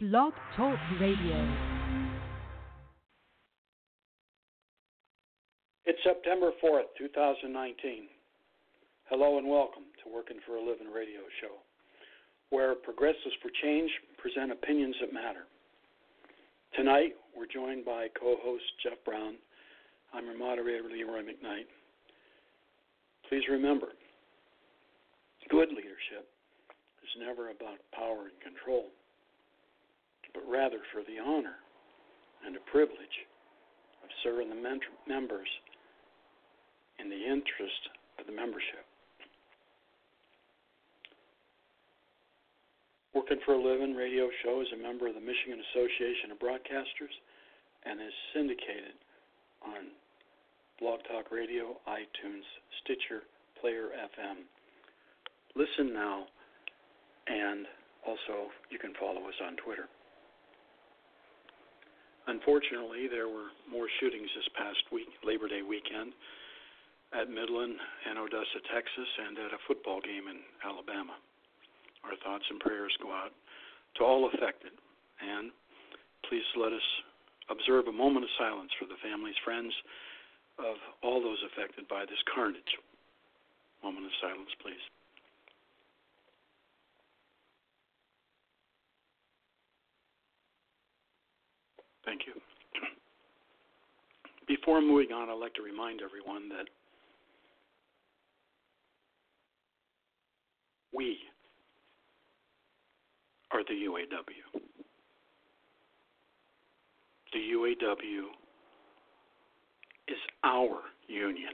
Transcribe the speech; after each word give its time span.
Blog 0.00 0.32
Talk 0.56 0.78
Radio. 0.98 1.36
It's 5.84 5.98
September 6.02 6.52
4th, 6.64 6.88
2019. 6.96 8.08
Hello 9.10 9.36
and 9.36 9.46
welcome 9.46 9.82
to 10.02 10.10
Working 10.10 10.38
for 10.46 10.56
a 10.56 10.62
Living 10.62 10.90
radio 10.90 11.20
show, 11.42 11.60
where 12.48 12.74
progressives 12.76 13.36
for 13.42 13.50
change 13.62 13.90
present 14.16 14.50
opinions 14.50 14.96
that 15.02 15.12
matter. 15.12 15.44
Tonight, 16.74 17.12
we're 17.36 17.52
joined 17.52 17.84
by 17.84 18.08
co 18.18 18.36
host 18.42 18.64
Jeff 18.82 18.96
Brown. 19.04 19.34
I'm 20.14 20.24
your 20.24 20.38
moderator, 20.38 20.88
Leroy 20.90 21.20
McKnight. 21.20 21.68
Please 23.28 23.42
remember 23.50 23.88
good 25.50 25.68
leadership 25.68 26.24
is 27.04 27.20
never 27.20 27.50
about 27.50 27.76
power 27.92 28.30
and 28.32 28.40
control 28.40 28.86
but 30.34 30.42
rather 30.48 30.78
for 30.92 31.02
the 31.02 31.18
honor 31.18 31.58
and 32.44 32.54
the 32.54 32.64
privilege 32.70 33.26
of 34.02 34.08
serving 34.22 34.48
the 34.48 34.60
members 35.06 35.48
in 36.98 37.08
the 37.08 37.22
interest 37.24 37.82
of 38.18 38.26
the 38.26 38.32
membership. 38.32 38.84
Working 43.14 43.40
for 43.44 43.54
a 43.54 43.62
Living 43.62 43.94
radio 43.94 44.28
show 44.44 44.60
is 44.60 44.68
a 44.72 44.80
member 44.80 45.08
of 45.08 45.14
the 45.14 45.20
Michigan 45.20 45.58
Association 45.72 46.30
of 46.30 46.38
Broadcasters 46.38 47.14
and 47.84 48.00
is 48.00 48.14
syndicated 48.34 48.94
on 49.62 49.90
Blog 50.78 51.00
Talk 51.10 51.32
Radio, 51.32 51.76
iTunes, 51.88 52.46
Stitcher, 52.84 53.24
Player 53.60 53.90
FM. 53.92 54.46
Listen 55.56 55.92
now, 55.92 56.24
and 57.26 57.66
also 58.06 58.48
you 58.70 58.78
can 58.78 58.94
follow 58.98 59.26
us 59.28 59.34
on 59.44 59.56
Twitter. 59.56 59.88
Unfortunately, 62.26 63.08
there 63.08 63.28
were 63.28 63.50
more 63.70 63.88
shootings 64.00 64.28
this 64.36 64.48
past 64.56 64.84
week, 64.92 65.08
Labor 65.24 65.48
Day 65.48 65.62
weekend, 65.62 66.12
at 67.12 67.28
Midland 67.28 67.74
and 68.06 68.18
Odessa, 68.18 68.60
Texas, 68.70 69.10
and 69.26 69.38
at 69.38 69.52
a 69.52 69.60
football 69.66 70.00
game 70.00 70.28
in 70.30 70.38
Alabama. 70.62 71.16
Our 72.04 72.16
thoughts 72.22 72.44
and 72.50 72.60
prayers 72.60 72.94
go 73.02 73.10
out 73.10 73.32
to 73.98 74.04
all 74.04 74.30
affected, 74.30 74.72
and 75.18 75.50
please 76.28 76.46
let 76.56 76.72
us 76.72 76.86
observe 77.50 77.88
a 77.88 77.92
moment 77.92 78.24
of 78.24 78.32
silence 78.38 78.70
for 78.78 78.86
the 78.86 79.00
families, 79.02 79.34
friends 79.44 79.74
of 80.58 80.76
all 81.02 81.20
those 81.20 81.42
affected 81.50 81.88
by 81.88 82.06
this 82.06 82.20
carnage. 82.30 82.78
Moment 83.82 84.06
of 84.06 84.14
silence, 84.20 84.52
please. 84.62 84.84
Thank 92.04 92.22
you. 92.26 92.32
Before 94.48 94.80
moving 94.80 95.12
on, 95.12 95.28
I'd 95.28 95.34
like 95.34 95.54
to 95.54 95.62
remind 95.62 96.00
everyone 96.02 96.48
that 96.48 96.66
we 100.92 101.18
are 103.52 103.62
the 103.64 103.74
UAW. 103.74 104.60
The 107.32 107.38
UAW 107.38 108.24
is 110.08 110.18
our 110.42 110.80
union, 111.06 111.52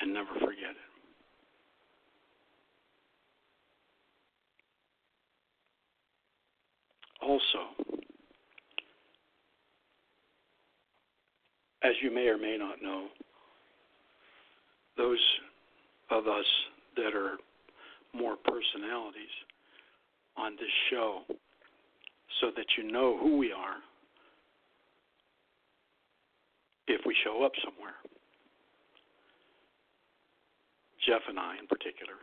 and 0.00 0.12
never 0.12 0.32
forget 0.34 0.70
it. 0.70 0.76
Also, 7.22 7.98
as 11.82 11.92
you 12.02 12.12
may 12.12 12.26
or 12.26 12.38
may 12.38 12.56
not 12.58 12.82
know, 12.82 13.06
those 14.96 15.22
of 16.10 16.26
us 16.26 16.44
that 16.96 17.14
are 17.14 17.36
more 18.12 18.36
personalities 18.36 19.34
on 20.36 20.52
this 20.56 20.72
show, 20.90 21.22
so 22.40 22.50
that 22.56 22.66
you 22.76 22.90
know 22.90 23.18
who 23.18 23.36
we 23.36 23.52
are 23.52 23.76
if 26.86 27.00
we 27.06 27.14
show 27.24 27.44
up 27.44 27.52
somewhere. 27.64 27.94
Jeff 31.06 31.22
and 31.28 31.38
I, 31.38 31.56
in 31.58 31.66
particular, 31.66 32.14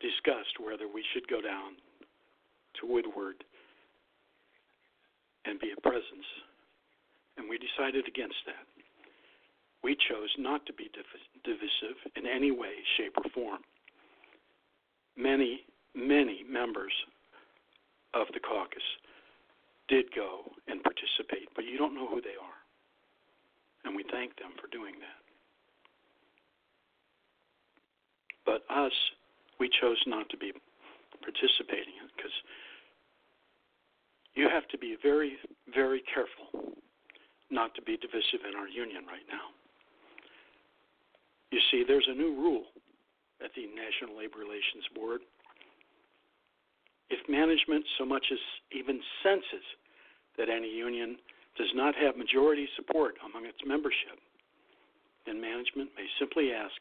discussed 0.00 0.60
whether 0.60 0.88
we 0.92 1.04
should 1.12 1.26
go 1.28 1.40
down 1.40 1.76
to 2.80 2.86
Woodward 2.86 3.44
and 5.44 5.60
be 5.60 5.72
a 5.76 5.80
presence, 5.80 6.28
and 7.36 7.48
we 7.48 7.58
decided 7.58 8.08
against 8.08 8.38
that 8.46 8.73
we 9.84 9.94
chose 10.08 10.32
not 10.38 10.64
to 10.64 10.72
be 10.72 10.88
divisive 11.44 11.98
in 12.16 12.24
any 12.26 12.50
way, 12.50 12.72
shape, 12.96 13.12
or 13.18 13.28
form. 13.34 13.60
Many, 15.14 15.60
many 15.94 16.42
members 16.48 16.92
of 18.14 18.26
the 18.32 18.40
caucus 18.40 18.82
did 19.88 20.06
go 20.16 20.40
and 20.68 20.82
participate, 20.82 21.52
but 21.54 21.66
you 21.66 21.76
don't 21.76 21.94
know 21.94 22.08
who 22.08 22.22
they 22.22 22.40
are. 22.40 22.58
And 23.84 23.94
we 23.94 24.04
thank 24.10 24.34
them 24.40 24.56
for 24.56 24.72
doing 24.72 24.94
that. 25.04 25.20
But 28.46 28.64
us, 28.74 28.96
we 29.60 29.68
chose 29.68 30.00
not 30.06 30.30
to 30.30 30.38
be 30.38 30.52
participating 31.20 32.00
because 32.16 32.32
you 34.34 34.48
have 34.48 34.66
to 34.68 34.78
be 34.78 34.96
very, 35.02 35.36
very 35.72 36.02
careful 36.08 36.72
not 37.50 37.74
to 37.74 37.82
be 37.82 37.98
divisive 37.98 38.48
in 38.48 38.56
our 38.56 38.68
union 38.68 39.04
right 39.04 39.28
now. 39.28 39.52
You 41.54 41.60
see, 41.70 41.84
there's 41.86 42.08
a 42.10 42.14
new 42.18 42.34
rule 42.34 42.64
at 43.38 43.52
the 43.54 43.62
National 43.70 44.18
Labor 44.18 44.40
Relations 44.40 44.82
Board. 44.92 45.20
If 47.10 47.20
management 47.28 47.84
so 47.96 48.04
much 48.04 48.26
as 48.32 48.38
even 48.72 48.98
senses 49.22 49.62
that 50.36 50.48
any 50.48 50.66
union 50.68 51.16
does 51.56 51.70
not 51.76 51.94
have 51.94 52.16
majority 52.16 52.66
support 52.74 53.14
among 53.24 53.46
its 53.46 53.58
membership, 53.64 54.18
then 55.26 55.40
management 55.40 55.90
may 55.96 56.06
simply 56.18 56.50
ask 56.50 56.74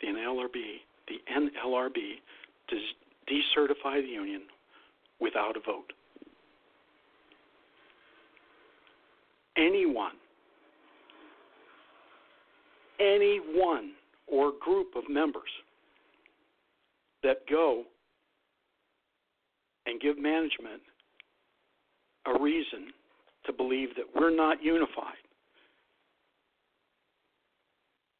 the 0.00 0.08
NLRB, 0.08 0.80
the 1.08 1.20
NLRB 1.28 2.16
to 2.70 2.76
decertify 3.28 4.00
the 4.00 4.08
union 4.08 4.44
without 5.20 5.58
a 5.58 5.60
vote. 5.60 5.92
Anyone, 9.58 10.16
anyone 12.98 13.92
or 14.26 14.52
group 14.60 14.88
of 14.96 15.04
members 15.08 15.50
that 17.22 17.38
go 17.48 17.84
and 19.86 20.00
give 20.00 20.18
management 20.18 20.82
a 22.26 22.40
reason 22.40 22.92
to 23.44 23.52
believe 23.52 23.90
that 23.96 24.04
we're 24.14 24.34
not 24.34 24.62
unified 24.62 25.14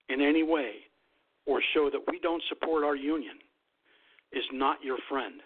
in 0.09 0.21
any 0.21 0.43
way 0.43 0.72
or 1.47 1.61
show 1.75 1.91
that 1.91 2.00
we 2.11 2.19
don't 2.21 2.43
support 2.49 2.84
our 2.84 2.97
union 2.97 3.37
is 4.33 4.44
not 4.53 4.83
your 4.83 4.99
friend. 5.09 5.41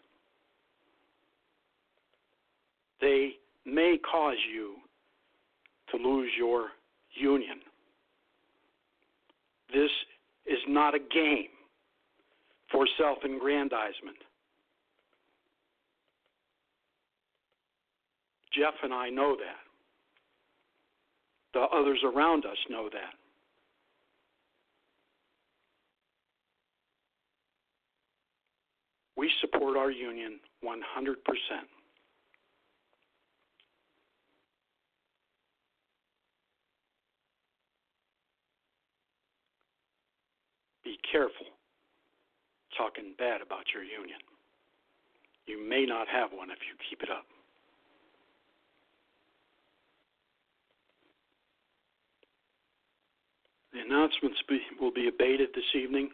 They 3.00 3.32
may 3.64 3.98
cause 4.10 4.36
you 4.52 4.74
to 5.90 5.96
lose 5.96 6.30
your 6.36 6.68
union. 7.14 7.60
This 9.72 9.90
is 10.50 10.58
not 10.66 10.94
a 10.94 10.98
game 10.98 11.48
for 12.70 12.86
self 12.98 13.18
aggrandizement. 13.24 14.16
Jeff 18.52 18.74
and 18.82 18.92
I 18.92 19.08
know 19.08 19.36
that. 19.36 19.62
The 21.54 21.66
others 21.76 22.00
around 22.04 22.44
us 22.44 22.56
know 22.68 22.88
that. 22.92 23.14
We 29.16 29.30
support 29.40 29.76
our 29.76 29.90
union 29.90 30.40
100%. 30.64 30.74
Be 40.90 40.98
careful 41.06 41.46
talking 42.76 43.14
bad 43.16 43.40
about 43.40 43.62
your 43.72 43.84
union. 43.84 44.18
You 45.46 45.62
may 45.62 45.86
not 45.86 46.08
have 46.08 46.30
one 46.34 46.50
if 46.50 46.58
you 46.66 46.74
keep 46.88 47.00
it 47.02 47.10
up. 47.10 47.26
The 53.72 53.86
announcements 53.86 54.38
be, 54.48 54.58
will 54.80 54.90
be 54.90 55.06
abated 55.06 55.50
this 55.54 55.70
evening. 55.80 56.10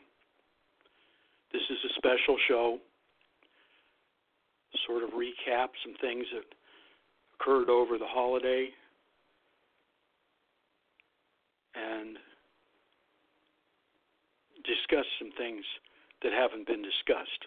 This 1.52 1.62
is 1.70 1.78
a 1.88 1.94
special 1.96 2.36
show, 2.46 2.78
sort 4.86 5.02
of 5.02 5.10
recap 5.10 5.68
some 5.82 5.94
things 6.02 6.26
that 6.34 6.44
occurred 7.40 7.70
over 7.70 7.96
the 7.96 8.06
holiday 8.06 8.68
and 11.74 12.18
discuss 14.66 15.06
some 15.18 15.30
things 15.38 15.64
that 16.22 16.32
haven't 16.32 16.66
been 16.66 16.82
discussed. 16.82 17.42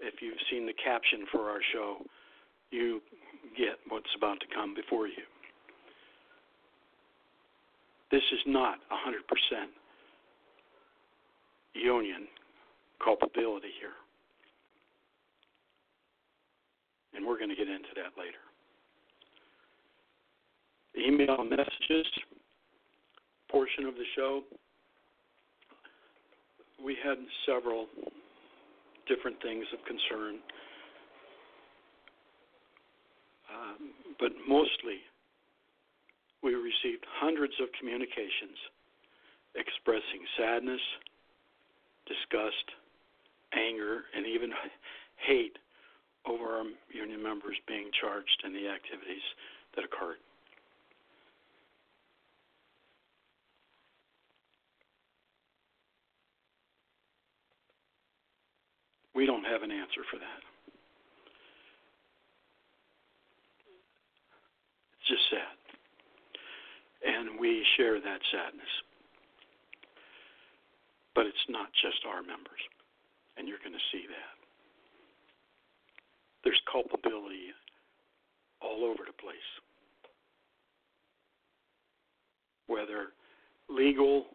If 0.00 0.22
you've 0.22 0.38
seen 0.50 0.66
the 0.66 0.72
caption 0.72 1.26
for 1.32 1.50
our 1.50 1.60
show, 1.72 1.98
you 2.70 3.00
get 3.56 3.78
what's 3.88 4.10
about 4.16 4.40
to 4.40 4.46
come 4.54 4.74
before 4.74 5.06
you. 5.06 5.26
This 8.10 8.22
is 8.32 8.40
not 8.46 8.78
100% 8.90 9.66
union 11.74 12.26
culpability 13.04 13.68
here. 13.80 13.96
And 17.14 17.26
we're 17.26 17.38
going 17.38 17.50
to 17.50 17.56
get 17.56 17.68
into 17.68 17.88
that 17.96 18.16
later. 18.16 18.38
Email 20.96 21.44
messages 21.44 22.06
portion 23.50 23.86
of 23.86 23.94
the 23.94 24.04
show, 24.14 24.42
we 26.82 26.96
had 27.02 27.18
several 27.46 27.86
different 29.06 29.40
things 29.42 29.64
of 29.72 29.78
concern, 29.84 30.38
um, 33.50 33.90
but 34.20 34.32
mostly 34.46 35.02
we 36.42 36.54
received 36.54 37.04
hundreds 37.20 37.54
of 37.60 37.68
communications 37.78 38.58
expressing 39.56 40.22
sadness, 40.38 40.80
disgust, 42.06 42.66
anger, 43.54 44.04
and 44.14 44.26
even 44.26 44.50
hate 45.16 45.58
over 46.26 46.60
our 46.60 46.64
union 46.92 47.22
members 47.22 47.56
being 47.66 47.90
charged 48.00 48.42
in 48.44 48.52
the 48.52 48.68
activities 48.68 49.24
that 49.74 49.84
occurred. 49.84 50.20
We 59.18 59.26
don't 59.26 59.42
have 59.42 59.64
an 59.64 59.72
answer 59.72 60.06
for 60.12 60.16
that. 60.16 60.42
It's 64.94 65.08
just 65.08 65.26
sad. 65.28 65.58
And 67.02 67.40
we 67.40 67.66
share 67.76 67.98
that 67.98 68.20
sadness. 68.30 68.70
But 71.16 71.26
it's 71.26 71.46
not 71.48 71.66
just 71.82 72.06
our 72.06 72.22
members. 72.22 72.62
And 73.36 73.48
you're 73.48 73.58
going 73.58 73.74
to 73.74 73.88
see 73.90 74.06
that. 74.06 74.38
There's 76.44 76.62
culpability 76.70 77.50
all 78.62 78.84
over 78.84 79.02
the 79.04 79.18
place. 79.20 79.50
Whether 82.68 83.08
legal, 83.68 84.26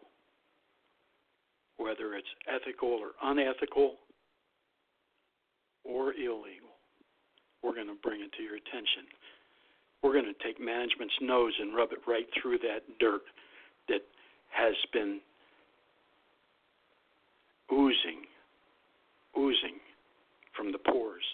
whether 1.78 2.16
it's 2.16 2.28
ethical 2.46 2.90
or 2.90 3.12
unethical, 3.22 3.94
or 5.84 6.12
illegal, 6.14 6.74
we're 7.62 7.74
going 7.74 7.88
to 7.88 7.96
bring 8.02 8.20
it 8.20 8.32
to 8.36 8.42
your 8.42 8.56
attention. 8.56 9.04
We're 10.02 10.12
going 10.12 10.26
to 10.26 10.44
take 10.44 10.60
management's 10.60 11.14
nose 11.20 11.52
and 11.60 11.74
rub 11.74 11.92
it 11.92 12.00
right 12.06 12.26
through 12.40 12.58
that 12.58 12.80
dirt 13.00 13.22
that 13.88 14.02
has 14.50 14.74
been 14.92 15.20
oozing, 17.72 18.28
oozing 19.38 19.80
from 20.56 20.72
the 20.72 20.78
pores 20.78 21.24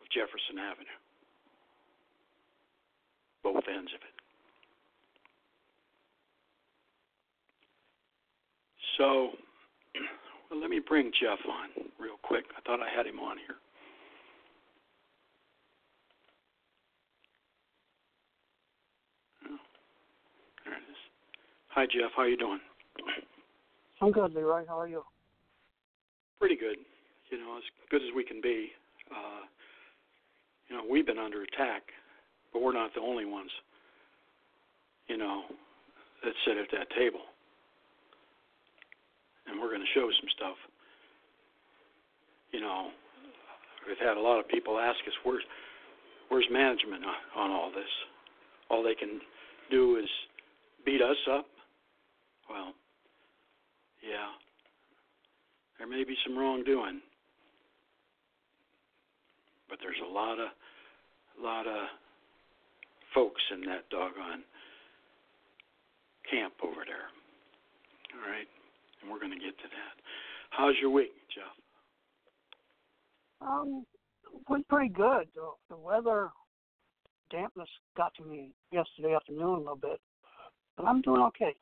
of 0.00 0.08
Jefferson 0.10 0.58
Avenue, 0.58 0.98
both 3.42 3.64
ends 3.68 3.90
of 3.94 4.00
it. 4.00 4.14
So, 8.96 9.30
well, 10.50 10.60
let 10.60 10.70
me 10.70 10.80
bring 10.86 11.10
Jeff 11.20 11.38
on 11.48 11.86
real 11.98 12.16
quick. 12.22 12.44
I 12.56 12.60
thought 12.62 12.80
I 12.80 12.88
had 12.94 13.06
him 13.06 13.20
on 13.20 13.36
here. 13.38 13.56
Oh, 19.46 19.58
there 20.64 20.74
it 20.74 20.84
is. 20.90 20.96
Hi, 21.68 21.86
Jeff. 21.86 22.12
How 22.16 22.24
you 22.24 22.36
doing? 22.36 22.60
I'm 24.00 24.12
good, 24.12 24.34
Leroy. 24.34 24.64
How 24.66 24.78
are 24.78 24.88
you? 24.88 25.02
Pretty 26.38 26.56
good. 26.56 26.76
You 27.30 27.38
know, 27.38 27.56
as 27.56 27.62
good 27.90 28.02
as 28.02 28.08
we 28.14 28.24
can 28.24 28.40
be. 28.40 28.70
Uh, 29.10 29.46
you 30.68 30.76
know, 30.76 30.82
we've 30.88 31.06
been 31.06 31.18
under 31.18 31.42
attack, 31.42 31.82
but 32.52 32.62
we're 32.62 32.72
not 32.72 32.92
the 32.94 33.00
only 33.00 33.24
ones. 33.24 33.50
You 35.08 35.18
know, 35.18 35.42
that 36.22 36.32
sit 36.46 36.56
at 36.56 36.68
that 36.72 36.88
table 36.96 37.20
and 39.46 39.60
we're 39.60 39.68
going 39.68 39.84
to 39.84 39.94
show 39.94 40.08
some 40.20 40.30
stuff. 40.36 40.56
You 42.52 42.60
know, 42.60 42.88
we've 43.86 43.98
had 43.98 44.16
a 44.16 44.20
lot 44.20 44.38
of 44.38 44.48
people 44.48 44.78
ask 44.78 44.98
us, 45.06 45.14
"Where's 45.24 45.42
where's 46.28 46.46
management 46.50 47.04
on, 47.04 47.14
on 47.36 47.50
all 47.50 47.70
this? 47.70 47.90
All 48.70 48.82
they 48.82 48.94
can 48.94 49.20
do 49.70 49.96
is 49.96 50.08
beat 50.84 51.02
us 51.02 51.16
up." 51.30 51.46
Well, 52.48 52.72
yeah, 54.02 54.32
there 55.78 55.88
may 55.88 56.04
be 56.04 56.16
some 56.24 56.38
wrongdoing, 56.38 57.00
but 59.68 59.78
there's 59.82 60.00
a 60.06 60.12
lot 60.12 60.38
of 60.38 60.48
lot 61.40 61.66
of 61.66 61.88
folks 63.14 63.42
in 63.52 63.60
that 63.62 63.88
doggone 63.90 64.44
camp 66.30 66.54
over 66.62 66.84
there. 66.86 67.10
All 68.14 68.30
right 68.30 68.48
and 69.04 69.12
we're 69.12 69.20
going 69.20 69.32
to 69.32 69.44
get 69.44 69.56
to 69.58 69.68
that. 69.68 69.94
How's 70.50 70.74
your 70.80 70.90
week, 70.90 71.12
Jeff? 71.34 71.52
Um, 73.40 73.84
went 74.48 74.66
pretty 74.68 74.88
good. 74.88 75.28
The, 75.34 75.52
the 75.68 75.76
weather 75.76 76.30
dampness 77.30 77.68
got 77.96 78.14
to 78.14 78.24
me 78.24 78.52
yesterday 78.72 79.14
afternoon 79.14 79.42
a 79.44 79.58
little 79.58 79.76
bit, 79.76 80.00
but 80.76 80.86
I'm 80.86 81.02
doing 81.02 81.20
okay. 81.22 81.54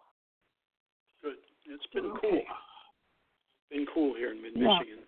Good. 1.22 1.34
It's 1.66 1.86
been 1.92 2.04
doing 2.04 2.16
cool. 2.20 2.30
Okay. 2.30 2.46
Been 3.70 3.86
cool 3.92 4.14
here 4.14 4.30
in 4.32 4.42
Mid 4.42 4.52
Yeah. 4.54 4.78
Michigan. 4.78 5.02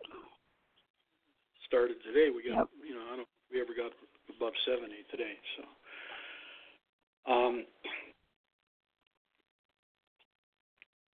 Started 1.67 1.97
today. 2.05 2.31
We 2.35 2.43
got 2.43 2.59
Yep. 2.59 2.69
you 2.87 2.95
know 2.95 3.05
I 3.13 3.17
don't 3.17 3.29
we 3.51 3.61
ever 3.61 3.75
got 3.75 3.93
above 4.35 4.53
seventy 4.65 5.03
today. 5.11 5.35
So, 5.57 7.33
um, 7.33 7.67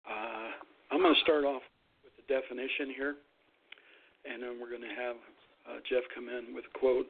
uh, 0.09 0.51
I'm 0.91 1.01
going 1.01 1.10
start 1.23 1.45
off 1.45 1.63
with 2.05 2.13
the 2.17 2.27
definition 2.33 2.95
here, 2.95 3.17
and 4.25 4.43
then 4.43 4.59
we're 4.61 4.71
going 4.71 4.83
to 4.83 4.97
have 4.97 5.17
uh, 5.69 5.79
Jeff 5.89 6.05
come 6.15 6.29
in 6.29 6.55
with 6.55 6.65
a 6.65 6.79
quote, 6.79 7.07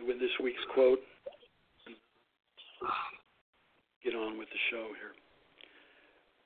with 0.00 0.18
this 0.18 0.32
week's 0.42 0.64
quote. 0.74 1.00
and 1.86 1.96
Get 4.04 4.14
on 4.14 4.38
with 4.38 4.48
the 4.48 4.62
show 4.70 4.88
here. 4.98 5.14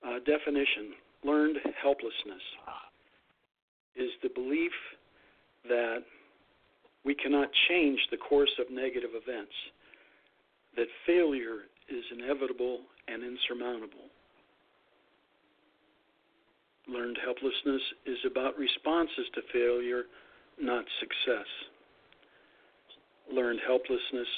Uh, 0.04 0.18
definition 0.20 0.92
learned 1.24 1.56
helplessness 1.82 2.44
is 3.96 4.10
the 4.22 4.28
belief 4.34 4.72
that 5.68 6.04
we 7.04 7.14
cannot 7.14 7.48
change 7.68 7.98
the 8.10 8.16
course 8.16 8.52
of 8.60 8.66
negative 8.70 9.10
events, 9.14 9.54
that 10.76 10.86
failure 11.06 11.70
is 11.88 12.04
inevitable 12.12 12.80
and 13.08 13.22
insurmountable. 13.22 14.10
Learned 16.88 17.18
helplessness 17.24 17.82
is 18.06 18.18
about 18.30 18.56
responses 18.56 19.26
to 19.34 19.40
failure, 19.52 20.04
not 20.60 20.84
success. 21.00 21.46
Learned 23.32 23.60
helplessness 23.66 24.28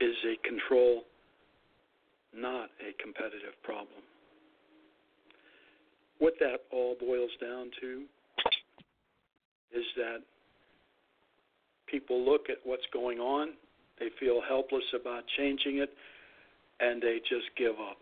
is 0.00 0.16
a 0.26 0.48
control, 0.48 1.02
not 2.34 2.70
a 2.80 3.00
competitive 3.00 3.54
problem. 3.62 4.02
What 6.18 6.34
that 6.40 6.62
all 6.72 6.96
boils 6.98 7.30
down 7.40 7.70
to 7.80 8.04
is 9.72 9.84
that 9.96 10.18
people 11.86 12.24
look 12.24 12.50
at 12.50 12.58
what's 12.64 12.86
going 12.92 13.18
on, 13.18 13.50
they 14.00 14.08
feel 14.18 14.40
helpless 14.46 14.84
about 14.98 15.22
changing 15.36 15.78
it, 15.78 15.90
and 16.80 17.00
they 17.00 17.18
just 17.28 17.46
give 17.56 17.74
up. 17.74 17.98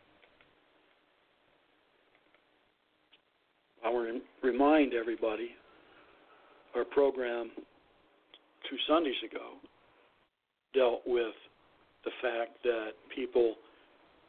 I 3.84 3.88
want 3.90 4.08
to 4.08 4.46
remind 4.46 4.94
everybody 4.94 5.50
our 6.74 6.84
program 6.84 7.50
two 8.68 8.76
Sundays 8.88 9.14
ago 9.24 9.54
dealt 10.74 11.02
with 11.06 11.34
the 12.04 12.10
fact 12.22 12.62
that 12.64 12.90
people 13.14 13.54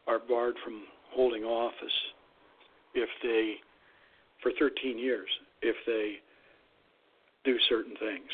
are 0.08 0.20
barred 0.20 0.56
from 0.64 0.84
holding 1.12 1.44
office 1.44 1.98
if 2.94 3.10
they, 3.22 3.56
for 4.42 4.52
13 4.60 4.98
years, 4.98 5.30
if 5.62 5.76
they 5.86 6.16
do 7.46 7.58
certain 7.70 7.96
things. 8.00 8.30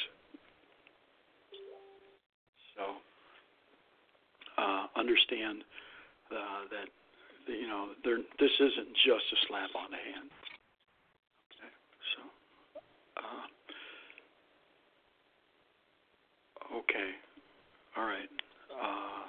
So 2.75 2.83
understand 4.99 5.63
uh, 6.31 6.67
that 6.69 6.87
you 7.47 7.67
know 7.67 7.89
this 8.03 8.51
isn't 8.59 8.93
just 9.05 9.25
a 9.33 9.37
slap 9.47 9.71
on 9.75 9.89
the 9.91 9.97
hand. 9.97 10.29
Okay, 11.55 11.71
so. 12.13 12.21
Uh, 13.17 13.45
okay. 16.75 17.09
All 17.97 18.05
right. 18.05 18.29
Uh, 18.71 19.25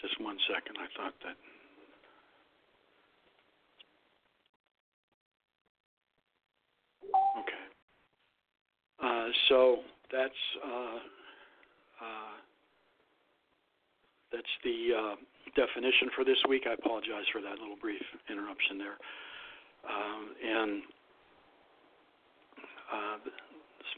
just 0.00 0.20
one 0.20 0.36
second. 0.48 0.76
I 0.78 0.88
thought 0.96 1.14
that. 1.24 1.36
Okay. 7.38 7.64
Uh, 9.02 9.28
so 9.48 9.76
that's 10.12 10.42
uh, 10.64 10.98
uh, 12.00 12.36
that's 14.32 14.54
the 14.64 14.90
uh, 14.96 15.14
definition 15.56 16.08
for 16.14 16.24
this 16.24 16.38
week. 16.48 16.64
I 16.68 16.74
apologize 16.74 17.26
for 17.32 17.40
that 17.40 17.58
little 17.58 17.78
brief 17.80 18.02
interruption 18.30 18.78
there. 18.78 18.96
Um, 19.84 20.22
and 20.44 20.82
uh, 22.92 23.16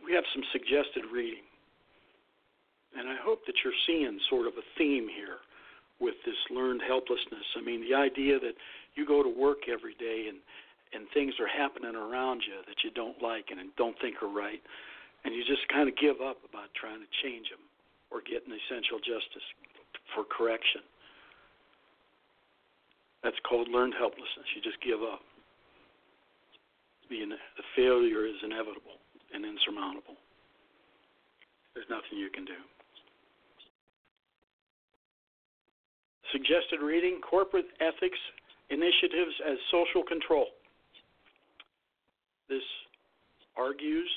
we 0.04 0.14
have 0.14 0.24
some 0.34 0.42
suggested 0.52 1.04
reading. 1.12 1.44
And 3.02 3.10
I 3.10 3.18
hope 3.18 3.42
that 3.50 3.58
you're 3.66 3.74
seeing 3.82 4.14
sort 4.30 4.46
of 4.46 4.54
a 4.54 4.62
theme 4.78 5.10
here 5.10 5.42
with 5.98 6.14
this 6.22 6.38
learned 6.54 6.86
helplessness. 6.86 7.42
I 7.58 7.60
mean, 7.60 7.82
the 7.82 7.98
idea 7.98 8.38
that 8.38 8.54
you 8.94 9.02
go 9.02 9.26
to 9.26 9.28
work 9.28 9.66
every 9.66 9.98
day 9.98 10.30
and 10.30 10.38
and 10.94 11.08
things 11.16 11.32
are 11.40 11.48
happening 11.48 11.96
around 11.96 12.44
you 12.46 12.60
that 12.68 12.84
you 12.84 12.92
don't 12.92 13.16
like 13.24 13.48
and 13.48 13.58
don't 13.80 13.96
think 13.98 14.22
are 14.22 14.28
right, 14.28 14.60
and 15.24 15.34
you 15.34 15.40
just 15.42 15.66
kind 15.72 15.88
of 15.88 15.96
give 15.96 16.20
up 16.20 16.36
about 16.44 16.68
trying 16.76 17.00
to 17.00 17.08
change 17.24 17.48
them 17.48 17.64
or 18.12 18.20
get 18.20 18.44
an 18.44 18.52
essential 18.52 19.00
justice 19.00 19.46
for 20.12 20.22
correction. 20.28 20.84
That's 23.24 23.40
called 23.48 23.72
learned 23.72 23.96
helplessness. 23.96 24.46
You 24.54 24.60
just 24.60 24.78
give 24.84 25.00
up. 25.00 25.24
Being 27.08 27.32
the 27.32 27.66
failure 27.74 28.28
is 28.28 28.36
inevitable 28.44 29.00
and 29.32 29.48
insurmountable. 29.48 30.20
There's 31.74 31.88
nothing 31.88 32.20
you 32.20 32.28
can 32.28 32.44
do. 32.44 32.60
Suggested 36.32 36.80
reading 36.82 37.20
Corporate 37.20 37.66
Ethics 37.80 38.18
Initiatives 38.70 39.36
as 39.46 39.58
Social 39.70 40.02
Control. 40.02 40.46
This 42.48 42.64
argues 43.54 44.08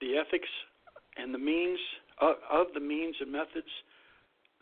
the 0.00 0.16
ethics 0.16 0.48
and 1.16 1.34
the 1.34 1.38
means 1.38 1.78
uh, 2.22 2.34
of 2.52 2.68
the 2.72 2.80
means 2.80 3.16
and 3.20 3.32
methods 3.32 3.66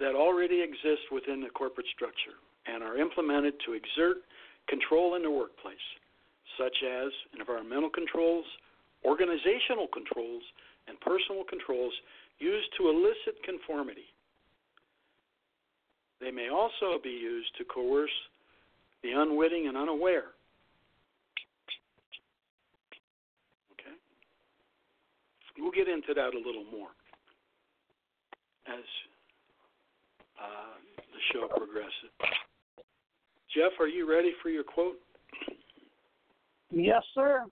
that 0.00 0.14
already 0.14 0.62
exist 0.62 1.12
within 1.12 1.42
the 1.42 1.50
corporate 1.50 1.86
structure 1.94 2.40
and 2.66 2.82
are 2.82 2.96
implemented 2.96 3.52
to 3.66 3.74
exert 3.74 4.24
control 4.66 5.16
in 5.16 5.22
the 5.22 5.30
workplace, 5.30 5.76
such 6.56 6.76
as 6.82 7.12
environmental 7.38 7.90
controls, 7.90 8.46
organizational 9.04 9.88
controls, 9.92 10.42
and 10.88 10.98
personal 11.00 11.44
controls 11.44 11.92
used 12.38 12.68
to 12.78 12.88
elicit 12.88 13.36
conformity. 13.44 14.08
They 16.24 16.30
may 16.30 16.48
also 16.48 16.98
be 17.02 17.10
used 17.10 17.50
to 17.58 17.64
coerce 17.64 18.10
the 19.02 19.10
unwitting 19.10 19.66
and 19.68 19.76
unaware. 19.76 20.32
Okay? 23.72 23.94
We'll 25.58 25.70
get 25.70 25.86
into 25.86 26.14
that 26.14 26.32
a 26.32 26.38
little 26.38 26.64
more 26.72 26.88
as 28.66 28.84
uh, 30.40 30.80
the 30.96 31.20
show 31.34 31.46
progresses. 31.46 31.92
Jeff, 33.54 33.72
are 33.78 33.86
you 33.86 34.10
ready 34.10 34.32
for 34.42 34.48
your 34.48 34.64
quote? 34.64 34.96
Yes, 36.70 37.02
sir. 37.14 37.44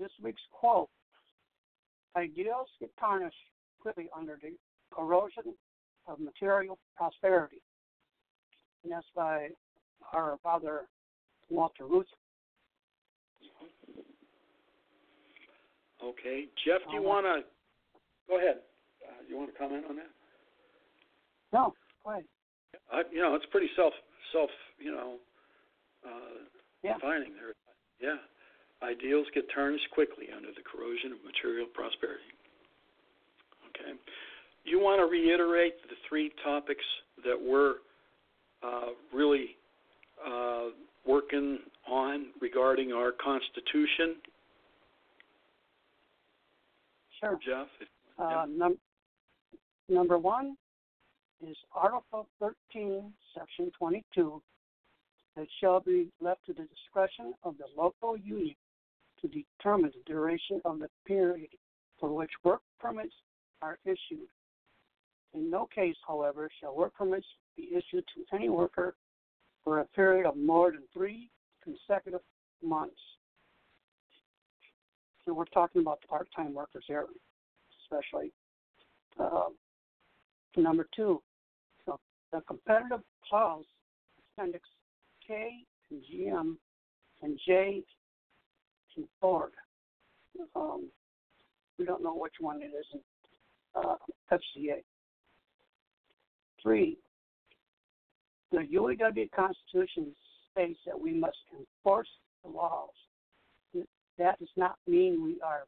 This 0.00 0.10
week's 0.20 0.42
quote 0.50 0.88
Ideals 2.16 2.66
get 2.80 2.90
tarnished 2.98 3.36
quickly 3.80 4.08
under 4.16 4.36
the 4.42 4.56
corrosion 4.90 5.54
of 6.08 6.18
material 6.20 6.78
prosperity. 6.96 7.62
And 8.82 8.92
that's 8.92 9.06
by 9.14 9.48
our 10.12 10.38
father, 10.42 10.82
Walter 11.50 11.84
Reuther. 11.84 12.08
Okay. 16.02 16.46
Jeff, 16.64 16.80
do 16.88 16.96
you 16.96 17.02
want 17.02 17.26
to 17.26 17.44
go 18.28 18.38
ahead? 18.38 18.58
Uh, 19.04 19.22
you 19.28 19.36
want 19.36 19.52
to 19.52 19.58
comment 19.58 19.84
on 19.88 19.96
that? 19.96 20.10
No, 21.52 21.74
go 22.04 22.12
ahead. 22.12 22.24
I, 22.92 23.02
you 23.12 23.20
know, 23.20 23.34
it's 23.34 23.46
pretty 23.50 23.68
self 23.76 23.92
self 24.32 24.50
you 24.78 24.92
know 24.92 25.16
uh, 26.04 26.44
yeah. 26.82 26.94
defining 26.94 27.32
there. 27.34 27.56
Yeah, 28.00 28.20
ideals 28.84 29.26
get 29.34 29.44
tarnished 29.52 29.88
quickly 29.92 30.28
under 30.34 30.48
the 30.48 30.64
corrosion 30.64 31.12
of 31.12 31.20
material 31.24 31.66
prosperity. 31.72 32.30
Okay, 33.72 33.96
you 34.70 34.80
want 34.80 35.00
to 35.00 35.06
reiterate 35.06 35.74
the 35.88 35.96
three 36.08 36.32
topics 36.44 36.84
that 37.24 37.36
we're 37.40 37.74
uh, 38.62 38.92
really 39.12 39.56
uh, 40.26 40.68
working 41.06 41.58
on 41.90 42.26
regarding 42.40 42.92
our 42.92 43.12
Constitution. 43.12 44.16
Sure, 47.20 47.38
Jeff. 47.44 47.66
Uh, 48.18 48.28
yeah. 48.28 48.44
num- 48.48 48.78
number 49.88 50.18
one, 50.18 50.56
is 51.46 51.56
Article 51.74 52.26
13, 52.40 53.12
Section 53.36 53.70
22, 53.78 54.42
that 55.36 55.46
shall 55.60 55.80
be 55.80 56.08
left 56.20 56.44
to 56.46 56.52
the 56.52 56.64
discretion 56.64 57.32
of 57.44 57.54
the 57.58 57.66
local 57.76 58.16
union 58.16 58.56
to 59.20 59.28
determine 59.28 59.92
the 59.94 60.12
duration 60.12 60.60
of 60.64 60.78
the 60.78 60.88
period 61.06 61.48
for 62.00 62.12
which 62.12 62.30
work 62.44 62.60
permits 62.80 63.14
are 63.62 63.78
issued. 63.84 64.28
In 65.34 65.50
no 65.50 65.66
case, 65.66 65.96
however, 66.06 66.48
shall 66.60 66.74
work 66.74 66.94
permits 66.94 67.26
be 67.56 67.70
issued 67.72 68.04
to 68.14 68.36
any 68.36 68.48
worker 68.48 68.96
for 69.64 69.80
a 69.80 69.84
period 69.86 70.26
of 70.26 70.36
more 70.36 70.70
than 70.70 70.82
three 70.92 71.30
consecutive 71.62 72.20
months. 72.62 73.00
So 75.24 75.34
we're 75.34 75.44
talking 75.46 75.82
about 75.82 76.00
part-time 76.08 76.54
workers 76.54 76.84
here, 76.86 77.06
especially. 77.84 78.32
Uh, 79.20 79.50
number 80.56 80.88
two, 80.94 81.20
the 82.32 82.40
competitive 82.42 83.00
clause, 83.28 83.64
Appendix 84.36 84.68
K 85.26 85.50
and 85.90 86.02
GM 86.02 86.56
and 87.22 87.38
J 87.46 87.82
and 88.96 89.06
Ford. 89.20 89.52
Um, 90.54 90.90
we 91.78 91.84
don't 91.84 92.02
know 92.02 92.14
which 92.14 92.34
one 92.40 92.60
it 92.62 92.66
is 92.66 92.86
in 92.92 93.00
uh, 93.74 93.96
FCA. 94.32 94.82
Three, 96.62 96.98
the 98.50 98.66
UAW 98.74 99.30
Constitution 99.30 100.14
states 100.52 100.78
that 100.86 100.98
we 100.98 101.12
must 101.12 101.36
enforce 101.56 102.08
the 102.42 102.50
laws. 102.50 102.90
That 104.18 104.38
does 104.38 104.48
not 104.56 104.76
mean 104.86 105.22
we 105.22 105.40
are 105.42 105.64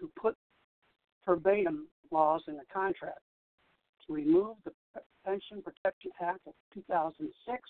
to 0.00 0.10
put 0.20 0.36
verbatim 1.26 1.88
laws 2.12 2.42
in 2.46 2.54
the 2.54 2.62
contract. 2.72 3.18
To 4.06 4.12
remove 4.12 4.56
the 4.64 4.72
Pension 5.24 5.60
Protection 5.62 6.12
Act 6.22 6.46
of 6.46 6.54
2006 6.74 7.60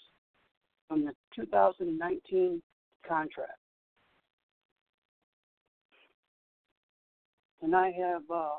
from 0.88 1.04
the 1.06 1.12
2019 1.34 2.62
contract. 3.08 3.50
And 7.62 7.74
I 7.74 7.90
have 7.90 8.22
uh, 8.30 8.50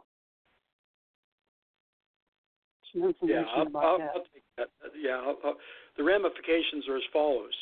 some 2.93 3.03
information 3.03 3.45
yeah, 3.45 3.55
I'll, 3.55 3.67
about 3.67 3.83
I'll, 3.83 3.97
that. 3.97 4.11
I'll 4.15 4.27
take 4.33 4.47
that. 4.57 4.69
Uh, 4.83 4.89
yeah, 4.99 5.21
I'll, 5.21 5.57
the 5.97 6.03
ramifications 6.03 6.87
are 6.89 6.97
as 6.97 7.07
follows. 7.11 7.53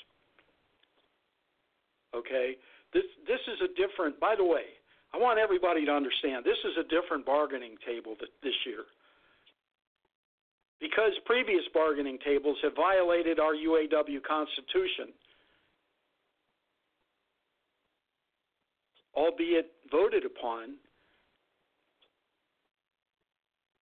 Okay, 2.15 2.55
this 2.93 3.03
this 3.27 3.41
is 3.47 3.59
a 3.63 3.69
different. 3.75 4.19
By 4.19 4.35
the 4.37 4.45
way, 4.45 4.75
I 5.13 5.17
want 5.17 5.39
everybody 5.39 5.85
to 5.85 5.91
understand 5.91 6.45
this 6.45 6.59
is 6.63 6.77
a 6.79 6.87
different 6.87 7.25
bargaining 7.25 7.75
table 7.85 8.15
this 8.19 8.55
year 8.65 8.83
because 10.79 11.11
previous 11.25 11.63
bargaining 11.73 12.17
tables 12.25 12.57
have 12.63 12.75
violated 12.75 13.39
our 13.39 13.53
UAW 13.53 14.21
Constitution, 14.23 15.15
albeit 19.15 19.71
voted 19.91 20.25
upon 20.25 20.75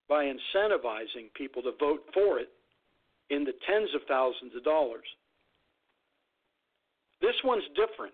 by 0.09 0.25
incentivizing 0.25 1.33
people 1.35 1.61
to 1.63 1.71
vote 1.79 2.03
for 2.13 2.39
it 2.39 2.49
in 3.29 3.43
the 3.43 3.53
tens 3.67 3.89
of 3.95 4.01
thousands 4.07 4.55
of 4.55 4.63
dollars. 4.63 5.05
This 7.21 7.35
one's 7.43 7.63
different 7.75 8.13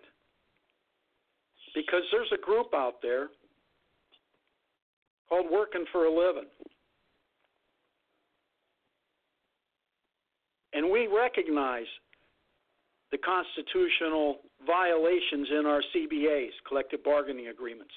because 1.74 2.02
there's 2.12 2.32
a 2.32 2.44
group 2.44 2.68
out 2.74 3.02
there 3.02 3.28
called 5.28 5.46
Working 5.50 5.84
for 5.92 6.06
a 6.06 6.10
Living 6.10 6.48
And 10.72 10.90
we 10.90 11.08
recognize 11.08 11.86
the 13.10 13.18
constitutional 13.18 14.38
violations 14.66 15.48
in 15.58 15.66
our 15.66 15.82
CBAs, 15.94 16.50
collective 16.68 17.02
bargaining 17.02 17.48
agreements. 17.48 17.92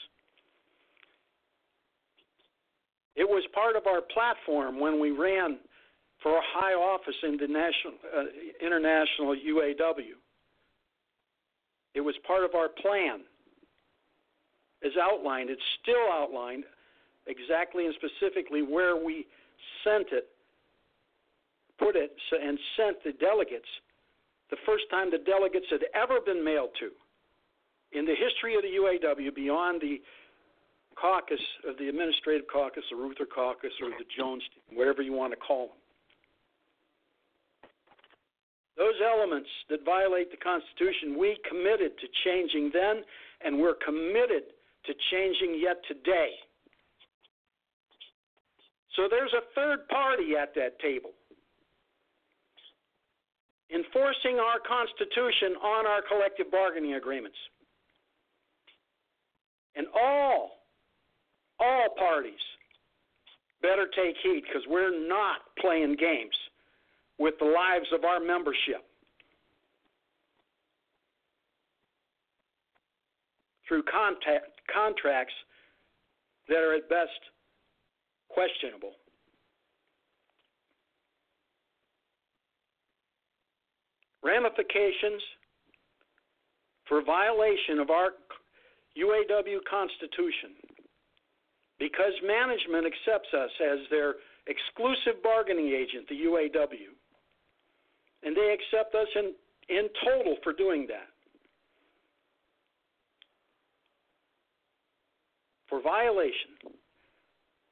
It 3.16 3.28
was 3.28 3.44
part 3.54 3.76
of 3.76 3.86
our 3.88 4.02
platform 4.02 4.80
when 4.80 5.00
we 5.00 5.12
ran 5.12 5.60
for 6.22 6.38
a 6.38 6.42
high 6.42 6.74
office 6.74 7.16
in 7.24 7.38
the 7.38 7.48
national, 7.48 7.94
uh, 8.16 8.24
international 8.66 9.36
UAW. 9.36 10.16
It 11.94 12.02
was 12.02 12.16
part 12.26 12.44
of 12.44 12.56
our 12.56 12.70
plan 12.70 13.22
as 14.84 14.92
outlined. 15.00 15.50
It's 15.50 15.62
still 15.82 16.12
outlined 16.12 16.64
exactly 17.28 17.86
and 17.86 17.96
specifically 17.96 18.64
where 18.64 18.96
we 18.96 19.28
sent 19.84 20.08
it, 20.12 20.28
put 21.78 21.96
it, 21.96 22.16
and 22.32 22.58
sent 22.78 23.04
the 23.04 23.14
delegates 23.14 23.68
the 24.54 24.58
first 24.68 24.86
time 24.92 25.10
the 25.10 25.18
delegates 25.18 25.66
had 25.72 25.82
ever 25.96 26.22
been 26.22 26.44
mailed 26.46 26.70
to 26.80 26.92
in 27.98 28.06
the 28.06 28.14
history 28.14 28.54
of 28.54 28.62
the 28.62 28.70
UAW 28.78 29.34
beyond 29.34 29.82
the 29.82 30.00
caucus 31.00 31.42
of 31.68 31.78
the 31.78 31.90
administrative 31.90 32.48
caucus, 32.52 32.84
the 32.90 32.96
Reuther 32.96 33.26
caucus, 33.26 33.72
or 33.82 33.90
the 33.90 34.06
Jones, 34.18 34.44
whatever 34.74 35.02
you 35.02 35.14
want 35.14 35.32
to 35.34 35.38
call 35.38 35.68
them. 35.68 35.78
Those 38.78 38.98
elements 39.06 39.50
that 39.70 39.86
violate 39.86 40.32
the 40.32 40.38
Constitution, 40.38 41.18
we 41.18 41.38
committed 41.48 41.94
to 42.00 42.08
changing 42.26 42.72
then, 42.74 43.04
and 43.46 43.60
we're 43.60 43.78
committed 43.86 44.50
to 44.86 44.94
changing 45.12 45.60
yet 45.62 45.78
today. 45.88 46.32
So 48.96 49.08
there's 49.10 49.34
a 49.34 49.46
third 49.56 49.88
party 49.90 50.36
at 50.40 50.54
that 50.56 50.80
table 50.80 51.12
enforcing 53.74 54.38
our 54.38 54.62
Constitution 54.62 55.58
on 55.58 55.88
our 55.88 56.02
collective 56.06 56.52
bargaining 56.52 56.94
agreements. 56.94 57.38
And 59.76 59.88
all, 59.96 60.63
all 61.64 61.88
parties 61.98 62.34
better 63.62 63.88
take 63.96 64.16
heed 64.22 64.44
because 64.46 64.64
we're 64.68 65.08
not 65.08 65.38
playing 65.60 65.96
games 65.96 66.36
with 67.18 67.36
the 67.40 67.46
lives 67.46 67.88
of 67.94 68.04
our 68.04 68.20
membership. 68.20 68.84
Through 73.68 73.84
contact, 73.84 74.60
contracts 74.72 75.34
that 76.50 76.58
are 76.58 76.76
at 76.76 76.90
best 76.90 77.12
questionable. 78.30 78.94
ramifications 84.24 85.22
for 86.88 87.04
violation 87.04 87.80
of 87.80 87.90
our 87.90 88.12
UAW 88.98 89.60
Constitution 89.70 90.56
because 91.80 92.14
management 92.26 92.86
accepts 92.86 93.30
us 93.34 93.50
as 93.62 93.80
their 93.90 94.16
exclusive 94.48 95.22
bargaining 95.24 95.70
agent, 95.70 96.08
the 96.10 96.16
UAW, 96.16 96.92
and 98.24 98.36
they 98.36 98.56
accept 98.56 98.96
us 98.96 99.08
in, 99.16 99.34
in 99.70 99.88
total 100.04 100.38
for 100.44 100.54
doing 100.54 100.88
that. 100.88 101.08
For 105.70 105.82
violation, 105.82 106.54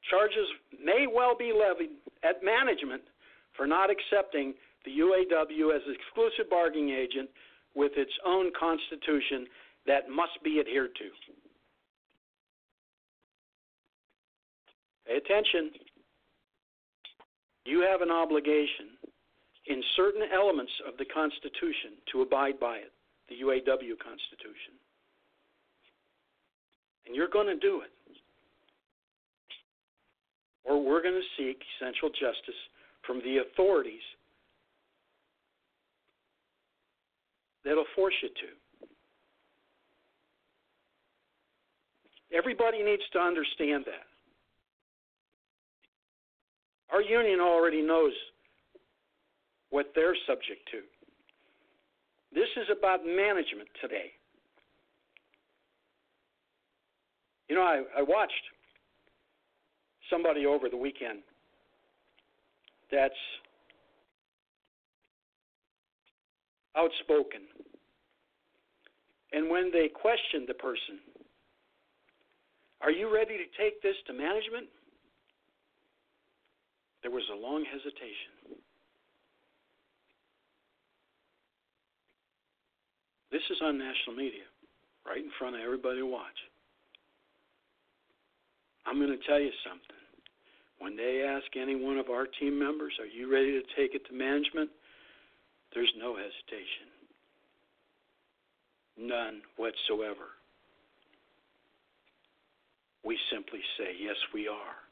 charges 0.09 0.47
may 0.83 1.05
well 1.11 1.37
be 1.37 1.53
levied 1.53 1.91
at 2.23 2.43
management 2.43 3.03
for 3.55 3.67
not 3.67 3.89
accepting 3.91 4.53
the 4.85 4.91
UAW 4.91 5.75
as 5.75 5.81
exclusive 5.85 6.49
bargaining 6.49 6.89
agent 6.89 7.29
with 7.75 7.91
its 7.95 8.11
own 8.25 8.51
constitution 8.59 9.45
that 9.85 10.09
must 10.09 10.41
be 10.43 10.59
adhered 10.59 10.95
to. 10.95 11.09
Pay 15.11 15.17
attention. 15.17 15.71
You 17.65 17.81
have 17.81 18.01
an 18.01 18.11
obligation 18.11 18.95
in 19.67 19.83
certain 19.95 20.23
elements 20.33 20.71
of 20.87 20.97
the 20.97 21.05
Constitution 21.05 21.99
to 22.11 22.21
abide 22.21 22.59
by 22.59 22.77
it, 22.77 22.91
the 23.29 23.35
UAW 23.35 23.97
Constitution. 23.99 24.73
And 27.05 27.15
you're 27.15 27.27
going 27.27 27.47
to 27.47 27.57
do 27.57 27.81
it. 27.81 27.91
Or 30.63 30.83
we're 30.83 31.01
going 31.01 31.19
to 31.19 31.27
seek 31.37 31.61
essential 31.77 32.09
justice 32.09 32.61
from 33.05 33.19
the 33.19 33.39
authorities 33.39 34.01
that'll 37.65 37.85
force 37.95 38.13
you 38.23 38.29
to. 38.29 38.87
Everybody 42.37 42.81
needs 42.81 43.03
to 43.11 43.19
understand 43.19 43.83
that. 43.85 44.10
Our 46.91 47.01
union 47.01 47.39
already 47.39 47.81
knows 47.81 48.11
what 49.69 49.91
they're 49.95 50.15
subject 50.27 50.67
to. 50.71 50.79
This 52.33 52.49
is 52.57 52.67
about 52.77 53.05
management 53.05 53.69
today. 53.81 54.11
You 57.49 57.55
know, 57.55 57.63
I, 57.63 57.83
I 57.97 58.01
watched 58.01 58.33
somebody 60.09 60.45
over 60.45 60.69
the 60.69 60.77
weekend 60.77 61.19
that's 62.91 63.13
outspoken. 66.75 67.41
And 69.33 69.49
when 69.49 69.71
they 69.71 69.87
questioned 69.89 70.47
the 70.47 70.53
person, 70.53 70.99
are 72.81 72.91
you 72.91 73.13
ready 73.13 73.37
to 73.37 73.61
take 73.61 73.81
this 73.81 73.95
to 74.07 74.13
management? 74.13 74.67
There 77.01 77.11
was 77.11 77.23
a 77.31 77.35
long 77.35 77.65
hesitation. 77.65 78.61
This 83.31 83.41
is 83.49 83.57
on 83.63 83.77
national 83.77 84.15
media, 84.15 84.45
right 85.05 85.17
in 85.17 85.31
front 85.39 85.55
of 85.55 85.61
everybody 85.61 85.99
to 85.99 86.05
watch. 86.05 86.37
I'm 88.85 88.97
going 88.97 89.17
to 89.17 89.25
tell 89.25 89.39
you 89.39 89.51
something. 89.63 90.01
When 90.79 90.97
they 90.97 91.23
ask 91.23 91.45
any 91.55 91.75
one 91.75 91.97
of 91.97 92.09
our 92.09 92.25
team 92.25 92.57
members, 92.59 92.93
Are 92.99 93.05
you 93.05 93.31
ready 93.31 93.51
to 93.51 93.61
take 93.77 93.95
it 93.95 94.05
to 94.07 94.13
management? 94.13 94.69
There's 95.73 95.93
no 95.97 96.15
hesitation. 96.15 96.89
None 98.97 99.41
whatsoever. 99.57 100.35
We 103.05 103.17
simply 103.31 103.61
say, 103.77 103.95
Yes, 103.99 104.17
we 104.33 104.47
are. 104.47 104.90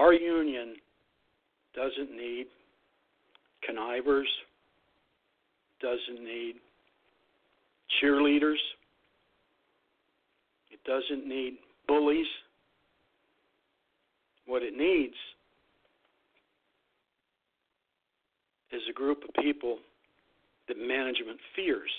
Our 0.00 0.12
union 0.14 0.74
doesn't 1.74 2.10
need 2.16 2.46
connivers, 3.66 4.28
doesn't 5.80 6.24
need 6.24 6.54
cheerleaders 8.02 8.56
it 10.70 10.88
doesn't 10.88 11.26
need 11.26 11.58
bullies. 11.86 12.26
What 14.46 14.62
it 14.62 14.76
needs 14.76 15.14
is 18.72 18.82
a 18.88 18.92
group 18.92 19.22
of 19.24 19.42
people 19.42 19.78
that 20.68 20.78
management 20.78 21.38
fears. 21.54 21.90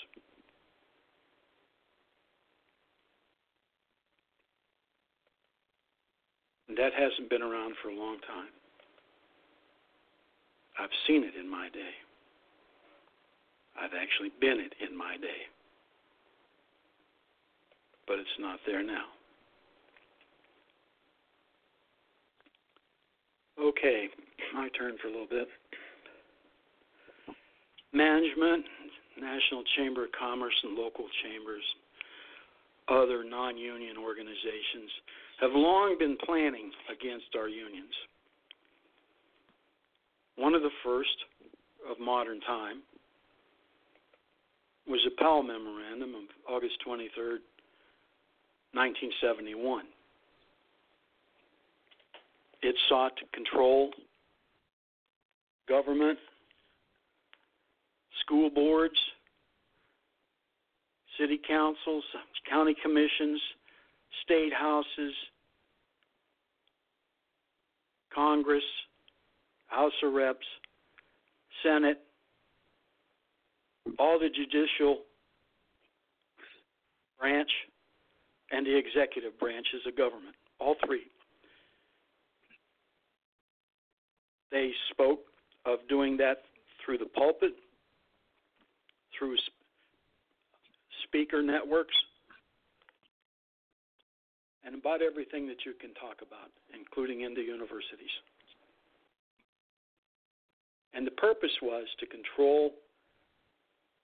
And 6.72 6.78
that 6.80 6.96
hasn't 6.96 7.28
been 7.28 7.42
around 7.42 7.76
for 7.84 7.92
a 7.92 7.94
long 7.94 8.16
time. 8.24 8.48
I've 10.80 10.94
seen 11.06 11.22
it 11.22 11.36
in 11.36 11.44
my 11.44 11.68
day. 11.68 11.92
I've 13.76 13.92
actually 13.92 14.32
been 14.40 14.56
it 14.56 14.72
in 14.80 14.96
my 14.96 15.20
day 15.20 15.52
but 18.12 18.18
it's 18.18 18.38
not 18.38 18.58
there 18.66 18.82
now. 18.82 19.08
Okay, 23.58 24.08
my 24.54 24.68
turn 24.76 24.96
for 25.00 25.08
a 25.08 25.10
little 25.10 25.26
bit. 25.26 25.48
Management, 27.92 28.64
National 29.20 29.62
Chamber 29.76 30.04
of 30.04 30.10
Commerce, 30.12 30.52
and 30.64 30.74
local 30.74 31.06
chambers, 31.24 31.62
other 32.88 33.24
non 33.24 33.56
union 33.56 33.96
organizations 33.96 34.90
have 35.42 35.50
long 35.54 35.96
been 35.98 36.16
planning 36.24 36.70
against 36.88 37.26
our 37.36 37.48
unions. 37.48 37.92
One 40.36 40.54
of 40.54 40.62
the 40.62 40.70
first 40.84 41.16
of 41.90 41.98
modern 41.98 42.40
time 42.40 42.82
was 44.86 45.00
the 45.04 45.10
Powell 45.18 45.42
Memorandum 45.42 46.14
of 46.14 46.22
August 46.48 46.74
23, 46.84 47.40
1971. 48.72 49.84
It 52.62 52.76
sought 52.88 53.16
to 53.16 53.24
control 53.34 53.90
government, 55.68 56.18
school 58.24 58.48
boards, 58.48 58.94
city 61.18 61.40
councils, 61.46 62.04
county 62.48 62.76
commissions, 62.80 63.40
state 64.24 64.52
houses, 64.52 65.14
Congress, 68.14 68.62
House 69.66 69.92
of 70.02 70.12
Reps, 70.12 70.46
Senate, 71.62 72.00
all 73.98 74.18
the 74.18 74.28
judicial 74.28 74.98
branch, 77.18 77.50
and 78.50 78.66
the 78.66 78.76
executive 78.76 79.38
branches 79.38 79.80
of 79.86 79.96
government, 79.96 80.34
all 80.60 80.76
three. 80.84 81.04
They 84.50 84.70
spoke 84.90 85.20
of 85.64 85.78
doing 85.88 86.16
that 86.18 86.42
through 86.84 86.98
the 86.98 87.06
pulpit, 87.06 87.54
through 89.18 89.36
speaker 91.04 91.42
networks, 91.42 91.94
and 94.64 94.74
about 94.74 95.02
everything 95.02 95.46
that 95.48 95.64
you 95.66 95.74
can 95.80 95.92
talk 95.94 96.22
about, 96.22 96.50
including 96.74 97.22
in 97.22 97.34
the 97.34 97.42
universities. 97.42 98.14
And 100.94 101.06
the 101.06 101.12
purpose 101.12 101.56
was 101.62 101.86
to 102.00 102.06
control 102.06 102.72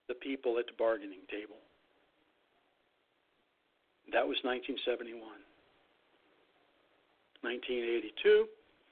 the 0.08 0.14
people 0.14 0.58
at 0.58 0.66
the 0.66 0.72
bargaining 0.78 1.22
table. 1.30 1.60
That 4.12 4.26
was 4.26 4.40
1971. 4.42 5.20
1982, 7.42 8.48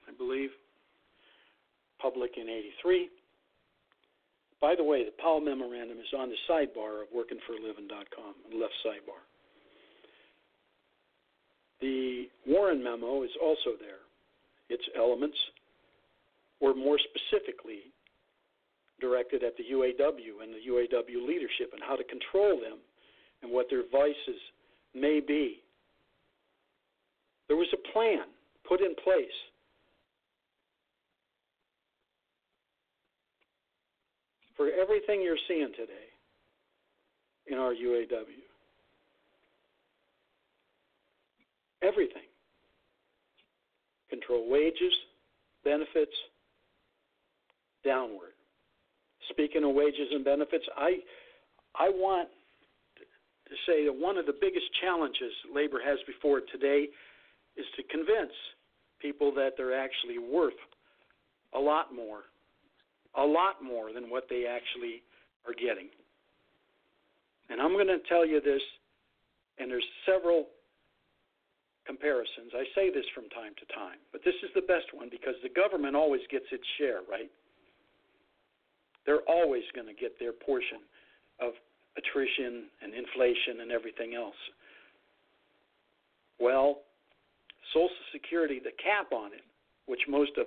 I 0.07 0.12
believe, 0.12 0.50
public 1.98 2.37
in 2.37 2.48
83. 2.48 3.09
By 4.61 4.74
the 4.76 4.85
way, 4.85 5.05
the 5.05 5.12
Powell 5.20 5.40
Memorandum 5.40 5.98
is 5.98 6.12
on 6.16 6.29
the 6.29 6.37
sidebar 6.48 7.02
of 7.02 7.09
workingforaliving.com, 7.16 8.35
the 8.50 8.59
left 8.59 8.74
sidebar. 8.85 9.24
The 11.81 12.29
Warren 12.56 12.82
Memo 12.82 13.22
is 13.22 13.30
also 13.42 13.76
there. 13.78 14.00
Its 14.70 14.82
elements 14.96 15.36
were 16.58 16.74
more 16.74 16.98
specifically 16.98 17.92
directed 18.98 19.44
at 19.44 19.54
the 19.58 19.64
UAW 19.64 20.42
and 20.42 20.54
the 20.54 20.64
UAW 20.66 21.28
leadership 21.28 21.74
and 21.74 21.82
how 21.86 21.96
to 21.96 22.04
control 22.04 22.58
them 22.58 22.78
and 23.42 23.52
what 23.52 23.66
their 23.68 23.82
vices 23.92 24.40
may 24.94 25.20
be. 25.20 25.58
There 27.48 27.58
was 27.58 27.68
a 27.74 27.92
plan 27.92 28.24
put 28.66 28.80
in 28.80 28.94
place 29.04 29.36
for 34.56 34.70
everything 34.70 35.20
you're 35.20 35.36
seeing 35.46 35.72
today 35.76 36.08
in 37.48 37.58
our 37.58 37.74
UAW. 37.74 38.24
Everything. 41.82 42.22
Control 44.20 44.48
wages, 44.50 44.92
benefits, 45.64 46.12
downward. 47.85 48.33
Speaking 49.31 49.64
of 49.64 49.74
wages 49.74 50.09
and 50.12 50.24
benefits, 50.24 50.64
I 50.76 50.98
I 51.74 51.90
want 51.90 52.29
to 53.48 53.55
say 53.66 53.85
that 53.85 53.92
one 53.92 54.16
of 54.16 54.26
the 54.26 54.35
biggest 54.40 54.66
challenges 54.81 55.33
labor 55.55 55.79
has 55.85 55.98
before 56.07 56.40
today 56.52 56.87
is 57.57 57.66
to 57.76 57.83
convince 57.90 58.33
people 59.00 59.33
that 59.35 59.50
they're 59.57 59.79
actually 59.79 60.18
worth 60.18 60.59
a 61.55 61.59
lot 61.59 61.94
more 61.94 62.20
a 63.18 63.24
lot 63.24 63.62
more 63.62 63.92
than 63.92 64.11
what 64.11 64.24
they 64.29 64.44
actually 64.46 65.02
are 65.46 65.55
getting. 65.55 65.88
And 67.48 67.61
I'm 67.61 67.72
going 67.72 67.87
to 67.87 67.98
tell 68.09 68.26
you 68.26 68.40
this, 68.40 68.61
and 69.59 69.70
there's 69.70 69.87
several 70.05 70.48
comparisons. 71.87 72.53
I 72.53 72.66
say 72.75 72.90
this 72.90 73.07
from 73.14 73.31
time 73.31 73.55
to 73.57 73.66
time, 73.75 74.03
but 74.12 74.20
this 74.25 74.35
is 74.42 74.51
the 74.55 74.66
best 74.66 74.90
one 74.92 75.09
because 75.11 75.35
the 75.42 75.49
government 75.49 75.94
always 75.94 76.22
gets 76.31 76.46
its 76.51 76.66
share, 76.79 77.01
right? 77.09 77.31
They're 79.07 79.25
always 79.31 79.62
going 79.75 79.87
to 79.87 79.94
get 79.94 80.18
their 80.18 80.33
portion 80.33 80.83
of 81.40 81.55
attrition 81.96 82.66
and 82.83 82.92
inflation 82.92 83.62
and 83.62 83.70
everything 83.70 84.14
else. 84.14 84.37
Well, 86.38 86.83
Social 87.72 88.05
Security, 88.12 88.61
the 88.62 88.75
cap 88.83 89.12
on 89.12 89.33
it, 89.33 89.46
which 89.87 90.03
most 90.09 90.33
of 90.37 90.46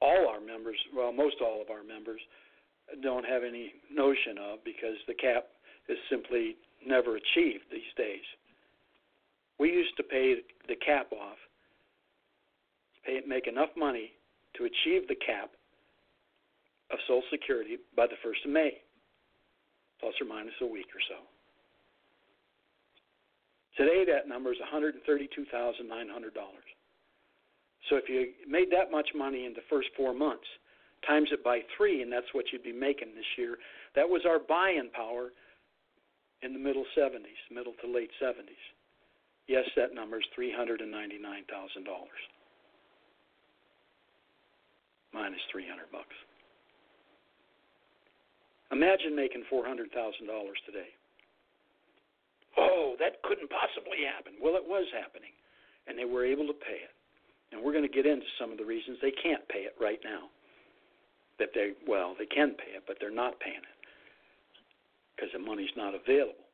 all 0.00 0.28
our 0.30 0.40
members, 0.40 0.78
well, 0.94 1.12
most 1.12 1.36
all 1.42 1.60
of 1.60 1.70
our 1.70 1.82
members, 1.82 2.20
don't 3.02 3.26
have 3.26 3.42
any 3.42 3.74
notion 3.92 4.38
of 4.40 4.64
because 4.64 4.96
the 5.06 5.14
cap 5.14 5.46
is 5.88 5.98
simply 6.08 6.56
never 6.86 7.16
achieved 7.16 7.64
these 7.70 7.92
days. 7.96 8.24
We 9.58 9.70
used 9.70 9.96
to 9.96 10.02
pay 10.02 10.36
the 10.68 10.76
cap 10.76 11.12
off, 11.12 11.38
pay, 13.04 13.20
make 13.26 13.46
enough 13.46 13.70
money 13.76 14.12
to 14.56 14.64
achieve 14.64 15.08
the 15.08 15.16
cap 15.16 15.50
of 16.90 16.98
Social 17.06 17.22
Security 17.30 17.76
by 17.96 18.06
the 18.06 18.16
1st 18.26 18.46
of 18.46 18.50
May, 18.52 18.78
plus 20.00 20.14
or 20.20 20.26
minus 20.26 20.54
a 20.60 20.66
week 20.66 20.86
or 20.94 21.02
so. 21.08 21.16
Today, 23.76 24.04
that 24.10 24.28
number 24.28 24.52
is 24.52 24.58
$132,900. 24.58 24.98
So 27.88 27.96
if 27.96 28.08
you 28.08 28.32
made 28.48 28.70
that 28.72 28.90
much 28.90 29.08
money 29.14 29.46
in 29.46 29.52
the 29.52 29.62
first 29.70 29.88
four 29.96 30.12
months, 30.12 30.46
times 31.06 31.28
it 31.32 31.44
by 31.44 31.60
three, 31.76 32.02
and 32.02 32.12
that's 32.12 32.26
what 32.32 32.46
you'd 32.52 32.64
be 32.64 32.72
making 32.72 33.14
this 33.14 33.24
year. 33.36 33.56
That 33.94 34.08
was 34.08 34.22
our 34.28 34.38
buying 34.38 34.90
power 34.92 35.30
in 36.42 36.52
the 36.52 36.58
middle 36.58 36.84
70s, 36.96 37.38
middle 37.50 37.74
to 37.82 37.92
late 37.92 38.10
70s. 38.20 38.58
Yes, 39.48 39.64
that 39.76 39.94
number 39.94 40.18
is 40.18 40.28
$399,000. 40.38 40.84
Minus 45.14 45.40
300 45.50 45.90
bucks. 45.90 46.14
Imagine 48.70 49.16
making 49.16 49.44
$400,000 49.50 49.88
today. 50.68 50.92
Oh, 52.58 52.94
that 53.00 53.22
couldn't 53.22 53.48
possibly 53.48 54.04
happen. 54.04 54.34
Well, 54.42 54.56
it 54.56 54.68
was 54.68 54.84
happening, 54.92 55.32
and 55.88 55.96
they 55.96 56.04
were 56.04 56.26
able 56.26 56.46
to 56.46 56.52
pay 56.52 56.84
it. 56.84 56.92
And 57.50 57.64
we're 57.64 57.72
going 57.72 57.88
to 57.88 57.92
get 57.92 58.04
into 58.04 58.26
some 58.38 58.52
of 58.52 58.58
the 58.58 58.68
reasons 58.68 58.98
they 59.00 59.16
can't 59.22 59.48
pay 59.48 59.64
it 59.64 59.72
right 59.80 60.00
now. 60.04 60.28
That 61.38 61.54
they, 61.54 61.72
well, 61.86 62.14
they 62.18 62.26
can 62.26 62.52
pay 62.52 62.76
it, 62.76 62.84
but 62.86 62.98
they're 63.00 63.14
not 63.14 63.40
paying 63.40 63.56
it 63.64 63.78
because 65.14 65.30
the 65.32 65.38
money's 65.38 65.72
not 65.76 65.94
available 65.94 66.44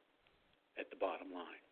at 0.78 0.88
the 0.90 0.96
bottom 0.96 1.32
line. 1.32 1.63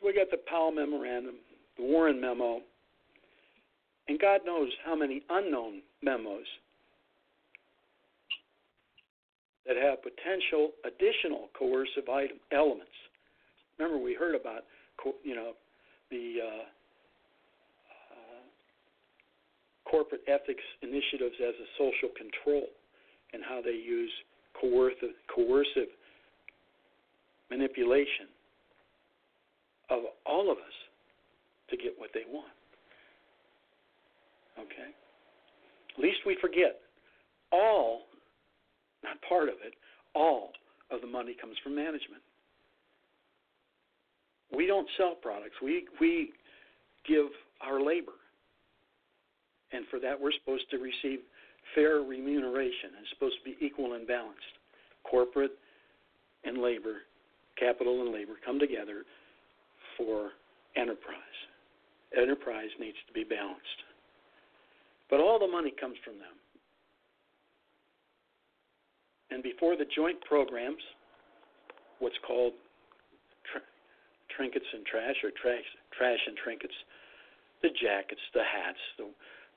So 0.00 0.06
we 0.06 0.14
got 0.14 0.30
the 0.30 0.38
Powell 0.48 0.72
Memorandum, 0.72 1.36
the 1.76 1.84
Warren 1.84 2.20
Memo, 2.20 2.60
and 4.08 4.18
God 4.18 4.40
knows 4.46 4.70
how 4.84 4.96
many 4.96 5.22
unknown 5.28 5.82
memos 6.02 6.46
that 9.66 9.76
have 9.76 9.98
potential 10.02 10.70
additional 10.84 11.48
coercive 11.56 12.08
item, 12.08 12.38
elements. 12.50 12.90
Remember, 13.78 14.02
we 14.02 14.14
heard 14.14 14.34
about 14.34 14.64
you 15.22 15.34
know, 15.34 15.52
the 16.10 16.36
uh, 16.42 16.62
uh, 18.10 18.42
corporate 19.88 20.22
ethics 20.26 20.64
initiatives 20.82 21.36
as 21.40 21.54
a 21.54 21.68
social 21.78 22.08
control 22.16 22.66
and 23.32 23.42
how 23.46 23.60
they 23.62 23.70
use 23.70 24.10
coercive, 24.60 25.14
coercive 25.34 25.88
manipulation 27.50 28.26
of 29.90 30.04
all 30.24 30.50
of 30.50 30.58
us 30.58 30.76
to 31.70 31.76
get 31.76 31.92
what 31.98 32.10
they 32.14 32.22
want. 32.30 32.52
Okay? 34.58 34.90
Least 35.98 36.18
we 36.26 36.36
forget 36.40 36.78
all, 37.52 38.02
not 39.02 39.16
part 39.28 39.48
of 39.48 39.56
it, 39.64 39.74
all 40.14 40.50
of 40.90 41.00
the 41.00 41.06
money 41.06 41.36
comes 41.40 41.56
from 41.62 41.74
management. 41.74 42.22
We 44.54 44.66
don't 44.66 44.88
sell 44.96 45.14
products. 45.14 45.54
We 45.62 45.86
we 46.00 46.30
give 47.06 47.26
our 47.60 47.80
labor. 47.80 48.18
And 49.72 49.84
for 49.90 50.00
that 50.00 50.20
we're 50.20 50.32
supposed 50.32 50.68
to 50.70 50.78
receive 50.78 51.20
fair 51.74 52.00
remuneration. 52.00 52.90
It's 53.00 53.10
supposed 53.10 53.36
to 53.44 53.44
be 53.44 53.64
equal 53.64 53.94
and 53.94 54.06
balanced. 54.06 54.40
Corporate 55.08 55.52
and 56.44 56.58
labor, 56.58 57.02
capital 57.58 58.02
and 58.02 58.12
labor 58.12 58.32
come 58.44 58.58
together 58.58 59.04
for 60.00 60.32
enterprise. 60.76 61.38
Enterprise 62.16 62.72
needs 62.80 62.96
to 63.06 63.12
be 63.12 63.24
balanced. 63.24 63.84
But 65.10 65.20
all 65.20 65.38
the 65.38 65.46
money 65.46 65.74
comes 65.78 65.96
from 66.04 66.14
them. 66.14 66.36
And 69.30 69.42
before 69.42 69.76
the 69.76 69.84
joint 69.94 70.18
programs, 70.22 70.82
what's 71.98 72.18
called 72.26 72.54
tr- 73.52 73.68
trinkets 74.34 74.64
and 74.72 74.84
trash, 74.86 75.16
or 75.22 75.30
trash, 75.30 75.68
trash 75.96 76.18
and 76.26 76.36
trinkets, 76.42 76.74
the 77.62 77.68
jackets, 77.68 78.22
the 78.32 78.42
hats, 78.42 78.80
the 78.96 79.06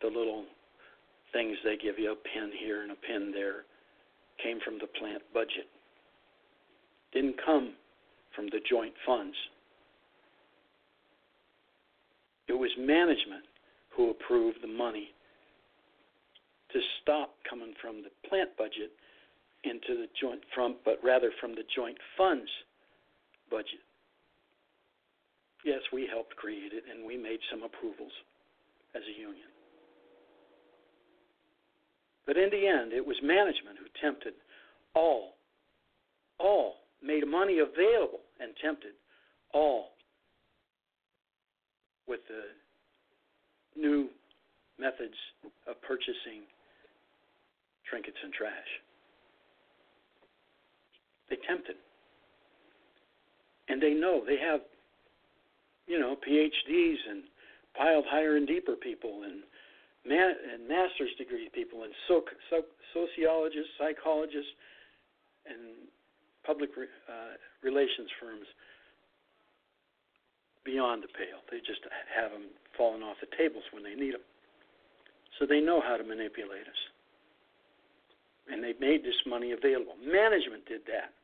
the 0.01 0.07
little 0.07 0.43
things 1.31 1.55
they 1.63 1.77
give 1.77 1.97
you, 1.97 2.11
a 2.11 2.15
pin 2.15 2.51
here 2.59 2.83
and 2.83 2.91
a 2.91 2.95
pin 2.95 3.31
there, 3.31 3.63
came 4.43 4.59
from 4.59 4.77
the 4.79 4.87
plant 4.99 5.23
budget. 5.33 5.71
Didn't 7.13 7.39
come 7.43 7.73
from 8.35 8.47
the 8.47 8.59
joint 8.69 8.93
funds. 9.05 9.35
It 12.47 12.53
was 12.53 12.71
management 12.77 13.45
who 13.95 14.09
approved 14.09 14.57
the 14.61 14.67
money 14.67 15.09
to 16.71 16.79
stop 17.01 17.35
coming 17.47 17.73
from 17.81 18.01
the 18.01 18.09
plant 18.27 18.49
budget 18.57 18.91
into 19.63 19.95
the 19.95 20.07
joint 20.19 20.41
from 20.53 20.75
but 20.83 20.99
rather 21.03 21.31
from 21.39 21.51
the 21.55 21.63
joint 21.75 21.97
funds 22.17 22.49
budget. 23.49 23.83
Yes, 25.63 25.79
we 25.93 26.07
helped 26.07 26.35
create 26.35 26.73
it 26.73 26.83
and 26.91 27.05
we 27.05 27.15
made 27.15 27.39
some 27.49 27.63
approvals 27.63 28.11
as 28.95 29.01
a 29.03 29.19
union. 29.19 29.47
But 32.25 32.37
in 32.37 32.49
the 32.49 32.67
end, 32.67 32.93
it 32.93 33.05
was 33.05 33.17
management 33.21 33.77
who 33.79 33.85
tempted 34.01 34.33
all, 34.95 35.35
all 36.39 36.75
made 37.01 37.27
money 37.27 37.59
available 37.59 38.19
and 38.39 38.51
tempted 38.61 38.93
all 39.53 39.92
with 42.07 42.19
the 42.27 43.79
new 43.79 44.09
methods 44.79 45.15
of 45.67 45.81
purchasing 45.81 46.43
trinkets 47.89 48.17
and 48.23 48.33
trash. 48.33 48.71
They 51.29 51.37
tempted. 51.47 51.75
And 53.69 53.81
they 53.81 53.93
know 53.93 54.23
they 54.25 54.37
have, 54.37 54.61
you 55.87 55.99
know, 55.99 56.15
PhDs 56.27 56.97
and 57.09 57.23
piled 57.77 58.05
higher 58.07 58.35
and 58.35 58.47
deeper 58.47 58.75
people 58.75 59.23
and 59.23 59.43
man, 60.05 60.35
and 60.51 60.67
master's 60.67 61.13
degree 61.17 61.49
people 61.53 61.83
and 61.83 61.93
so, 62.07 62.23
so, 62.49 62.61
sociologists, 62.93 63.71
psychologists, 63.79 64.51
and 65.45 65.87
public 66.45 66.69
re, 66.75 66.85
uh, 67.07 67.35
relations 67.63 68.09
firms 68.19 68.47
beyond 70.65 71.03
the 71.03 71.11
pale. 71.11 71.43
They 71.51 71.59
just 71.59 71.81
have 72.15 72.31
them 72.31 72.49
falling 72.77 73.03
off 73.03 73.17
the 73.21 73.31
tables 73.37 73.63
when 73.71 73.83
they 73.83 73.95
need 73.95 74.13
them. 74.13 74.25
So 75.39 75.45
they 75.45 75.59
know 75.59 75.81
how 75.81 75.97
to 75.97 76.03
manipulate 76.03 76.67
us. 76.67 76.81
And 78.49 78.63
they 78.63 78.73
made 78.79 79.03
this 79.03 79.17
money 79.25 79.51
available. 79.51 79.95
Management 80.03 80.65
did 80.67 80.81
that, 80.87 81.15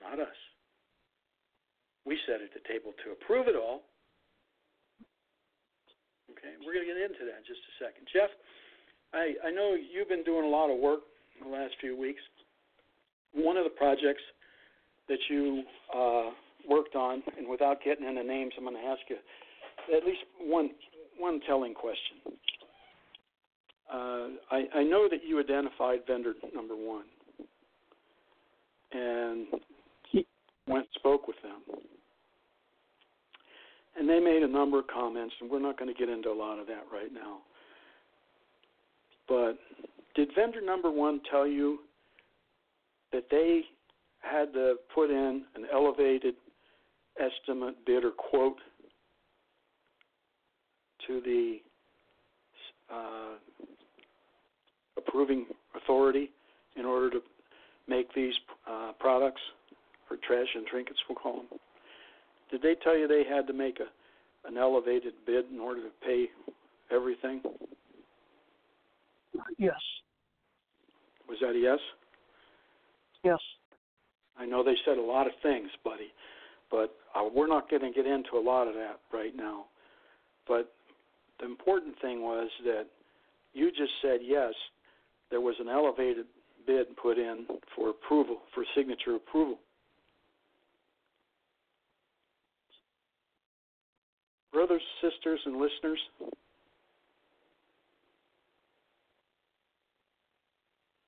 not 0.00 0.20
us. 0.20 0.36
We 2.04 2.18
sat 2.26 2.40
at 2.40 2.52
the 2.52 2.60
table 2.68 2.92
to 3.04 3.12
approve 3.12 3.48
it 3.48 3.56
all, 3.56 3.82
Okay, 6.38 6.54
we're 6.62 6.76
going 6.76 6.86
to 6.86 6.92
get 6.92 7.00
into 7.02 7.26
that 7.26 7.42
in 7.42 7.46
just 7.48 7.58
a 7.66 7.74
second. 7.82 8.06
Jeff, 8.12 8.30
I, 9.10 9.48
I 9.48 9.50
know 9.50 9.74
you've 9.74 10.08
been 10.08 10.22
doing 10.22 10.44
a 10.44 10.48
lot 10.48 10.70
of 10.70 10.78
work 10.78 11.02
in 11.34 11.50
the 11.50 11.52
last 11.52 11.74
few 11.80 11.96
weeks. 11.98 12.20
One 13.34 13.56
of 13.56 13.64
the 13.64 13.74
projects 13.74 14.22
that 15.08 15.18
you 15.28 15.64
uh, 15.90 16.30
worked 16.68 16.94
on, 16.94 17.22
and 17.36 17.48
without 17.48 17.82
getting 17.84 18.06
into 18.06 18.22
names, 18.22 18.52
I'm 18.56 18.64
going 18.64 18.76
to 18.76 18.88
ask 18.88 19.00
you 19.08 19.16
at 19.96 20.04
least 20.04 20.20
one 20.40 20.70
one 21.18 21.40
telling 21.46 21.74
question. 21.74 22.38
Uh, 23.92 24.28
I, 24.50 24.64
I 24.76 24.82
know 24.84 25.08
that 25.10 25.20
you 25.26 25.40
identified 25.40 26.00
vendor 26.06 26.34
number 26.54 26.76
one 26.76 27.04
and 28.92 29.46
went 30.66 30.86
spoke 30.94 31.26
with 31.26 31.36
them 31.42 31.78
and 33.98 34.08
they 34.08 34.20
made 34.20 34.42
a 34.42 34.48
number 34.48 34.78
of 34.78 34.86
comments, 34.86 35.34
and 35.40 35.50
we're 35.50 35.58
not 35.58 35.78
going 35.78 35.92
to 35.92 35.98
get 35.98 36.08
into 36.08 36.30
a 36.30 36.32
lot 36.32 36.58
of 36.58 36.66
that 36.68 36.84
right 36.92 37.12
now. 37.12 37.38
But 39.26 39.58
did 40.14 40.30
vendor 40.36 40.60
number 40.60 40.90
one 40.90 41.20
tell 41.30 41.46
you 41.46 41.80
that 43.12 43.24
they 43.30 43.62
had 44.20 44.52
to 44.52 44.76
put 44.94 45.10
in 45.10 45.42
an 45.56 45.66
elevated 45.72 46.34
estimate, 47.18 47.74
bid, 47.86 48.04
or 48.04 48.10
quote 48.10 48.56
to 51.06 51.20
the 51.20 51.58
uh, 52.92 53.36
approving 54.96 55.46
authority 55.76 56.30
in 56.76 56.84
order 56.84 57.10
to 57.10 57.20
make 57.86 58.12
these 58.14 58.34
uh, 58.70 58.92
products, 58.98 59.40
for 60.06 60.16
trash 60.16 60.48
and 60.54 60.66
trinkets, 60.66 60.98
we'll 61.08 61.16
call 61.16 61.36
them? 61.36 61.58
Did 62.50 62.62
they 62.62 62.74
tell 62.82 62.96
you 62.96 63.06
they 63.06 63.24
had 63.28 63.46
to 63.46 63.52
make 63.52 63.78
a 63.80 63.86
an 64.48 64.56
elevated 64.56 65.12
bid 65.26 65.44
in 65.52 65.60
order 65.60 65.82
to 65.82 65.90
pay 66.04 66.26
everything? 66.90 67.42
Yes. 69.58 69.74
Was 71.28 71.38
that 71.40 71.50
a 71.50 71.58
yes? 71.58 71.78
Yes. 73.24 73.38
I 74.38 74.46
know 74.46 74.62
they 74.62 74.76
said 74.86 74.96
a 74.96 75.02
lot 75.02 75.26
of 75.26 75.32
things, 75.42 75.68
buddy, 75.84 76.08
but 76.70 76.94
uh, 77.14 77.28
we're 77.32 77.46
not 77.46 77.70
going 77.70 77.82
to 77.82 77.90
get 77.90 78.06
into 78.06 78.36
a 78.36 78.40
lot 78.40 78.68
of 78.68 78.74
that 78.74 79.00
right 79.12 79.34
now. 79.36 79.66
But 80.46 80.72
the 81.40 81.46
important 81.46 81.94
thing 82.00 82.22
was 82.22 82.48
that 82.64 82.86
you 83.54 83.70
just 83.70 83.92
said 84.02 84.20
yes, 84.22 84.52
there 85.30 85.40
was 85.40 85.54
an 85.60 85.68
elevated 85.68 86.26
bid 86.66 86.96
put 86.96 87.18
in 87.18 87.46
for 87.74 87.90
approval, 87.90 88.38
for 88.54 88.64
signature 88.74 89.14
approval. 89.16 89.58
Brothers, 94.52 94.82
sisters, 95.00 95.40
and 95.44 95.56
listeners, 95.56 95.98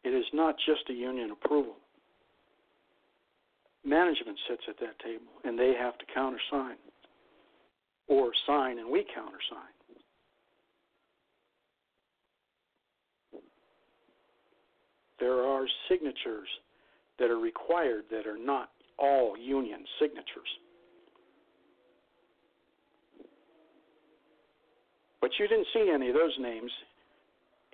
it 0.05 0.11
is 0.11 0.25
not 0.33 0.57
just 0.65 0.89
a 0.89 0.93
union 0.93 1.31
approval. 1.31 1.75
Management 3.85 4.39
sits 4.49 4.63
at 4.69 4.79
that 4.81 4.99
table 5.03 5.33
and 5.45 5.59
they 5.59 5.75
have 5.79 5.97
to 5.99 6.05
countersign 6.13 6.77
or 8.09 8.31
sign 8.47 8.79
and 8.79 8.91
we 8.91 9.05
countersign. 9.15 9.73
There 15.19 15.43
are 15.45 15.67
signatures 15.89 16.49
that 17.19 17.31
are 17.31 17.39
required 17.39 18.05
that 18.11 18.27
are 18.27 18.39
not 18.39 18.71
all 18.99 19.37
union 19.37 19.85
signatures. 19.99 20.27
But 25.21 25.31
you 25.39 25.47
didn't 25.47 25.67
see 25.75 25.91
any 25.95 26.09
of 26.09 26.15
those 26.15 26.33
names 26.39 26.71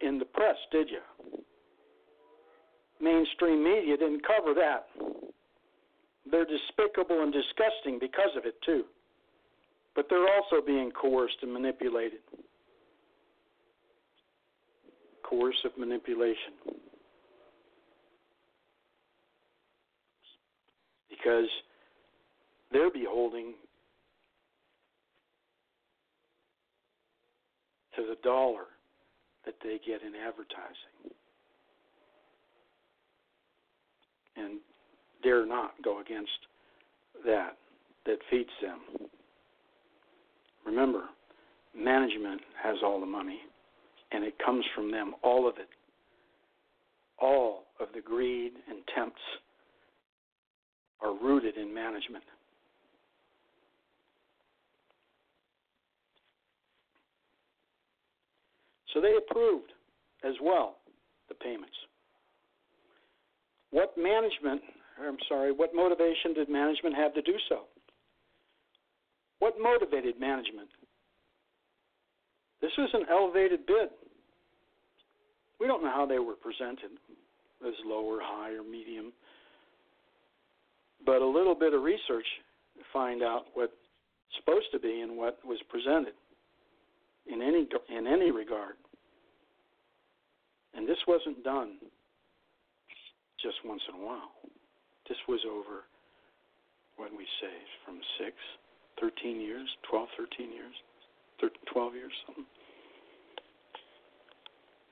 in 0.02 0.18
the 0.18 0.24
press, 0.24 0.56
did 0.72 0.88
you? 0.90 1.42
Mainstream 3.00 3.62
media 3.62 3.96
didn't 3.96 4.22
cover 4.26 4.52
that. 4.54 4.88
They're 6.30 6.44
despicable 6.44 7.22
and 7.22 7.32
disgusting 7.32 7.98
because 8.00 8.30
of 8.36 8.44
it, 8.46 8.54
too. 8.64 8.84
But 9.94 10.06
they're 10.10 10.28
also 10.28 10.64
being 10.64 10.90
coerced 10.90 11.36
and 11.42 11.52
manipulated. 11.52 12.20
Coercive 15.22 15.72
manipulation. 15.78 16.52
Because 21.08 21.48
they're 22.72 22.90
beholding 22.90 23.54
to 27.96 28.02
the 28.02 28.16
dollar 28.22 28.66
that 29.46 29.54
they 29.62 29.80
get 29.86 30.02
in 30.02 30.14
advertising. 30.14 31.14
And 34.36 34.58
dare 35.22 35.46
not 35.46 35.72
go 35.82 36.00
against 36.00 36.30
that 37.24 37.56
that 38.04 38.18
feeds 38.30 38.50
them. 38.62 39.08
Remember, 40.64 41.04
management 41.76 42.40
has 42.62 42.76
all 42.84 43.00
the 43.00 43.06
money, 43.06 43.38
and 44.12 44.24
it 44.24 44.34
comes 44.44 44.64
from 44.74 44.90
them, 44.90 45.14
all 45.22 45.48
of 45.48 45.56
it. 45.58 45.68
All 47.20 47.64
of 47.80 47.88
the 47.94 48.00
greed 48.00 48.52
and 48.68 48.78
tempts 48.94 49.20
are 51.00 51.14
rooted 51.14 51.56
in 51.56 51.72
management. 51.72 52.24
So 58.92 59.00
they 59.00 59.14
approved 59.16 59.72
as 60.24 60.34
well 60.42 60.76
the 61.28 61.34
payments. 61.34 61.76
What 63.70 63.92
management, 63.98 64.62
I'm 65.00 65.18
sorry, 65.28 65.52
what 65.52 65.74
motivation 65.74 66.32
did 66.34 66.48
management 66.48 66.94
have 66.96 67.14
to 67.14 67.22
do 67.22 67.34
so? 67.48 67.62
What 69.38 69.54
motivated 69.60 70.18
management? 70.18 70.68
This 72.62 72.72
was 72.78 72.88
an 72.94 73.04
elevated 73.10 73.66
bid. 73.66 73.90
We 75.60 75.66
don't 75.66 75.82
know 75.82 75.90
how 75.90 76.06
they 76.06 76.18
were 76.18 76.34
presented. 76.34 76.90
as 77.66 77.74
low 77.84 78.04
or 78.04 78.18
high 78.20 78.52
or 78.52 78.62
medium. 78.62 79.12
But 81.04 81.22
a 81.22 81.26
little 81.26 81.54
bit 81.54 81.72
of 81.72 81.82
research 81.82 82.26
to 82.76 82.82
find 82.92 83.22
out 83.22 83.46
what's 83.54 83.72
supposed 84.38 84.66
to 84.72 84.78
be 84.78 85.00
and 85.00 85.16
what 85.16 85.38
was 85.44 85.58
presented 85.68 86.14
in 87.26 87.42
any 87.42 87.66
in 87.96 88.06
any 88.06 88.30
regard. 88.30 88.74
And 90.74 90.88
this 90.88 90.98
wasn't 91.06 91.42
done 91.42 91.78
just 93.40 93.56
once 93.64 93.82
in 93.88 94.00
a 94.00 94.04
while. 94.04 94.30
This 95.08 95.18
was 95.28 95.40
over 95.46 95.86
what 96.96 97.10
we 97.12 97.24
say 97.40 97.54
from 97.84 98.00
six, 98.18 98.34
13 99.00 99.40
years, 99.40 99.68
12, 99.88 100.08
13 100.18 100.52
years, 100.52 100.74
13, 101.40 101.56
12 101.72 101.94
years, 101.94 102.12
something. 102.26 102.46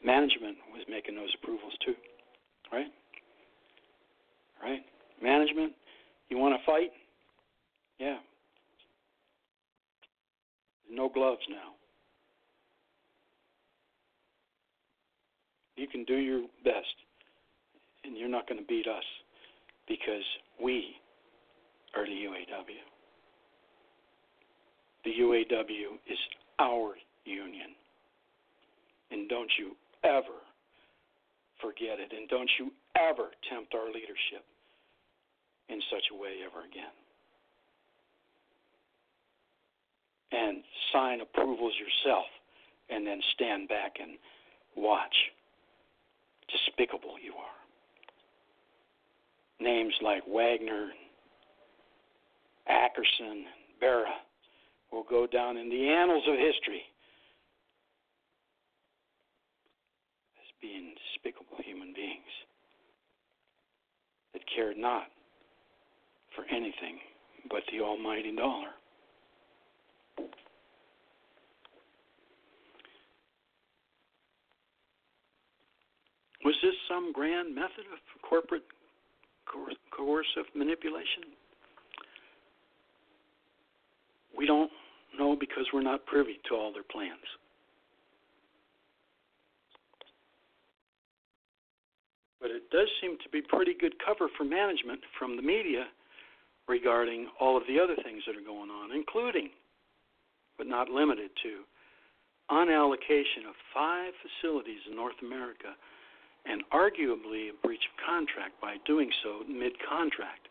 Management 0.04 0.56
was 0.72 0.82
making 0.88 1.16
those 1.16 1.34
approvals 1.42 1.72
too, 1.84 1.94
right? 2.72 2.92
Right? 4.62 4.82
Management, 5.22 5.72
you 6.28 6.38
want 6.38 6.54
to 6.54 6.64
fight? 6.66 6.90
Yeah. 7.98 8.18
No 10.90 11.08
gloves 11.08 11.40
now. 11.48 11.72
You 15.76 15.88
can 15.88 16.04
do 16.04 16.16
your 16.16 16.42
best, 16.62 16.94
and 18.04 18.16
you're 18.16 18.28
not 18.28 18.48
going 18.48 18.60
to 18.60 18.66
beat 18.66 18.86
us 18.86 19.02
because 19.88 20.24
we 20.62 20.96
are 21.96 22.04
the 22.06 22.12
UAW. 22.12 22.82
The 25.04 25.10
UAW 25.20 25.98
is 26.10 26.18
our 26.58 26.94
union. 27.24 27.74
And 29.10 29.28
don't 29.28 29.50
you 29.58 29.76
ever 30.02 30.40
forget 31.60 32.00
it. 32.00 32.12
And 32.16 32.28
don't 32.28 32.50
you 32.58 32.70
ever 32.96 33.30
tempt 33.50 33.74
our 33.74 33.86
leadership 33.86 34.44
in 35.68 35.80
such 35.90 36.04
a 36.12 36.16
way 36.16 36.40
ever 36.44 36.64
again. 36.64 36.94
And 40.32 40.62
sign 40.92 41.20
approvals 41.20 41.74
yourself 41.78 42.26
and 42.90 43.06
then 43.06 43.20
stand 43.34 43.68
back 43.68 43.96
and 44.00 44.12
watch. 44.76 45.14
Despicable 46.50 47.16
you 47.22 47.32
are. 47.32 47.63
Names 49.60 49.94
like 50.02 50.22
Wagoner, 50.26 50.90
Akerson, 52.70 53.44
Barra 53.80 54.14
will 54.92 55.04
go 55.08 55.26
down 55.26 55.56
in 55.56 55.68
the 55.68 55.88
annals 55.88 56.24
of 56.28 56.34
history 56.34 56.82
as 60.38 60.48
being 60.60 60.94
despicable 61.12 61.56
human 61.64 61.92
beings 61.94 62.22
that 64.32 64.42
cared 64.54 64.76
not 64.76 65.06
for 66.34 66.44
anything 66.50 66.98
but 67.50 67.62
the 67.70 67.80
almighty 67.80 68.34
dollar. 68.34 68.68
Was 76.44 76.54
this 76.62 76.74
some 76.88 77.12
grand 77.12 77.54
method 77.54 77.86
of 77.92 78.22
corporate 78.22 78.64
coercive 79.46 80.46
manipulation? 80.54 81.34
We 84.36 84.46
don't 84.46 84.70
know 85.18 85.36
because 85.38 85.66
we're 85.72 85.82
not 85.82 86.06
privy 86.06 86.38
to 86.48 86.54
all 86.54 86.72
their 86.72 86.82
plans. 86.82 87.22
But 92.40 92.50
it 92.50 92.68
does 92.70 92.88
seem 93.00 93.16
to 93.22 93.28
be 93.30 93.40
pretty 93.40 93.74
good 93.78 93.94
cover 94.04 94.28
for 94.36 94.44
management 94.44 95.00
from 95.18 95.36
the 95.36 95.42
media 95.42 95.86
regarding 96.68 97.28
all 97.40 97.56
of 97.56 97.62
the 97.68 97.78
other 97.80 97.96
things 98.02 98.22
that 98.26 98.36
are 98.36 98.44
going 98.44 98.70
on, 98.70 98.92
including, 98.92 99.50
but 100.58 100.66
not 100.66 100.88
limited 100.88 101.30
to, 101.42 101.64
unallocation 102.50 103.48
of 103.48 103.54
five 103.72 104.12
facilities 104.20 104.80
in 104.90 104.96
North 104.96 105.16
America 105.22 105.72
and 106.46 106.62
arguably 106.72 107.50
a 107.50 107.66
breach 107.66 107.82
of 107.90 108.04
contract 108.04 108.60
by 108.60 108.76
doing 108.86 109.10
so 109.22 109.42
mid 109.48 109.72
contract. 109.88 110.48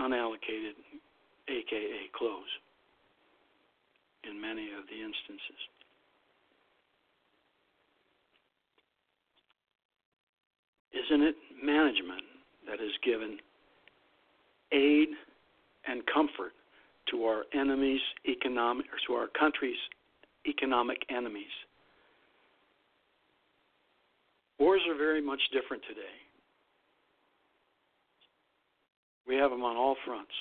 Unallocated, 0.00 0.76
aka 1.48 2.00
close, 2.16 2.50
in 4.28 4.40
many 4.40 4.66
of 4.66 4.86
the 4.88 4.94
instances. 4.94 5.60
Isn't 10.92 11.22
it 11.22 11.36
management 11.62 12.22
that 12.66 12.80
has 12.80 12.90
given 13.04 13.38
aid 14.72 15.08
and 15.86 16.02
comfort 16.06 16.52
to 17.10 17.24
our 17.24 17.44
enemies, 17.54 18.00
economic, 18.28 18.86
or 18.86 18.98
to 19.06 19.12
our 19.14 19.28
country's 19.28 19.78
economic 20.46 20.98
enemies? 21.08 21.46
Wars 24.58 24.82
are 24.88 24.96
very 24.96 25.22
much 25.22 25.40
different 25.52 25.82
today. 25.88 26.16
We 29.26 29.36
have 29.36 29.50
them 29.50 29.62
on 29.62 29.76
all 29.76 29.96
fronts, 30.04 30.32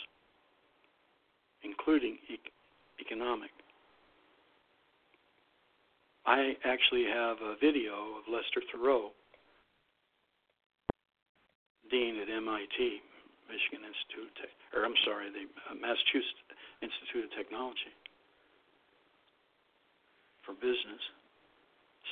including 1.63 2.17
e- 2.30 2.39
economic. 2.99 3.51
I 6.25 6.56
actually 6.65 7.06
have 7.06 7.38
a 7.39 7.56
video 7.62 8.19
of 8.19 8.27
Lester 8.32 8.62
Thurow 8.73 9.12
dean 11.91 12.19
at 12.19 12.27
MIT, 12.27 12.99
Michigan 13.47 13.88
Institute, 13.88 14.36
or 14.75 14.84
I'm 14.84 14.97
sorry, 15.06 15.32
the 15.32 15.47
uh, 15.71 15.75
Massachusetts 15.80 16.43
Institute 16.84 17.32
of 17.32 17.32
Technology 17.32 17.95
for 20.43 20.51
Business, 20.60 20.99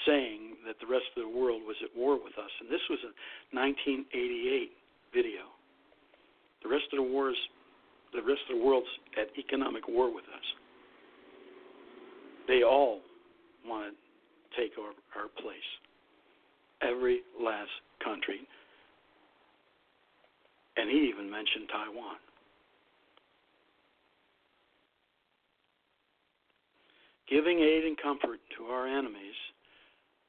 saying 0.05 0.58
that 0.67 0.75
the 0.81 0.88
rest 0.88 1.05
of 1.15 1.23
the 1.23 1.29
world 1.29 1.62
was 1.65 1.75
at 1.84 1.95
war 1.95 2.15
with 2.15 2.38
us. 2.38 2.51
And 2.60 2.69
this 2.69 2.84
was 2.89 2.99
a 3.05 3.12
1988 3.55 4.71
video. 5.13 5.47
The 6.63 6.69
rest 6.69 6.86
of 6.93 6.97
the 6.97 7.10
wars, 7.10 7.38
the 8.13 8.23
rest 8.23 8.41
of 8.49 8.58
the 8.58 8.63
world's 8.63 8.89
at 9.19 9.29
economic 9.38 9.88
war 9.88 10.13
with 10.13 10.25
us. 10.25 10.47
They 12.47 12.63
all 12.63 13.01
want 13.65 13.93
to 13.93 14.62
take 14.62 14.77
our, 14.77 14.93
our 15.19 15.29
place. 15.41 15.69
Every 16.81 17.21
last 17.39 17.71
country 18.03 18.47
and 20.77 20.89
he 20.89 21.10
even 21.10 21.29
mentioned 21.29 21.69
Taiwan. 21.71 22.17
Giving 27.29 27.60
aid 27.60 27.86
and 27.86 27.97
comfort 27.97 28.39
to 28.58 28.65
our 28.65 28.88
enemies 28.88 29.39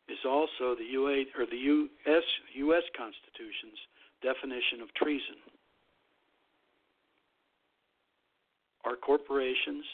is 0.09 0.19
also 0.25 0.75
the 0.77 0.85
UA 0.85 1.25
or 1.39 1.47
the 1.47 1.57
US 1.57 2.25
US 2.55 2.83
Constitution's 2.97 3.79
definition 4.23 4.81
of 4.83 4.93
treason. 4.95 5.37
Our 8.85 8.97
corporations 8.97 9.85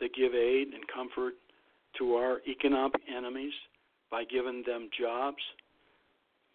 that 0.00 0.14
give 0.14 0.34
aid 0.34 0.68
and 0.72 0.86
comfort 0.88 1.34
to 1.98 2.14
our 2.14 2.40
economic 2.46 3.02
enemies 3.14 3.52
by 4.10 4.24
giving 4.24 4.62
them 4.64 4.88
jobs 4.98 5.42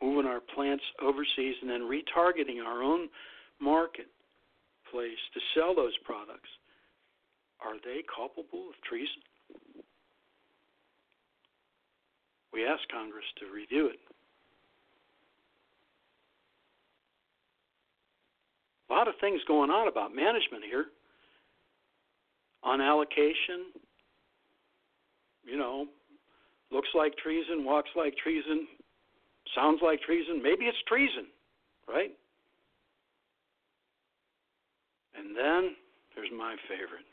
moving 0.01 0.29
our 0.29 0.41
plants 0.53 0.83
overseas, 1.01 1.55
and 1.61 1.69
then 1.69 1.82
retargeting 1.82 2.63
our 2.63 2.84
own 2.84 3.07
marketplace 3.59 4.11
to 5.34 5.39
sell 5.55 5.73
those 5.73 5.97
products, 6.03 6.49
are 7.65 7.76
they 7.84 8.03
culpable 8.13 8.69
of 8.69 8.76
treason? 8.88 9.23
We 12.56 12.66
asked 12.66 12.88
Congress 12.91 13.26
to 13.39 13.53
review 13.53 13.88
it. 13.88 13.99
A 18.89 18.93
lot 18.93 19.08
of 19.08 19.16
things 19.22 19.41
going 19.47 19.70
on 19.70 19.88
about 19.88 20.16
management 20.16 20.64
here. 20.64 20.86
On 22.64 22.82
allocation, 22.82 23.70
you 25.43 25.58
know, 25.58 25.86
looks 26.72 26.89
like 26.95 27.16
treason, 27.18 27.64
walks 27.64 27.89
like 27.95 28.16
treason, 28.18 28.68
Sounds 29.53 29.80
like 29.84 30.01
treason. 30.01 30.41
Maybe 30.41 30.66
it's 30.66 30.78
treason, 30.88 31.28
right? 31.88 32.12
And 35.18 35.36
then 35.36 35.76
there's 36.16 36.32
my 36.36 36.56
favorite 36.68 37.06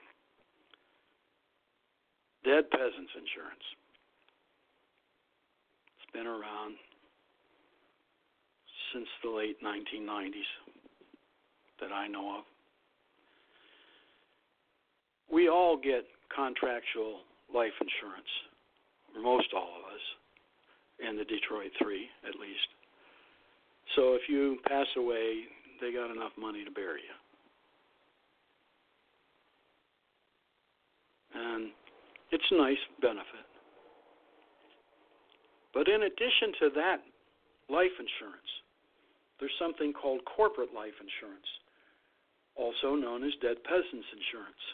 dead 2.45 2.71
peasants 2.71 3.13
insurance. 3.15 3.63
Been 6.13 6.27
around 6.27 6.77
since 8.93 9.09
the 9.25 9.31
late 9.31 9.57
1990s 9.63 10.33
that 11.81 11.93
I 11.93 12.07
know 12.07 12.39
of. 12.39 12.45
We 15.33 15.49
all 15.49 15.77
get 15.77 16.05
contractual 16.35 17.21
life 17.55 17.73
insurance, 17.81 18.29
most 19.23 19.49
all 19.55 19.71
of 19.79 19.95
us 19.95 20.01
and 21.05 21.19
the 21.19 21.25
Detroit 21.25 21.71
Three, 21.83 22.07
at 22.29 22.39
least. 22.39 22.69
So 23.97 24.15
if 24.15 24.23
you 24.29 24.59
pass 24.69 24.87
away, 24.97 25.43
they 25.81 25.93
got 25.93 26.11
enough 26.11 26.33
money 26.39 26.65
to 26.65 26.71
bury 26.71 27.01
you. 27.01 27.17
And 31.35 31.71
it's 32.31 32.45
a 32.51 32.57
nice 32.57 32.77
benefit. 33.01 33.52
But 35.75 35.89
in 35.89 36.03
addition 36.03 36.53
to 36.61 36.71
that 36.77 36.99
life 37.69 37.97
insurance, 37.99 38.53
there's 39.41 39.53
something 39.59 39.93
called 39.93 40.21
corporate 40.25 40.75
life 40.75 40.95
insurance, 41.01 41.49
also 42.55 42.95
known 42.95 43.25
as 43.25 43.33
dead 43.41 43.57
peasants 43.65 44.07
insurance. 44.13 44.65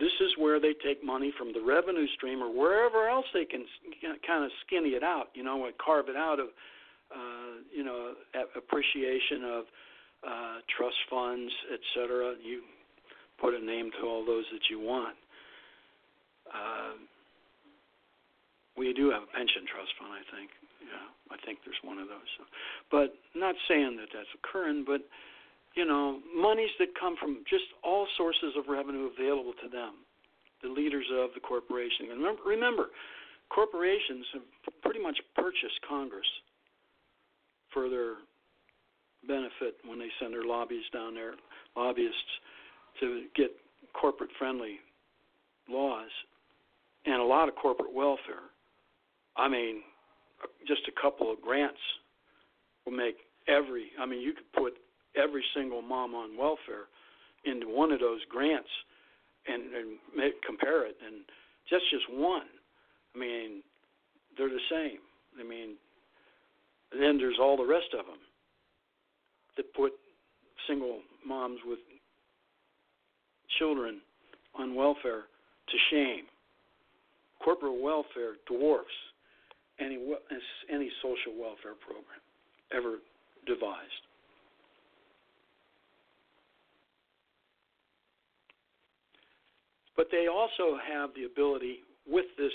This 0.00 0.12
is 0.20 0.32
where 0.36 0.58
they 0.58 0.74
take 0.84 1.04
money 1.04 1.32
from 1.38 1.52
the 1.52 1.60
revenue 1.60 2.06
stream 2.16 2.42
or 2.42 2.50
wherever 2.50 3.08
else 3.08 3.26
they 3.32 3.44
can 3.44 3.64
kind 4.26 4.44
of 4.44 4.50
skinny 4.66 4.90
it 4.90 5.04
out, 5.04 5.28
you 5.34 5.44
know, 5.44 5.70
carve 5.84 6.08
it 6.08 6.16
out 6.16 6.40
of, 6.40 6.48
uh, 7.14 7.60
you 7.74 7.84
know, 7.84 8.14
appreciation 8.56 9.44
of 9.44 9.64
uh, 10.26 10.56
trust 10.76 10.96
funds, 11.08 11.52
et 11.72 11.80
cetera. 11.94 12.34
You 12.42 12.62
put 13.40 13.54
a 13.54 13.64
name 13.64 13.90
to 14.00 14.06
all 14.06 14.24
those 14.24 14.44
that 14.52 14.70
you 14.70 14.80
want. 14.80 15.16
Uh, 16.52 16.94
we 18.76 18.92
do 18.92 19.10
have 19.10 19.22
a 19.22 19.30
pension 19.30 19.68
trust 19.68 19.92
fund, 20.00 20.12
I 20.12 20.24
think. 20.32 20.50
Yeah, 20.80 21.06
I 21.30 21.38
think 21.44 21.60
there's 21.64 21.78
one 21.84 21.98
of 21.98 22.08
those. 22.08 22.28
So, 22.38 22.44
but 22.90 23.14
not 23.38 23.54
saying 23.68 23.96
that 24.00 24.10
that's 24.12 24.32
occurring, 24.34 24.84
but 24.86 25.04
you 25.74 25.86
know, 25.86 26.20
monies 26.36 26.72
that 26.78 26.92
come 26.98 27.16
from 27.16 27.44
just 27.48 27.64
all 27.82 28.06
sources 28.16 28.52
of 28.56 28.68
revenue 28.68 29.08
available 29.08 29.54
to 29.64 29.68
them, 29.68 30.04
the 30.62 30.68
leaders 30.68 31.06
of 31.16 31.30
the 31.34 31.40
corporation. 31.40 32.12
And 32.12 32.20
remember, 32.20 32.42
remember 32.44 32.86
corporations 33.48 34.26
have 34.34 34.42
pretty 34.82 35.00
much 35.00 35.16
purchased 35.34 35.80
Congress 35.88 36.28
for 37.72 37.88
their 37.88 38.20
benefit 39.26 39.76
when 39.86 39.98
they 39.98 40.08
send 40.20 40.32
their 40.34 40.44
lobbyists 40.44 40.90
down 40.92 41.14
there, 41.14 41.34
lobbyists 41.76 42.32
to 43.00 43.24
get 43.34 43.50
corporate 43.94 44.30
friendly 44.38 44.76
laws 45.68 46.10
and 47.06 47.20
a 47.20 47.24
lot 47.24 47.48
of 47.48 47.54
corporate 47.56 47.92
welfare. 47.92 48.51
I 49.36 49.48
mean, 49.48 49.82
just 50.66 50.82
a 50.88 51.00
couple 51.00 51.32
of 51.32 51.40
grants 51.40 51.80
will 52.84 52.92
make 52.92 53.16
every, 53.48 53.90
I 54.00 54.06
mean, 54.06 54.20
you 54.20 54.32
could 54.32 54.52
put 54.52 54.74
every 55.16 55.44
single 55.54 55.82
mom 55.82 56.14
on 56.14 56.36
welfare 56.36 56.88
into 57.44 57.66
one 57.66 57.92
of 57.92 58.00
those 58.00 58.20
grants 58.28 58.68
and, 59.46 59.74
and 59.74 59.98
make, 60.16 60.40
compare 60.42 60.86
it, 60.86 60.96
and 61.04 61.24
just 61.68 61.84
just 61.90 62.04
one. 62.10 62.46
I 63.14 63.18
mean, 63.18 63.62
they're 64.36 64.48
the 64.48 64.58
same. 64.70 64.98
I 65.38 65.48
mean, 65.48 65.74
then 66.92 67.18
there's 67.18 67.38
all 67.40 67.56
the 67.56 67.66
rest 67.66 67.94
of 67.98 68.06
them 68.06 68.18
that 69.56 69.72
put 69.74 69.92
single 70.68 71.00
moms 71.26 71.58
with 71.66 71.78
children 73.58 74.00
on 74.58 74.74
welfare 74.74 75.22
to 75.68 75.76
shame. 75.90 76.24
Corporate 77.42 77.80
welfare 77.80 78.34
dwarfs 78.46 78.86
any 79.82 79.98
any 80.72 80.90
social 81.02 81.38
welfare 81.38 81.74
program 81.74 82.22
ever 82.74 82.98
devised. 83.46 84.06
But 89.96 90.08
they 90.10 90.26
also 90.26 90.78
have 90.90 91.10
the 91.14 91.24
ability, 91.24 91.80
with 92.06 92.26
this 92.38 92.52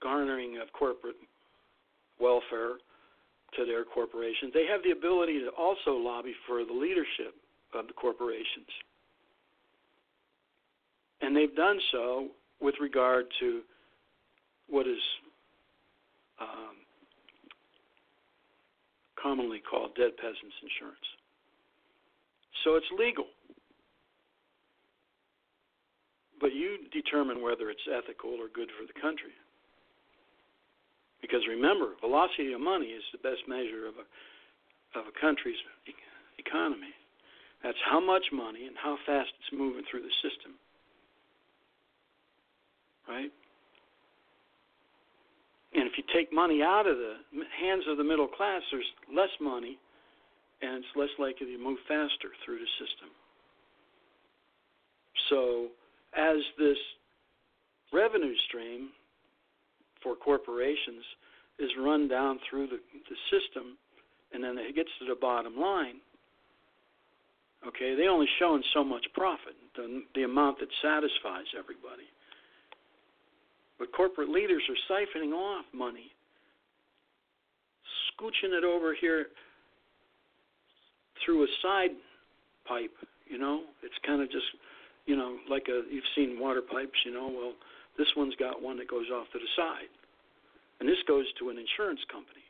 garnering 0.00 0.58
of 0.62 0.72
corporate 0.72 1.16
welfare 2.20 2.76
to 3.56 3.64
their 3.66 3.84
corporations, 3.84 4.52
they 4.54 4.66
have 4.66 4.82
the 4.82 4.90
ability 4.90 5.40
to 5.40 5.48
also 5.58 5.90
lobby 5.90 6.34
for 6.46 6.64
the 6.64 6.72
leadership 6.72 7.34
of 7.74 7.86
the 7.86 7.92
corporations. 7.92 8.70
And 11.20 11.36
they've 11.36 11.54
done 11.54 11.78
so 11.90 12.28
with 12.60 12.74
regard 12.80 13.26
to 13.40 13.60
what 14.68 14.86
is 14.86 14.98
um, 16.40 16.76
commonly 19.20 19.60
called 19.60 19.94
dead 19.96 20.16
peasants 20.16 20.58
insurance. 20.62 21.08
So 22.62 22.76
it's 22.76 22.86
legal. 22.98 23.26
But 26.40 26.52
you 26.52 26.78
determine 26.92 27.42
whether 27.42 27.70
it's 27.70 27.84
ethical 27.88 28.36
or 28.36 28.48
good 28.52 28.68
for 28.78 28.86
the 28.86 28.98
country. 29.00 29.32
Because 31.20 31.40
remember, 31.48 31.96
velocity 32.00 32.52
of 32.52 32.60
money 32.60 32.92
is 32.92 33.02
the 33.12 33.22
best 33.24 33.48
measure 33.48 33.88
of 33.88 33.94
a 33.96 34.04
of 34.98 35.06
a 35.08 35.20
country's 35.20 35.58
economy. 36.38 36.94
That's 37.62 37.78
how 37.88 37.98
much 37.98 38.24
money 38.32 38.66
and 38.66 38.76
how 38.76 38.96
fast 39.06 39.30
it's 39.40 39.58
moving 39.58 39.82
through 39.90 40.02
the 40.02 40.14
system. 40.22 40.52
Right? 43.08 43.32
And 45.74 45.88
if 45.88 45.98
you 45.98 46.04
take 46.14 46.32
money 46.32 46.62
out 46.62 46.86
of 46.86 46.96
the 46.96 47.14
hands 47.60 47.84
of 47.88 47.96
the 47.96 48.04
middle 48.04 48.28
class, 48.28 48.62
there's 48.70 48.86
less 49.12 49.32
money 49.40 49.78
and 50.62 50.78
it's 50.78 50.96
less 50.96 51.10
likely 51.18 51.46
to 51.46 51.58
move 51.58 51.78
faster 51.88 52.30
through 52.44 52.58
the 52.58 52.70
system. 52.78 53.10
So 55.28 55.68
as 56.16 56.38
this 56.58 56.78
revenue 57.92 58.34
stream 58.48 58.90
for 60.02 60.14
corporations 60.14 61.04
is 61.58 61.70
run 61.78 62.08
down 62.08 62.38
through 62.48 62.68
the, 62.68 62.78
the 63.10 63.16
system 63.30 63.76
and 64.32 64.42
then 64.42 64.58
it 64.58 64.74
gets 64.74 64.90
to 65.00 65.06
the 65.06 65.18
bottom 65.20 65.56
line, 65.56 65.96
okay, 67.66 67.94
they 67.94 68.06
only 68.06 68.26
show 68.38 68.54
in 68.54 68.62
so 68.74 68.84
much 68.84 69.06
profit, 69.14 69.54
the, 69.76 70.02
the 70.14 70.22
amount 70.22 70.58
that 70.60 70.68
satisfies 70.82 71.46
everybody. 71.58 72.06
But 73.78 73.92
corporate 73.92 74.28
leaders 74.28 74.62
are 74.68 74.94
siphoning 74.94 75.32
off 75.32 75.64
money, 75.72 76.12
scooching 78.12 78.56
it 78.56 78.64
over 78.64 78.94
here 79.00 79.26
through 81.24 81.44
a 81.44 81.46
side 81.62 81.90
pipe, 82.66 82.94
you 83.26 83.38
know? 83.38 83.62
It's 83.82 83.94
kind 84.06 84.22
of 84.22 84.30
just 84.30 84.46
you 85.06 85.16
know, 85.16 85.36
like 85.50 85.68
a 85.68 85.82
you've 85.90 86.08
seen 86.16 86.40
water 86.40 86.62
pipes, 86.62 86.96
you 87.04 87.12
know, 87.12 87.28
well, 87.28 87.52
this 87.98 88.08
one's 88.16 88.34
got 88.36 88.62
one 88.62 88.76
that 88.78 88.88
goes 88.88 89.06
off 89.12 89.26
to 89.32 89.38
the 89.38 89.50
side. 89.56 89.92
And 90.80 90.88
this 90.88 90.98
goes 91.06 91.26
to 91.38 91.50
an 91.50 91.58
insurance 91.58 92.00
company 92.10 92.42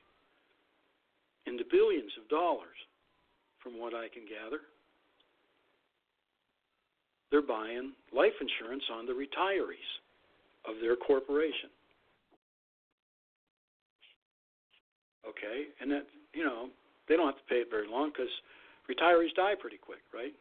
in 1.47 1.57
the 1.57 1.65
billions 1.71 2.13
of 2.17 2.29
dollars, 2.29 2.79
from 3.63 3.79
what 3.79 3.93
I 3.93 4.09
can 4.09 4.25
gather. 4.25 4.65
They're 7.31 7.43
buying 7.45 7.93
life 8.15 8.37
insurance 8.41 8.85
on 8.93 9.07
the 9.07 9.13
retirees 9.13 9.91
of 10.67 10.75
their 10.81 10.97
corporation. 10.97 11.71
Okay, 15.29 15.69
and 15.81 15.91
that, 15.91 16.07
you 16.33 16.45
know, 16.45 16.69
they 17.09 17.17
don't 17.17 17.27
have 17.27 17.37
to 17.37 17.49
pay 17.49 17.57
it 17.57 17.69
very 17.71 17.89
long 17.89 18.11
because 18.11 18.31
retirees 18.89 19.35
die 19.35 19.55
pretty 19.59 19.79
quick, 19.79 20.01
right? 20.13 20.33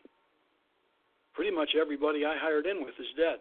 pretty 1.34 1.52
much 1.52 1.72
everybody 1.80 2.26
I 2.26 2.38
hired 2.38 2.66
in 2.66 2.84
with 2.84 2.94
is 3.00 3.08
dead. 3.18 3.40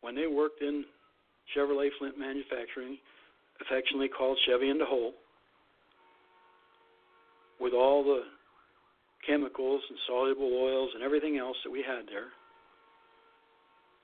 When 0.00 0.14
they 0.14 0.26
worked 0.26 0.62
in 0.62 0.84
Chevrolet 1.54 1.88
Flint 1.98 2.18
Manufacturing, 2.18 2.98
affectionately 3.60 4.08
called 4.08 4.38
Chevy 4.46 4.70
in 4.70 4.78
the 4.78 4.84
Hole, 4.84 5.14
with 7.60 7.72
all 7.72 8.02
the 8.02 8.22
chemicals 9.26 9.82
and 9.88 9.98
soluble 10.06 10.50
oils 10.60 10.90
and 10.94 11.02
everything 11.02 11.36
else 11.36 11.56
that 11.64 11.70
we 11.70 11.84
had 11.86 12.06
there, 12.08 12.32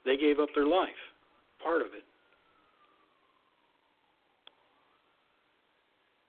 they 0.05 0.16
gave 0.16 0.39
up 0.39 0.51
their 0.55 0.66
life, 0.66 1.03
part 1.67 1.83
of 1.83 1.89
it. 1.89 2.07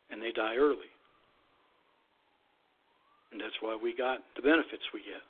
And 0.09 0.19
they 0.19 0.31
die 0.31 0.55
early. 0.57 0.89
And 3.31 3.39
that's 3.39 3.53
why 3.61 3.77
we 3.77 3.95
got 3.95 4.19
the 4.35 4.41
benefits 4.41 4.81
we 4.93 5.01
get 5.01 5.21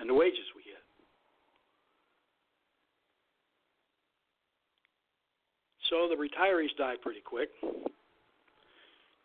and 0.00 0.08
the 0.08 0.14
wages 0.14 0.48
we 0.56 0.62
get. 0.62 0.80
So 5.90 6.08
the 6.08 6.16
retirees 6.16 6.74
die 6.78 6.94
pretty 7.00 7.20
quick, 7.20 7.50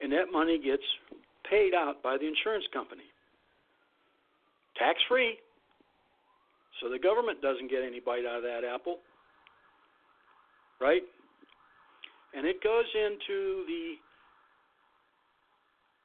and 0.01 0.11
that 0.11 0.31
money 0.31 0.59
gets 0.63 0.83
paid 1.49 1.73
out 1.73 2.03
by 2.03 2.17
the 2.17 2.27
insurance 2.27 2.65
company. 2.71 3.07
Tax 4.77 4.99
free. 5.09 5.37
So 6.79 6.89
the 6.89 6.99
government 6.99 7.41
doesn't 7.41 7.69
get 7.69 7.81
any 7.81 7.99
bite 7.99 8.25
out 8.29 8.37
of 8.37 8.43
that 8.43 8.61
apple. 8.63 8.99
Right? 10.81 11.03
And 12.33 12.47
it 12.47 12.63
goes 12.63 12.85
into 12.95 13.63
the 13.67 13.93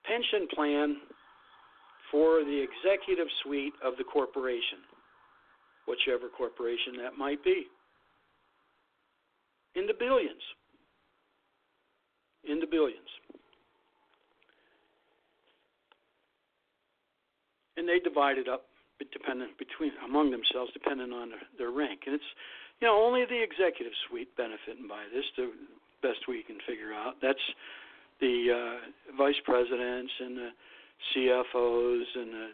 pension 0.04 0.46
plan 0.54 0.96
for 2.10 2.44
the 2.44 2.62
executive 2.62 3.26
suite 3.42 3.72
of 3.82 3.94
the 3.96 4.04
corporation, 4.04 4.78
whichever 5.88 6.28
corporation 6.28 6.94
that 7.02 7.16
might 7.18 7.42
be. 7.42 7.64
into 9.74 9.94
billions. 9.98 10.42
Into 12.44 12.66
billions. 12.66 13.08
And 17.76 17.88
they 17.88 17.98
divide 17.98 18.38
it 18.38 18.48
up 18.48 18.64
dependent 19.12 19.58
between 19.58 19.92
among 20.04 20.30
themselves 20.30 20.70
depending 20.72 21.12
on 21.12 21.30
their 21.58 21.70
rank. 21.70 22.00
And 22.06 22.14
it's 22.14 22.24
you 22.80 22.88
know, 22.88 23.00
only 23.00 23.24
the 23.24 23.40
executive 23.40 23.92
suite 24.08 24.28
benefiting 24.36 24.88
by 24.88 25.04
this 25.12 25.24
the 25.36 25.50
best 26.02 26.28
we 26.28 26.42
can 26.42 26.58
figure 26.68 26.92
out. 26.92 27.16
That's 27.22 27.42
the 28.20 28.52
uh, 28.52 29.16
vice 29.16 29.40
presidents 29.44 30.12
and 30.20 30.36
the 30.36 30.50
CFOs 31.14 32.06
and 32.14 32.30
the 32.32 32.48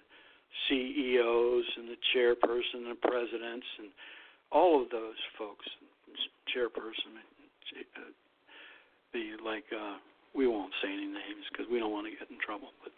CEOs 0.69 1.65
and 1.79 1.89
the 1.89 1.99
chairperson 2.15 2.91
and 2.91 3.01
presidents 3.01 3.67
and 3.79 3.89
all 4.53 4.83
of 4.83 4.91
those 4.91 5.17
folks, 5.39 5.65
chairperson, 6.55 7.17
be 9.13 9.33
like 9.45 9.65
uh, 9.73 9.97
we 10.35 10.47
won't 10.47 10.73
say 10.83 10.89
any 10.89 11.07
names 11.07 11.45
because 11.53 11.67
we 11.71 11.79
don't 11.79 11.93
want 11.93 12.09
to 12.09 12.13
get 12.13 12.29
in 12.33 12.37
trouble, 12.41 12.73
but 12.83 12.93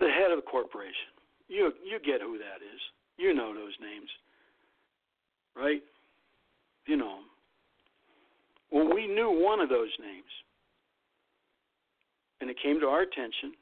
the 0.00 0.08
head 0.08 0.32
of 0.32 0.36
the 0.36 0.48
corporation. 0.48 1.12
You 1.48 1.72
you 1.84 2.00
get 2.00 2.20
who 2.20 2.38
that 2.38 2.60
is. 2.64 2.80
You 3.16 3.32
know 3.32 3.54
those 3.54 3.76
names, 3.80 4.08
right? 5.56 5.82
You 6.86 6.96
know. 6.96 7.18
Well, 8.70 8.92
we 8.94 9.06
knew 9.06 9.30
one 9.30 9.60
of 9.60 9.68
those 9.68 9.90
names, 10.00 10.24
and 12.40 12.50
it 12.50 12.56
came 12.62 12.80
to 12.80 12.86
our 12.86 13.02
attention 13.02 13.52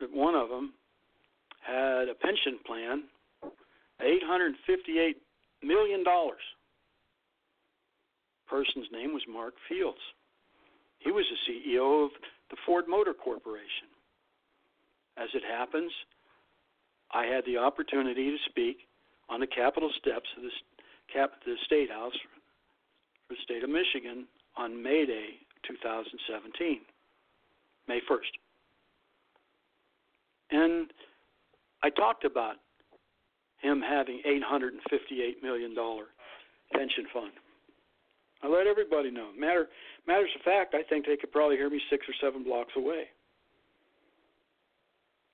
that 0.00 0.12
one 0.12 0.34
of 0.34 0.48
them 0.48 0.72
had 1.66 2.08
a 2.08 2.14
pension 2.14 2.58
plan, 2.66 3.04
$858 4.02 5.14
million. 5.62 6.04
Person's 8.48 8.88
name 8.92 9.14
was 9.14 9.22
Mark 9.28 9.54
Fields. 9.68 9.98
He 10.98 11.10
was 11.10 11.24
the 11.30 11.52
CEO 11.52 12.04
of 12.04 12.10
the 12.50 12.56
Ford 12.66 12.84
Motor 12.88 13.14
Corporation. 13.14 13.88
As 15.16 15.28
it 15.34 15.42
happens, 15.48 15.92
I 17.12 17.24
had 17.24 17.44
the 17.46 17.58
opportunity 17.58 18.30
to 18.30 18.36
speak 18.48 18.78
on 19.32 19.40
the 19.40 19.46
Capitol 19.46 19.90
steps 19.98 20.28
of 20.36 20.42
the, 20.42 20.50
Cap- 21.12 21.40
the 21.46 21.54
State 21.64 21.90
House 21.90 22.12
for 23.26 23.34
the 23.34 23.40
state 23.42 23.64
of 23.64 23.70
Michigan 23.70 24.26
on 24.56 24.82
May 24.82 25.06
Day 25.06 25.40
2017, 25.66 26.80
May 27.88 28.00
1st. 28.10 28.32
And 30.50 30.92
I 31.82 31.88
talked 31.88 32.24
about 32.24 32.56
him 33.62 33.80
having 33.80 34.20
$858 34.26 35.42
million 35.42 35.74
pension 36.72 37.06
fund. 37.12 37.32
I 38.42 38.48
let 38.48 38.66
everybody 38.66 39.10
know. 39.10 39.30
Matter 39.38 39.68
matters 40.06 40.30
of 40.36 40.42
fact, 40.42 40.74
I 40.74 40.82
think 40.82 41.06
they 41.06 41.16
could 41.16 41.30
probably 41.30 41.56
hear 41.56 41.70
me 41.70 41.80
six 41.88 42.04
or 42.08 42.14
seven 42.20 42.42
blocks 42.42 42.72
away 42.76 43.04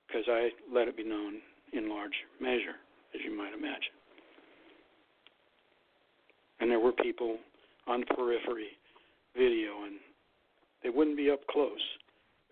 because 0.07 0.25
I 0.29 0.49
let 0.71 0.87
it 0.87 0.95
be 0.95 1.03
known 1.03 1.41
in 1.73 1.89
large 1.89 2.13
measure, 2.39 2.77
as 3.13 3.21
you 3.23 3.35
might 3.35 3.53
imagine. 3.53 3.95
And 6.59 6.69
there 6.69 6.79
were 6.79 6.91
people 6.91 7.37
on 7.87 8.03
periphery 8.03 8.77
video, 9.35 9.83
and 9.85 9.95
they 10.83 10.89
wouldn't 10.89 11.17
be 11.17 11.29
up 11.29 11.45
close. 11.47 11.81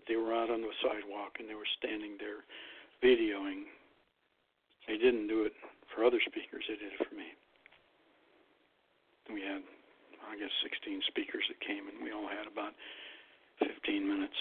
They 0.08 0.16
were 0.16 0.34
out 0.34 0.50
on 0.50 0.62
the 0.62 0.72
sidewalk 0.82 1.36
and 1.40 1.50
they 1.50 1.56
were 1.56 1.68
standing 1.78 2.16
there 2.16 2.48
videoing. 3.04 3.68
They 4.88 4.98
didn't 4.98 5.28
do 5.28 5.44
it 5.44 5.54
for 5.94 6.06
other 6.06 6.20
speakers, 6.24 6.64
they 6.68 6.76
did 6.76 6.94
it 6.96 7.08
for 7.10 7.16
me. 7.16 7.36
We 9.34 9.42
had, 9.42 9.60
I 10.24 10.40
guess, 10.40 10.52
16 10.64 11.02
speakers 11.08 11.44
that 11.52 11.60
came, 11.60 11.88
and 11.92 12.00
we 12.00 12.16
all 12.16 12.28
had 12.28 12.48
about 12.48 12.72
15 13.60 14.08
minutes. 14.08 14.36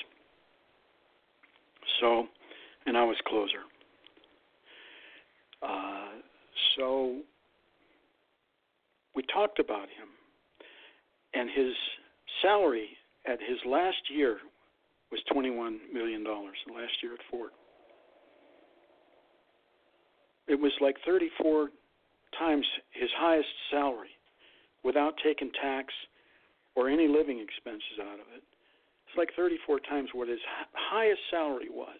So, 1.98 2.26
and 2.86 2.96
I 2.96 3.02
was 3.02 3.16
closer. 3.26 3.66
Uh, 5.62 6.08
so 6.76 7.20
we 9.14 9.22
talked 9.32 9.58
about 9.58 9.88
him, 9.88 10.08
and 11.34 11.48
his 11.50 11.74
salary 12.42 12.88
at 13.26 13.38
his 13.40 13.58
last 13.66 14.10
year 14.10 14.38
was 15.10 15.20
$21 15.32 15.78
million, 15.92 16.24
last 16.24 16.92
year 17.02 17.14
at 17.14 17.20
Ford. 17.30 17.50
It 20.48 20.60
was 20.60 20.72
like 20.80 20.96
34 21.04 21.70
times 22.38 22.66
his 22.92 23.10
highest 23.16 23.48
salary 23.70 24.14
without 24.84 25.14
taking 25.24 25.50
tax 25.60 25.92
or 26.76 26.88
any 26.88 27.08
living 27.08 27.40
expenses 27.40 27.98
out 28.00 28.20
of 28.20 28.26
it. 28.36 28.42
It's 29.08 29.16
like 29.16 29.30
34 29.34 29.80
times 29.80 30.10
what 30.12 30.28
his 30.28 30.38
highest 30.74 31.20
salary 31.30 31.68
was 31.70 31.98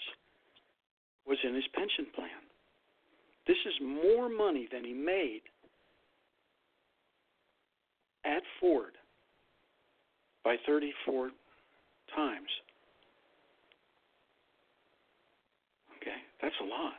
was 1.26 1.38
in 1.42 1.54
his 1.54 1.64
pension 1.74 2.06
plan. 2.14 2.45
This 3.46 3.56
is 3.66 3.74
more 3.80 4.28
money 4.28 4.68
than 4.72 4.84
he 4.84 4.92
made 4.92 5.42
at 8.24 8.42
Ford 8.60 8.94
by 10.44 10.56
34 10.66 11.30
times. 12.14 12.48
Okay, 15.96 16.16
that's 16.42 16.54
a 16.60 16.64
lot. 16.64 16.94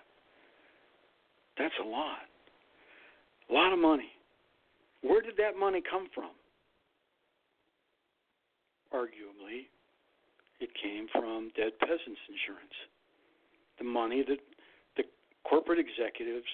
That's 1.57 1.73
a 1.83 1.87
lot. 1.87 2.27
A 3.49 3.53
lot 3.53 3.73
of 3.73 3.79
money. 3.79 4.11
Where 5.01 5.21
did 5.21 5.35
that 5.37 5.57
money 5.59 5.81
come 5.89 6.07
from? 6.13 6.31
Arguably, 8.93 9.67
it 10.59 10.69
came 10.81 11.07
from 11.11 11.51
dead 11.55 11.73
peasants 11.79 12.21
insurance. 12.29 12.77
The 13.79 13.85
money 13.85 14.23
that 14.27 14.39
corporate 15.49 15.79
executives 15.79 16.45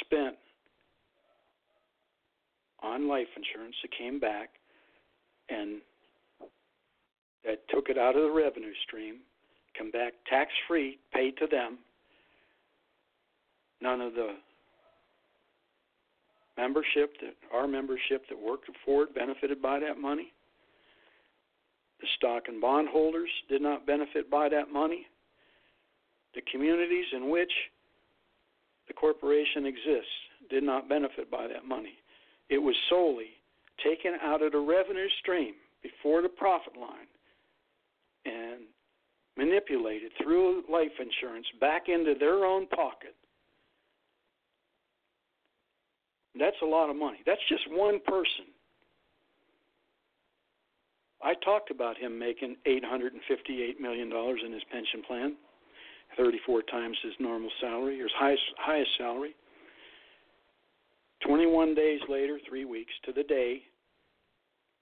spent 0.00 0.36
on 2.82 3.08
life 3.08 3.26
insurance 3.36 3.74
that 3.82 3.90
came 3.96 4.18
back 4.18 4.50
and 5.48 5.80
that 7.44 7.60
took 7.68 7.88
it 7.88 7.98
out 7.98 8.16
of 8.16 8.22
the 8.22 8.30
revenue 8.30 8.72
stream, 8.86 9.16
come 9.76 9.90
back 9.90 10.12
tax 10.28 10.50
free, 10.68 10.98
paid 11.12 11.36
to 11.38 11.46
them. 11.46 11.78
None 13.82 14.00
of 14.00 14.14
the 14.14 14.36
membership 16.58 17.14
that 17.22 17.34
our 17.52 17.66
membership 17.66 18.24
that 18.28 18.38
worked 18.38 18.68
at 18.68 18.74
Ford 18.84 19.08
benefited 19.14 19.62
by 19.62 19.80
that 19.80 19.98
money. 19.98 20.32
The 22.00 22.06
stock 22.16 22.44
and 22.48 22.60
bond 22.60 22.88
holders 22.88 23.30
did 23.48 23.62
not 23.62 23.86
benefit 23.86 24.30
by 24.30 24.48
that 24.50 24.70
money. 24.70 25.06
The 26.34 26.42
communities 26.50 27.06
in 27.14 27.30
which 27.30 27.52
the 28.88 28.94
corporation 28.94 29.66
exists 29.66 30.10
did 30.48 30.62
not 30.62 30.88
benefit 30.88 31.30
by 31.30 31.46
that 31.46 31.64
money. 31.64 31.94
It 32.48 32.58
was 32.58 32.74
solely 32.88 33.30
taken 33.84 34.16
out 34.22 34.42
of 34.42 34.52
the 34.52 34.58
revenue 34.58 35.08
stream 35.20 35.54
before 35.82 36.22
the 36.22 36.28
profit 36.28 36.76
line 36.76 37.08
and 38.26 38.62
manipulated 39.36 40.12
through 40.22 40.64
life 40.70 40.92
insurance 41.00 41.46
back 41.60 41.88
into 41.88 42.14
their 42.18 42.44
own 42.44 42.66
pocket. 42.66 43.14
That's 46.38 46.56
a 46.62 46.66
lot 46.66 46.90
of 46.90 46.96
money. 46.96 47.18
That's 47.26 47.40
just 47.48 47.62
one 47.70 48.00
person. 48.06 48.46
I 51.22 51.34
talked 51.44 51.70
about 51.70 51.98
him 51.98 52.18
making 52.18 52.56
$858 52.66 53.78
million 53.78 54.10
in 54.10 54.52
his 54.52 54.62
pension 54.72 55.02
plan, 55.06 55.36
34 56.16 56.62
times 56.62 56.96
his 57.02 57.12
normal 57.20 57.50
salary, 57.60 58.00
or 58.00 58.04
his 58.04 58.12
highest, 58.18 58.42
highest 58.58 58.90
salary. 58.98 59.34
21 61.26 61.74
days 61.74 62.00
later, 62.08 62.38
three 62.48 62.64
weeks 62.64 62.92
to 63.04 63.12
the 63.12 63.22
day, 63.22 63.62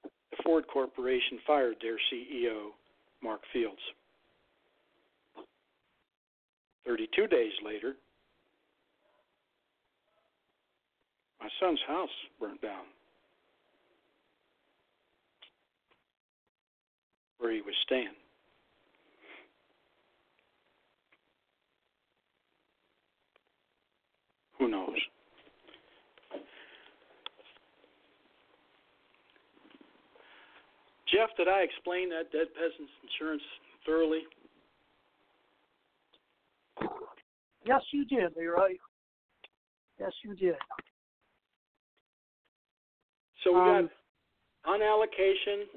the 0.04 0.36
Ford 0.44 0.64
Corporation 0.72 1.38
fired 1.46 1.76
their 1.82 1.96
CEO, 2.12 2.70
Mark 3.22 3.40
Fields. 3.52 3.80
32 6.86 7.26
days 7.26 7.52
later, 7.64 7.94
my 11.40 11.48
son's 11.60 11.80
house 11.86 12.08
burnt 12.40 12.60
down 12.62 12.84
where 17.38 17.52
he 17.52 17.60
was 17.60 17.74
staying. 17.84 18.08
Who 24.58 24.68
knows? 24.68 24.96
Jeff, 31.12 31.30
did 31.36 31.48
I 31.48 31.60
explain 31.62 32.10
that 32.10 32.30
dead 32.32 32.48
peasants 32.54 32.92
insurance 33.02 33.42
thoroughly? 33.86 34.22
Yes, 37.64 37.82
you 37.92 38.04
did, 38.04 38.36
Leroy. 38.36 38.74
Yes, 39.98 40.12
you 40.24 40.34
did. 40.34 40.56
So 43.42 43.52
we 43.52 43.60
Um, 43.60 43.90
got 44.64 44.80
unallocation, 44.80 45.68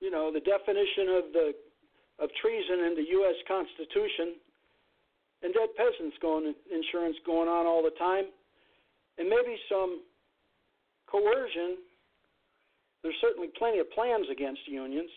you 0.00 0.10
know, 0.10 0.30
the 0.30 0.40
definition 0.40 1.08
of 1.08 1.32
the 1.32 1.54
of 2.18 2.30
treason 2.34 2.80
in 2.80 2.94
the 2.94 3.08
U.S. 3.16 3.36
Constitution, 3.48 4.38
and 5.42 5.54
dead 5.54 5.68
peasants 5.76 6.16
going 6.20 6.54
insurance 6.72 7.16
going 7.24 7.48
on 7.48 7.66
all 7.66 7.82
the 7.82 7.96
time, 7.98 8.24
and 9.18 9.28
maybe 9.28 9.56
some 9.68 10.02
coercion. 11.10 11.78
There's 13.02 13.16
certainly 13.20 13.48
plenty 13.58 13.78
of 13.78 13.90
plans 13.92 14.26
against 14.30 14.60
unions, 14.68 15.08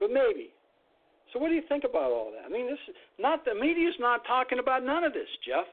but 0.00 0.10
maybe. 0.10 0.50
So 1.32 1.38
what 1.38 1.48
do 1.48 1.54
you 1.54 1.62
think 1.68 1.84
about 1.84 2.12
all 2.12 2.32
that? 2.32 2.46
I 2.46 2.48
mean, 2.48 2.66
this 2.66 2.78
is 2.88 2.94
not 3.18 3.44
the 3.44 3.54
media's 3.54 3.94
not 3.98 4.22
talking 4.26 4.58
about 4.58 4.82
none 4.84 5.04
of 5.04 5.12
this, 5.12 5.28
Jeff. 5.46 5.66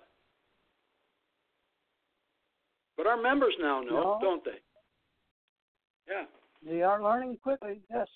But 2.98 3.08
our 3.08 3.18
members 3.18 3.54
now 3.60 3.82
know, 3.82 4.02
No. 4.02 4.20
don't 4.22 4.44
they? 4.44 4.60
Yeah. 6.08 6.26
They 6.66 6.82
are 6.82 7.02
learning 7.02 7.38
quickly. 7.38 7.82
Yes, 7.90 8.08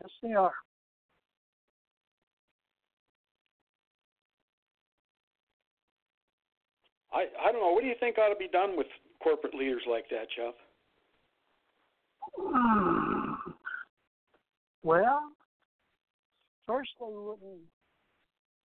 yes, 0.00 0.10
they 0.22 0.32
are. 0.32 0.54
I 7.12 7.26
I 7.44 7.52
don't 7.52 7.60
know. 7.60 7.72
What 7.72 7.82
do 7.82 7.88
you 7.88 7.94
think 7.98 8.18
ought 8.18 8.28
to 8.28 8.36
be 8.36 8.48
done 8.48 8.76
with 8.76 8.86
corporate 9.22 9.54
leaders 9.54 9.82
like 9.88 10.04
that, 10.10 10.28
Jeff? 10.36 10.54
Well, 14.82 15.32
first 16.66 16.90
they 16.98 17.06
wouldn't 17.06 17.60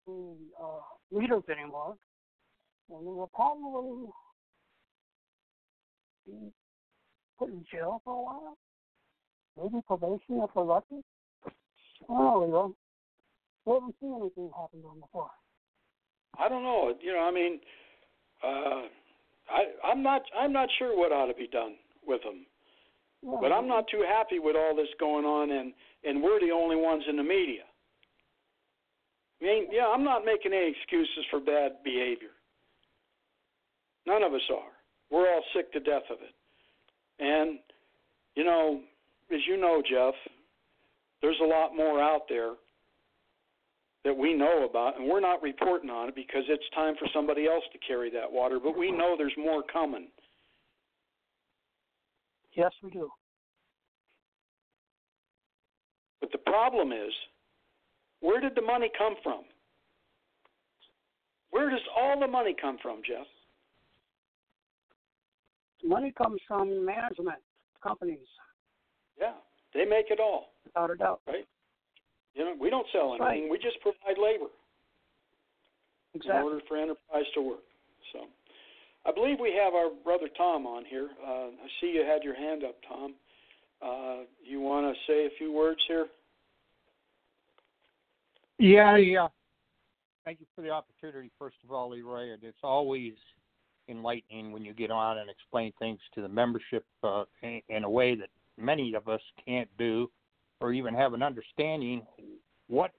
be 0.06 0.34
uh, 0.62 0.80
leaders 1.10 1.42
anymore, 1.50 1.96
and 2.90 3.06
they 3.06 3.10
will 3.10 3.30
probably 3.34 4.06
be 6.26 6.52
put 7.38 7.48
in 7.48 7.64
jail 7.70 8.00
for 8.04 8.12
a 8.12 8.22
while, 8.22 8.56
maybe 9.60 9.82
probation 9.86 10.40
if 10.42 10.50
they're 10.54 10.64
lucky. 10.64 11.02
I 11.46 11.50
don't 12.08 12.18
know, 12.18 12.46
Leo. 12.46 12.74
We 13.64 13.72
haven't 13.74 13.96
seen 14.00 14.14
anything 14.20 14.50
happen 14.56 14.80
to 14.80 14.88
them 14.88 15.00
before. 15.00 15.30
I 16.38 16.48
don't 16.48 16.62
know. 16.62 16.94
You 17.00 17.12
know, 17.14 17.20
I 17.20 17.30
mean, 17.32 17.60
uh, 18.42 18.82
I 19.48 19.62
I'm 19.84 20.02
not 20.02 20.22
I'm 20.38 20.52
not 20.52 20.68
sure 20.78 20.96
what 20.96 21.12
ought 21.12 21.26
to 21.26 21.34
be 21.34 21.48
done 21.48 21.74
with 22.06 22.22
them. 22.22 22.46
Yeah, 23.22 23.38
But 23.40 23.52
I'm 23.52 23.68
not 23.68 23.86
too 23.90 24.04
happy 24.06 24.38
with 24.38 24.56
all 24.56 24.74
this 24.74 24.88
going 24.98 25.24
on, 25.24 25.50
and 25.50 25.72
and 26.04 26.22
we're 26.22 26.40
the 26.40 26.52
only 26.52 26.76
ones 26.76 27.04
in 27.08 27.16
the 27.16 27.22
media. 27.22 27.62
I 29.40 29.44
mean, 29.44 29.68
yeah, 29.70 29.86
I'm 29.86 30.04
not 30.04 30.24
making 30.24 30.52
any 30.52 30.70
excuses 30.70 31.24
for 31.30 31.40
bad 31.40 31.82
behavior. 31.84 32.32
None 34.06 34.22
of 34.22 34.32
us 34.32 34.48
are. 34.50 34.72
We're 35.10 35.28
all 35.28 35.42
sick 35.54 35.72
to 35.72 35.80
death 35.80 36.08
of 36.10 36.18
it. 36.22 36.34
And 37.18 37.58
you 38.34 38.44
know, 38.44 38.80
as 39.32 39.40
you 39.46 39.56
know, 39.56 39.82
Jeff, 39.88 40.14
there's 41.22 41.40
a 41.42 41.46
lot 41.46 41.76
more 41.76 42.00
out 42.00 42.22
there 42.28 42.52
that 44.06 44.16
we 44.16 44.34
know 44.34 44.64
about, 44.70 44.96
and 45.00 45.08
we're 45.08 45.18
not 45.20 45.42
reporting 45.42 45.90
on 45.90 46.08
it 46.08 46.14
because 46.14 46.44
it's 46.48 46.62
time 46.76 46.94
for 46.96 47.08
somebody 47.12 47.48
else 47.48 47.64
to 47.72 47.78
carry 47.86 48.08
that 48.08 48.30
water. 48.30 48.60
But 48.62 48.78
we 48.78 48.92
know 48.92 49.16
there's 49.18 49.34
more 49.36 49.64
coming. 49.64 50.06
Yes, 52.54 52.70
we 52.84 52.90
do. 52.90 53.10
But 56.20 56.30
the 56.30 56.38
problem 56.38 56.92
is, 56.92 57.12
where 58.20 58.40
did 58.40 58.54
the 58.54 58.62
money 58.62 58.88
come 58.96 59.16
from? 59.24 59.42
Where 61.50 61.68
does 61.68 61.80
all 61.98 62.18
the 62.20 62.28
money 62.28 62.54
come 62.58 62.78
from, 62.80 63.00
Jeff? 63.04 63.26
Money 65.84 66.12
comes 66.16 66.40
from 66.46 66.86
management 66.86 67.38
companies, 67.82 68.18
Yeah, 69.20 69.32
they 69.74 69.84
make 69.84 70.06
it 70.10 70.20
all. 70.20 70.52
without 70.64 70.90
a 70.92 70.96
doubt. 70.96 71.20
You 72.36 72.44
know, 72.44 72.54
we 72.60 72.68
don't 72.68 72.86
sell 72.92 73.14
anything. 73.14 73.42
right. 73.44 73.50
We 73.50 73.58
just 73.58 73.80
provide 73.80 74.20
labor 74.22 74.52
in 76.14 76.30
order 76.30 76.60
for 76.68 76.76
enterprise 76.76 77.24
to 77.34 77.40
work. 77.40 77.64
So, 78.12 78.20
I 79.06 79.12
believe 79.12 79.38
we 79.40 79.54
have 79.62 79.74
our 79.74 79.90
brother 80.04 80.28
Tom 80.36 80.66
on 80.66 80.84
here. 80.84 81.08
Uh, 81.26 81.48
I 81.48 81.68
see 81.80 81.92
you 81.94 82.04
had 82.04 82.22
your 82.22 82.34
hand 82.34 82.62
up, 82.62 82.76
Tom. 82.88 83.14
Uh, 83.82 84.24
you 84.44 84.60
want 84.60 84.86
to 84.86 85.12
say 85.12 85.26
a 85.26 85.30
few 85.38 85.52
words 85.52 85.80
here? 85.88 86.06
Yeah, 88.58 88.96
yeah. 88.96 89.28
Thank 90.24 90.40
you 90.40 90.46
for 90.54 90.62
the 90.62 90.70
opportunity, 90.70 91.30
first 91.38 91.56
of 91.64 91.70
all, 91.70 91.90
Leroy. 91.90 92.32
And 92.32 92.42
it's 92.42 92.58
always 92.62 93.12
enlightening 93.88 94.50
when 94.50 94.64
you 94.64 94.72
get 94.72 94.90
on 94.90 95.18
and 95.18 95.30
explain 95.30 95.72
things 95.78 96.00
to 96.14 96.22
the 96.22 96.28
membership 96.28 96.84
uh, 97.02 97.24
in, 97.42 97.60
in 97.68 97.84
a 97.84 97.90
way 97.90 98.14
that 98.14 98.28
many 98.58 98.94
of 98.94 99.08
us 99.08 99.20
can't 99.44 99.68
do 99.78 100.10
or 100.60 100.72
even 100.72 100.94
have 100.94 101.12
an 101.12 101.22
understanding 101.22 102.02
what 102.68 102.92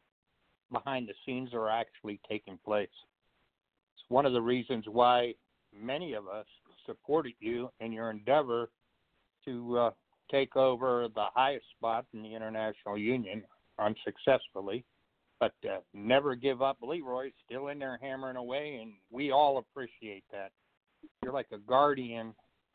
behind 0.72 1.08
the 1.08 1.14
scenes 1.26 1.54
are 1.54 1.70
actually 1.70 2.20
taking 2.30 2.58
place. 2.64 2.90
It's 3.96 4.04
one 4.10 4.26
of 4.26 4.34
the 4.34 4.42
reasons 4.42 4.86
why 4.88 5.34
many 5.74 6.14
of 6.14 6.28
us 6.28 6.46
supported 6.86 7.34
you 7.40 7.70
in 7.80 7.92
your 7.92 8.10
endeavor 8.10 8.70
to 9.46 9.78
uh, 9.78 9.92
take 10.30 10.56
over 10.56 11.08
the 11.14 11.26
highest 11.34 11.66
spot 11.78 12.06
in 12.14 12.22
the 12.22 12.34
International 12.34 12.98
Union 12.98 13.44
unsuccessfully 13.80 14.84
but 15.40 15.54
uh, 15.66 15.80
never 15.94 16.36
give 16.36 16.62
up. 16.62 16.78
Leroy's 16.82 17.34
still 17.46 17.68
in 17.68 17.80
there 17.80 18.00
hammering 18.02 18.38
away, 18.38 18.80
and 18.82 18.94
we 19.12 19.32
all 19.32 19.58
appreciate 19.60 20.24
that. 20.32 20.52
You're 21.24 21.34
like 21.34 21.48
a 21.52 21.58
guardian 21.60 22.34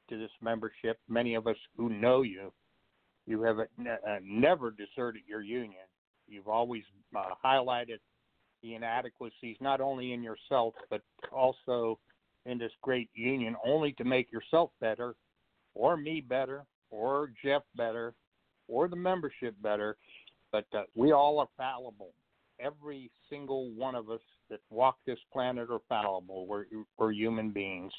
to 0.08 0.18
this 0.18 0.30
membership. 0.40 0.98
Many 1.08 1.34
of 1.34 1.46
us 1.46 1.56
who 1.76 1.90
know 1.90 2.22
you, 2.22 2.52
you 3.26 3.42
have 3.42 3.58
uh, 3.58 3.62
uh, 3.62 4.18
never 4.22 4.70
deserted 4.70 5.22
your 5.26 5.42
union. 5.42 5.84
You've 6.28 6.48
always 6.48 6.82
uh, 7.16 7.24
highlighted 7.44 7.98
the 8.62 8.74
inadequacies, 8.74 9.56
not 9.60 9.80
only 9.80 10.12
in 10.12 10.22
yourself, 10.22 10.74
but 10.90 11.02
also 11.32 11.98
in 12.46 12.58
this 12.58 12.72
great 12.80 13.10
union, 13.14 13.56
only 13.64 13.92
to 13.92 14.04
make 14.04 14.30
yourself 14.32 14.70
better, 14.80 15.14
or 15.74 15.96
me 15.96 16.20
better, 16.20 16.64
or 16.90 17.32
Jeff 17.44 17.62
better, 17.76 18.14
or 18.68 18.88
the 18.88 18.96
membership 18.96 19.54
better. 19.62 19.96
But 20.50 20.66
uh, 20.74 20.82
we 20.94 21.12
all 21.12 21.38
are 21.38 21.48
fallible 21.56 22.12
every 22.62 23.10
single 23.28 23.70
one 23.70 23.94
of 23.94 24.10
us 24.10 24.20
that 24.50 24.60
walk 24.70 24.98
this 25.06 25.18
planet 25.32 25.68
are 25.70 25.80
fallible. 25.88 26.46
We're, 26.46 26.64
we're 26.98 27.12
human 27.12 27.50
beings. 27.50 27.92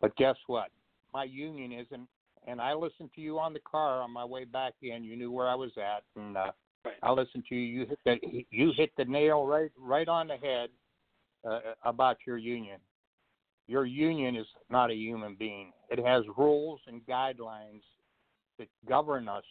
But 0.00 0.16
guess 0.16 0.36
what? 0.46 0.68
My 1.12 1.24
union 1.24 1.72
isn't. 1.72 2.08
And 2.46 2.60
I 2.60 2.74
listened 2.74 3.10
to 3.14 3.20
you 3.20 3.38
on 3.38 3.52
the 3.52 3.60
car 3.60 4.02
on 4.02 4.12
my 4.12 4.24
way 4.24 4.44
back 4.44 4.74
in. 4.82 5.02
You 5.02 5.16
knew 5.16 5.32
where 5.32 5.48
I 5.48 5.54
was 5.54 5.72
at, 5.76 6.04
and 6.14 6.36
uh, 6.36 6.52
Right. 6.86 6.94
I 7.02 7.10
listened 7.10 7.44
to 7.48 7.56
you. 7.56 7.80
You 7.80 7.86
hit 7.86 7.98
the 8.04 8.44
you 8.50 8.72
hit 8.76 8.92
the 8.96 9.04
nail 9.06 9.44
right 9.44 9.72
right 9.76 10.06
on 10.06 10.28
the 10.28 10.36
head 10.36 10.70
uh, 11.48 11.58
about 11.84 12.18
your 12.24 12.38
union. 12.38 12.78
Your 13.66 13.86
union 13.86 14.36
is 14.36 14.46
not 14.70 14.92
a 14.92 14.94
human 14.94 15.34
being. 15.34 15.72
It 15.90 15.98
has 15.98 16.22
rules 16.36 16.80
and 16.86 17.04
guidelines 17.04 17.82
that 18.60 18.68
govern 18.88 19.28
us, 19.28 19.42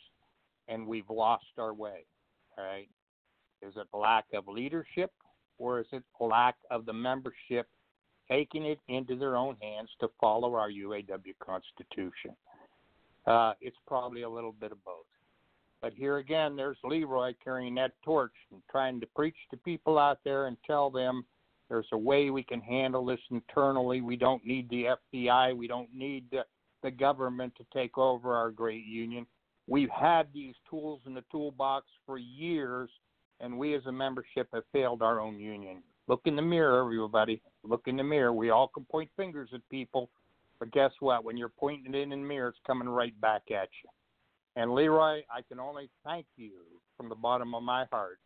and 0.69 0.87
we've 0.87 1.09
lost 1.09 1.43
our 1.57 1.73
way. 1.73 2.05
All 2.57 2.63
right. 2.63 2.87
Is 3.61 3.73
it 3.75 3.87
lack 3.93 4.25
of 4.33 4.47
leadership 4.47 5.11
or 5.57 5.81
is 5.81 5.87
it 5.91 6.03
lack 6.21 6.55
of 6.71 6.85
the 6.85 6.93
membership 6.93 7.67
taking 8.31 8.65
it 8.65 8.79
into 8.87 9.17
their 9.17 9.35
own 9.35 9.57
hands 9.61 9.89
to 9.99 10.07
follow 10.21 10.55
our 10.55 10.69
UAW 10.69 11.33
Constitution? 11.45 12.31
Uh, 13.27 13.53
it's 13.61 13.77
probably 13.87 14.21
a 14.21 14.29
little 14.29 14.51
bit 14.51 14.71
of 14.71 14.83
both. 14.83 15.05
But 15.81 15.93
here 15.93 16.17
again, 16.17 16.55
there's 16.55 16.77
Leroy 16.83 17.33
carrying 17.43 17.75
that 17.75 17.91
torch 18.03 18.33
and 18.51 18.61
trying 18.69 18.99
to 19.01 19.07
preach 19.15 19.35
to 19.51 19.57
people 19.57 19.99
out 19.99 20.19
there 20.23 20.47
and 20.47 20.57
tell 20.65 20.89
them 20.89 21.25
there's 21.69 21.87
a 21.91 21.97
way 21.97 22.29
we 22.29 22.43
can 22.43 22.61
handle 22.61 23.05
this 23.05 23.19
internally. 23.31 24.01
We 24.01 24.15
don't 24.15 24.45
need 24.45 24.69
the 24.69 24.95
FBI. 25.13 25.55
We 25.55 25.67
don't 25.67 25.93
need 25.93 26.25
the, 26.31 26.43
the 26.83 26.91
government 26.91 27.53
to 27.57 27.65
take 27.73 27.97
over 27.97 28.33
our 28.33 28.51
great 28.51 28.85
union. 28.85 29.25
We've 29.67 29.89
had 29.89 30.27
these 30.33 30.55
tools 30.69 31.01
in 31.05 31.13
the 31.13 31.23
toolbox 31.31 31.87
for 32.05 32.17
years 32.17 32.89
and 33.39 33.57
we 33.57 33.75
as 33.75 33.85
a 33.85 33.91
membership 33.91 34.47
have 34.53 34.63
failed 34.71 35.01
our 35.01 35.19
own 35.19 35.39
union. 35.39 35.83
Look 36.07 36.21
in 36.25 36.35
the 36.35 36.41
mirror, 36.41 36.79
everybody. 36.79 37.41
Look 37.63 37.83
in 37.87 37.97
the 37.97 38.03
mirror. 38.03 38.31
We 38.31 38.49
all 38.49 38.67
can 38.67 38.85
point 38.85 39.09
fingers 39.17 39.49
at 39.53 39.67
people, 39.69 40.09
but 40.59 40.71
guess 40.71 40.91
what? 40.99 41.23
When 41.23 41.37
you're 41.37 41.49
pointing 41.49 41.93
it 41.93 42.01
in 42.01 42.09
the 42.09 42.17
mirror, 42.17 42.49
it's 42.49 42.57
coming 42.65 42.87
right 42.87 43.19
back 43.21 43.43
at 43.51 43.69
you. 43.83 43.89
And 44.55 44.73
Leroy, 44.73 45.21
I 45.29 45.41
can 45.47 45.59
only 45.59 45.89
thank 46.05 46.25
you 46.37 46.51
from 46.95 47.09
the 47.09 47.15
bottom 47.15 47.53
of 47.53 47.63
my 47.63 47.85
heart. 47.91 48.19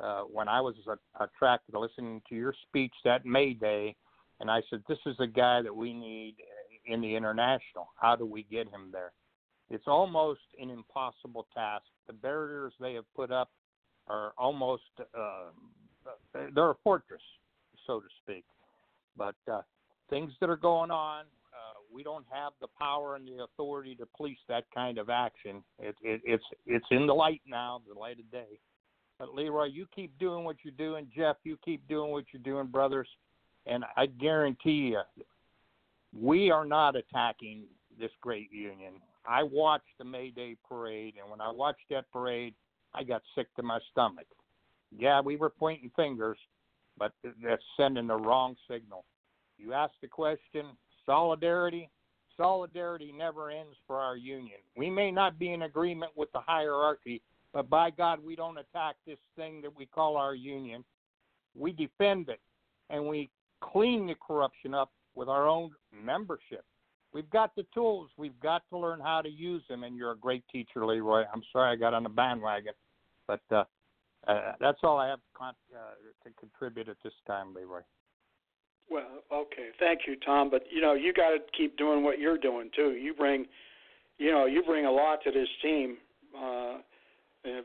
Uh, 0.00 0.22
when 0.22 0.48
I 0.48 0.60
was 0.60 0.74
attracted 1.18 1.72
to 1.72 1.80
listening 1.80 2.22
to 2.28 2.34
your 2.36 2.54
speech 2.68 2.92
that 3.04 3.26
May 3.26 3.52
Day, 3.52 3.96
and 4.40 4.48
I 4.48 4.62
said, 4.70 4.84
"This 4.88 4.98
is 5.06 5.16
a 5.18 5.26
guy 5.26 5.60
that 5.62 5.74
we 5.74 5.92
need 5.92 6.36
in 6.86 7.00
the 7.00 7.16
international. 7.16 7.88
How 7.96 8.14
do 8.14 8.24
we 8.24 8.44
get 8.44 8.68
him 8.68 8.90
there?" 8.92 9.12
It's 9.70 9.88
almost 9.88 10.40
an 10.60 10.70
impossible 10.70 11.48
task. 11.52 11.84
The 12.06 12.12
barriers 12.12 12.72
they 12.78 12.94
have 12.94 13.12
put 13.14 13.32
up 13.32 13.50
are 14.06 14.32
almost 14.38 14.84
uh, 14.98 15.50
they're 16.32 16.70
a 16.70 16.76
fortress, 16.82 17.22
so 17.86 18.00
to 18.00 18.06
speak. 18.22 18.44
But 19.16 19.34
uh, 19.50 19.62
things 20.08 20.32
that 20.40 20.48
are 20.48 20.56
going 20.56 20.90
on. 20.90 21.24
We 21.92 22.02
don't 22.02 22.26
have 22.30 22.52
the 22.60 22.68
power 22.78 23.16
and 23.16 23.26
the 23.26 23.44
authority 23.44 23.94
to 23.96 24.06
police 24.16 24.38
that 24.48 24.64
kind 24.74 24.98
of 24.98 25.10
action. 25.10 25.62
It, 25.78 25.96
it, 26.02 26.20
it's 26.24 26.44
it's 26.66 26.86
in 26.90 27.06
the 27.06 27.14
light 27.14 27.42
now, 27.46 27.80
the 27.92 27.98
light 27.98 28.18
of 28.18 28.30
day. 28.30 28.58
But 29.18 29.34
Leroy, 29.34 29.64
you 29.64 29.86
keep 29.94 30.16
doing 30.18 30.44
what 30.44 30.56
you're 30.62 30.72
doing. 30.72 31.08
Jeff, 31.16 31.36
you 31.44 31.58
keep 31.64 31.86
doing 31.88 32.12
what 32.12 32.24
you're 32.32 32.42
doing, 32.42 32.66
brothers. 32.66 33.08
And 33.66 33.84
I 33.96 34.06
guarantee 34.06 34.92
you, 34.92 35.00
we 36.18 36.50
are 36.50 36.64
not 36.64 36.94
attacking 36.96 37.64
this 37.98 38.10
great 38.20 38.52
union. 38.52 38.94
I 39.28 39.42
watched 39.42 39.84
the 39.98 40.04
May 40.04 40.30
Day 40.30 40.56
parade, 40.66 41.14
and 41.20 41.30
when 41.30 41.40
I 41.40 41.50
watched 41.50 41.84
that 41.90 42.10
parade, 42.12 42.54
I 42.94 43.02
got 43.02 43.22
sick 43.34 43.48
to 43.56 43.62
my 43.62 43.78
stomach. 43.90 44.26
Yeah, 44.96 45.20
we 45.20 45.36
were 45.36 45.50
pointing 45.50 45.90
fingers, 45.96 46.38
but 46.96 47.12
that's 47.42 47.62
sending 47.76 48.06
the 48.06 48.16
wrong 48.16 48.56
signal. 48.70 49.04
You 49.58 49.74
asked 49.74 50.00
the 50.00 50.08
question 50.08 50.66
solidarity. 51.08 51.88
Solidarity 52.36 53.12
never 53.16 53.50
ends 53.50 53.76
for 53.86 53.96
our 53.96 54.16
union. 54.16 54.58
We 54.76 54.90
may 54.90 55.10
not 55.10 55.38
be 55.38 55.52
in 55.52 55.62
agreement 55.62 56.12
with 56.14 56.30
the 56.32 56.40
hierarchy, 56.40 57.20
but 57.52 57.68
by 57.68 57.90
God, 57.90 58.20
we 58.22 58.36
don't 58.36 58.58
attack 58.58 58.96
this 59.06 59.18
thing 59.34 59.60
that 59.62 59.74
we 59.74 59.86
call 59.86 60.16
our 60.16 60.34
union. 60.34 60.84
We 61.56 61.72
defend 61.72 62.28
it, 62.28 62.40
and 62.90 63.08
we 63.08 63.30
clean 63.60 64.06
the 64.06 64.14
corruption 64.24 64.74
up 64.74 64.92
with 65.14 65.28
our 65.28 65.48
own 65.48 65.70
membership. 65.92 66.64
We've 67.12 67.30
got 67.30 67.56
the 67.56 67.66
tools. 67.74 68.10
We've 68.16 68.38
got 68.40 68.62
to 68.70 68.78
learn 68.78 69.00
how 69.00 69.22
to 69.22 69.28
use 69.28 69.62
them. 69.68 69.82
And 69.82 69.96
you're 69.96 70.12
a 70.12 70.16
great 70.16 70.44
teacher, 70.52 70.84
Leroy. 70.84 71.24
I'm 71.32 71.42
sorry 71.52 71.72
I 71.72 71.76
got 71.76 71.94
on 71.94 72.02
the 72.02 72.10
bandwagon, 72.10 72.74
but 73.26 73.40
uh, 73.50 73.64
uh, 74.28 74.52
that's 74.60 74.78
all 74.82 74.98
I 74.98 75.08
have 75.08 75.20
con- 75.34 75.54
uh, 75.74 76.28
to 76.28 76.34
contribute 76.38 76.88
at 76.88 76.98
this 77.02 77.14
time, 77.26 77.54
Leroy. 77.54 77.80
Well, 78.90 79.22
okay, 79.32 79.68
thank 79.78 80.00
you, 80.06 80.16
Tom. 80.24 80.50
But 80.50 80.62
you 80.70 80.80
know, 80.80 80.94
you 80.94 81.12
got 81.12 81.30
to 81.30 81.38
keep 81.56 81.76
doing 81.76 82.02
what 82.02 82.18
you're 82.18 82.38
doing 82.38 82.70
too. 82.74 82.92
You 82.92 83.14
bring, 83.14 83.46
you 84.18 84.30
know, 84.30 84.46
you 84.46 84.62
bring 84.62 84.86
a 84.86 84.90
lot 84.90 85.22
to 85.24 85.30
this 85.30 85.48
team, 85.62 85.98
uh, 86.36 86.78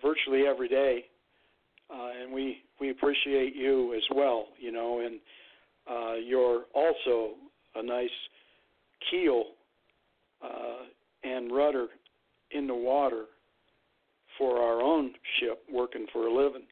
virtually 0.02 0.46
every 0.48 0.68
day, 0.68 1.06
uh, 1.90 2.10
and 2.22 2.34
we 2.34 2.58
we 2.80 2.90
appreciate 2.90 3.56
you 3.56 3.94
as 3.94 4.04
well. 4.14 4.48
You 4.60 4.72
know, 4.72 5.00
and 5.00 5.20
uh, 5.90 6.16
you're 6.16 6.64
also 6.74 7.36
a 7.76 7.84
nice 7.84 8.10
keel 9.10 9.46
uh, 10.44 10.84
and 11.24 11.52
rudder 11.52 11.88
in 12.52 12.68
the 12.68 12.76
water 12.76 13.26
for 14.38 14.58
our 14.58 14.82
own 14.82 15.14
ship 15.40 15.64
working 15.72 16.06
for 16.12 16.28
a 16.28 16.34
living. 16.34 16.64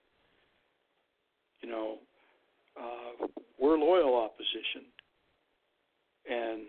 You 1.62 1.70
know, 1.70 1.98
uh, 2.80 3.28
we're 3.62 3.78
loyal 3.78 4.16
opposition, 4.16 4.84
and 6.30 6.62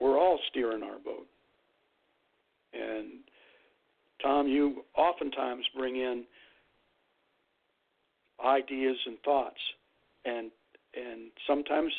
we're 0.00 0.18
all 0.18 0.38
steering 0.50 0.82
our 0.82 0.98
boat. 0.98 1.26
And 2.72 3.20
Tom, 4.22 4.48
you 4.48 4.84
oftentimes 4.96 5.64
bring 5.76 5.96
in 5.96 6.24
ideas 8.44 8.96
and 9.06 9.18
thoughts, 9.24 9.60
and 10.24 10.50
and 10.94 11.30
sometimes 11.46 11.92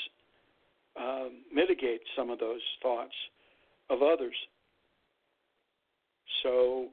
uh, 0.99 1.25
mitigate 1.53 2.01
some 2.17 2.29
of 2.29 2.39
those 2.39 2.61
thoughts 2.81 3.13
of 3.89 4.01
others. 4.01 4.35
So 6.43 6.87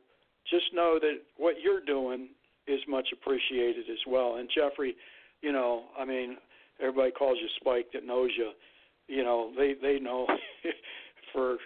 just 0.50 0.66
know 0.74 0.98
that 1.00 1.18
what 1.36 1.56
you're 1.62 1.84
doing 1.84 2.28
is 2.66 2.80
much 2.88 3.08
appreciated 3.12 3.84
as 3.90 3.98
well. 4.06 4.36
And 4.36 4.48
Jeffrey, 4.54 4.94
you 5.40 5.52
know, 5.52 5.84
I 5.98 6.04
mean, 6.04 6.36
everybody 6.80 7.10
calls 7.10 7.38
you 7.40 7.48
Spike 7.60 7.86
that 7.92 8.04
knows 8.04 8.30
you. 8.36 8.50
You 9.08 9.22
know, 9.22 9.52
they 9.56 9.74
they 9.80 9.98
know 9.98 10.26
for 11.32 11.56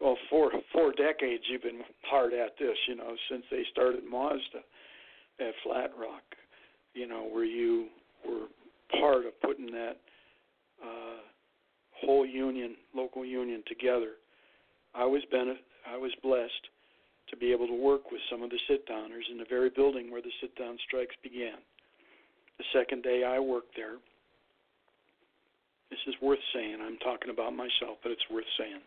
well 0.00 0.16
four 0.30 0.50
four 0.72 0.92
decades 0.92 1.44
you've 1.50 1.62
been 1.62 1.82
hard 2.02 2.32
at 2.32 2.58
this. 2.58 2.76
You 2.86 2.96
know, 2.96 3.14
since 3.30 3.44
they 3.50 3.62
started 3.72 4.04
Mazda 4.04 4.62
at 5.40 5.54
Flat 5.62 5.90
Rock. 5.98 6.22
You 6.94 7.06
know, 7.06 7.28
where 7.30 7.44
you 7.44 7.88
were 8.26 8.46
part 9.00 9.26
of 9.26 9.40
putting 9.42 9.66
that 9.66 9.96
uh, 10.82 11.20
whole 11.92 12.26
union, 12.26 12.76
local 12.94 13.24
union 13.24 13.62
together. 13.66 14.12
I 14.94 15.04
was 15.04 15.22
bene- 15.30 15.60
I 15.86 15.96
was 15.96 16.12
blessed 16.22 16.68
to 17.30 17.36
be 17.36 17.52
able 17.52 17.66
to 17.66 17.74
work 17.74 18.10
with 18.10 18.20
some 18.30 18.42
of 18.42 18.50
the 18.50 18.58
sit 18.68 18.88
downers 18.88 19.30
in 19.30 19.38
the 19.38 19.44
very 19.48 19.70
building 19.70 20.10
where 20.10 20.22
the 20.22 20.32
sit 20.40 20.56
down 20.56 20.78
strikes 20.86 21.14
began. 21.22 21.58
The 22.56 22.64
second 22.72 23.02
day 23.02 23.22
I 23.24 23.38
worked 23.38 23.76
there, 23.76 23.96
this 25.90 26.00
is 26.06 26.14
worth 26.20 26.42
saying. 26.54 26.78
I'm 26.80 26.98
talking 26.98 27.30
about 27.30 27.56
myself, 27.56 27.98
but 28.02 28.12
it's 28.12 28.28
worth 28.30 28.48
saying 28.58 28.82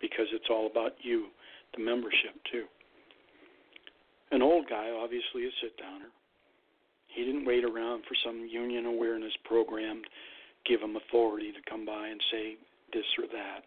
because 0.00 0.26
it's 0.32 0.48
all 0.50 0.66
about 0.70 0.92
you, 1.02 1.26
the 1.76 1.82
membership, 1.82 2.38
too. 2.50 2.64
An 4.30 4.42
old 4.42 4.68
guy, 4.68 4.90
obviously 4.90 5.44
a 5.44 5.52
sit 5.60 5.76
downer. 5.76 6.12
He 7.08 7.24
didn't 7.24 7.46
wait 7.46 7.64
around 7.64 8.04
for 8.06 8.14
some 8.24 8.46
union 8.46 8.86
awareness 8.86 9.32
program 9.44 10.02
to 10.02 10.08
give 10.70 10.80
him 10.80 10.96
authority 10.96 11.52
to 11.52 11.70
come 11.70 11.84
by 11.84 12.08
and 12.08 12.20
say 12.30 12.56
this 12.92 13.06
or 13.18 13.26
that. 13.32 13.64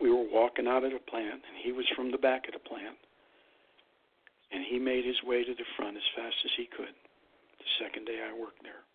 We 0.00 0.10
were 0.10 0.26
walking 0.30 0.68
out 0.68 0.84
of 0.84 0.92
the 0.92 1.02
plant, 1.10 1.42
and 1.42 1.58
he 1.62 1.72
was 1.72 1.84
from 1.96 2.12
the 2.12 2.18
back 2.22 2.46
of 2.46 2.54
the 2.54 2.68
plant, 2.68 2.96
and 4.52 4.64
he 4.64 4.78
made 4.78 5.04
his 5.04 5.20
way 5.26 5.44
to 5.44 5.54
the 5.54 5.68
front 5.76 5.96
as 5.96 6.14
fast 6.14 6.36
as 6.44 6.52
he 6.56 6.66
could. 6.70 6.94
The 7.58 7.84
second 7.84 8.06
day 8.06 8.22
I 8.22 8.32
worked 8.32 8.62
there, 8.62 8.86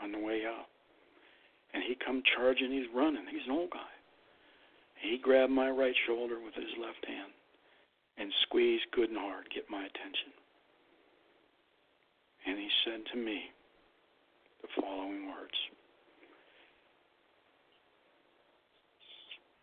on 0.00 0.12
the 0.12 0.18
way 0.18 0.46
out, 0.46 0.70
and 1.74 1.82
he 1.82 1.96
come 2.04 2.22
charging. 2.36 2.70
He's 2.70 2.88
running. 2.94 3.26
He's 3.30 3.46
an 3.46 3.52
old 3.52 3.70
guy. 3.70 3.92
He 5.02 5.18
grabbed 5.18 5.52
my 5.52 5.68
right 5.68 5.94
shoulder 6.06 6.36
with 6.42 6.54
his 6.54 6.70
left 6.80 7.04
hand 7.06 7.32
and 8.16 8.32
squeezed 8.46 8.86
good 8.92 9.10
and 9.10 9.18
hard, 9.18 9.50
get 9.52 9.68
my 9.68 9.82
attention. 9.82 10.32
And 12.46 12.58
he 12.58 12.68
said 12.84 13.00
to 13.12 13.18
me, 13.18 13.50
the 14.62 14.68
following 14.80 15.26
words 15.26 15.58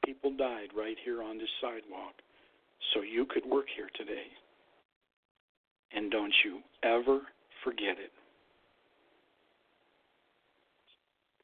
People 0.06 0.32
died 0.36 0.70
right 0.76 0.98
here 1.06 1.24
on 1.24 1.38
this 1.38 1.50
sidewalk 1.62 2.14
so 2.94 3.02
you 3.02 3.26
could 3.26 3.46
work 3.46 3.68
here 3.76 3.90
today. 3.96 4.28
And 5.96 6.12
don't 6.12 6.34
you 6.44 6.60
ever 6.84 7.22
forget 7.64 7.98
it. 7.98 8.12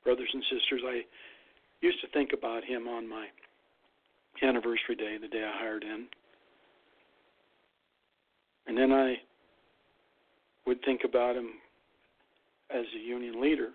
Brothers 0.07 0.29
and 0.33 0.43
sisters, 0.43 0.83
I 0.87 1.01
used 1.81 1.99
to 1.99 2.07
think 2.13 2.31
about 2.31 2.63
him 2.63 2.87
on 2.87 3.09
my 3.09 3.27
anniversary 4.41 4.95
day, 4.95 5.17
the 5.19 5.27
day 5.27 5.43
I 5.43 5.59
hired 5.59 5.83
in. 5.83 6.07
And 8.67 8.77
then 8.77 8.93
I 8.93 9.15
would 10.65 10.77
think 10.85 11.01
about 11.03 11.35
him 11.35 11.49
as 12.69 12.85
a 12.95 13.05
union 13.05 13.41
leader 13.41 13.71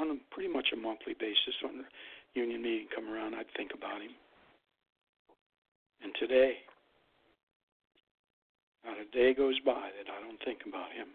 on 0.00 0.10
a 0.10 0.34
pretty 0.34 0.52
much 0.52 0.70
a 0.72 0.76
monthly 0.76 1.14
basis 1.14 1.54
when 1.62 1.78
the 1.78 1.84
union 2.34 2.60
meeting 2.60 2.88
come 2.92 3.08
around 3.08 3.36
I'd 3.36 3.46
think 3.56 3.70
about 3.72 4.02
him. 4.02 4.10
And 6.02 6.12
today 6.18 6.54
not 8.84 8.96
a 8.98 9.04
day 9.16 9.32
goes 9.32 9.60
by 9.64 9.90
that 9.94 10.10
I 10.10 10.26
don't 10.26 10.42
think 10.44 10.62
about 10.66 10.90
him 10.90 11.06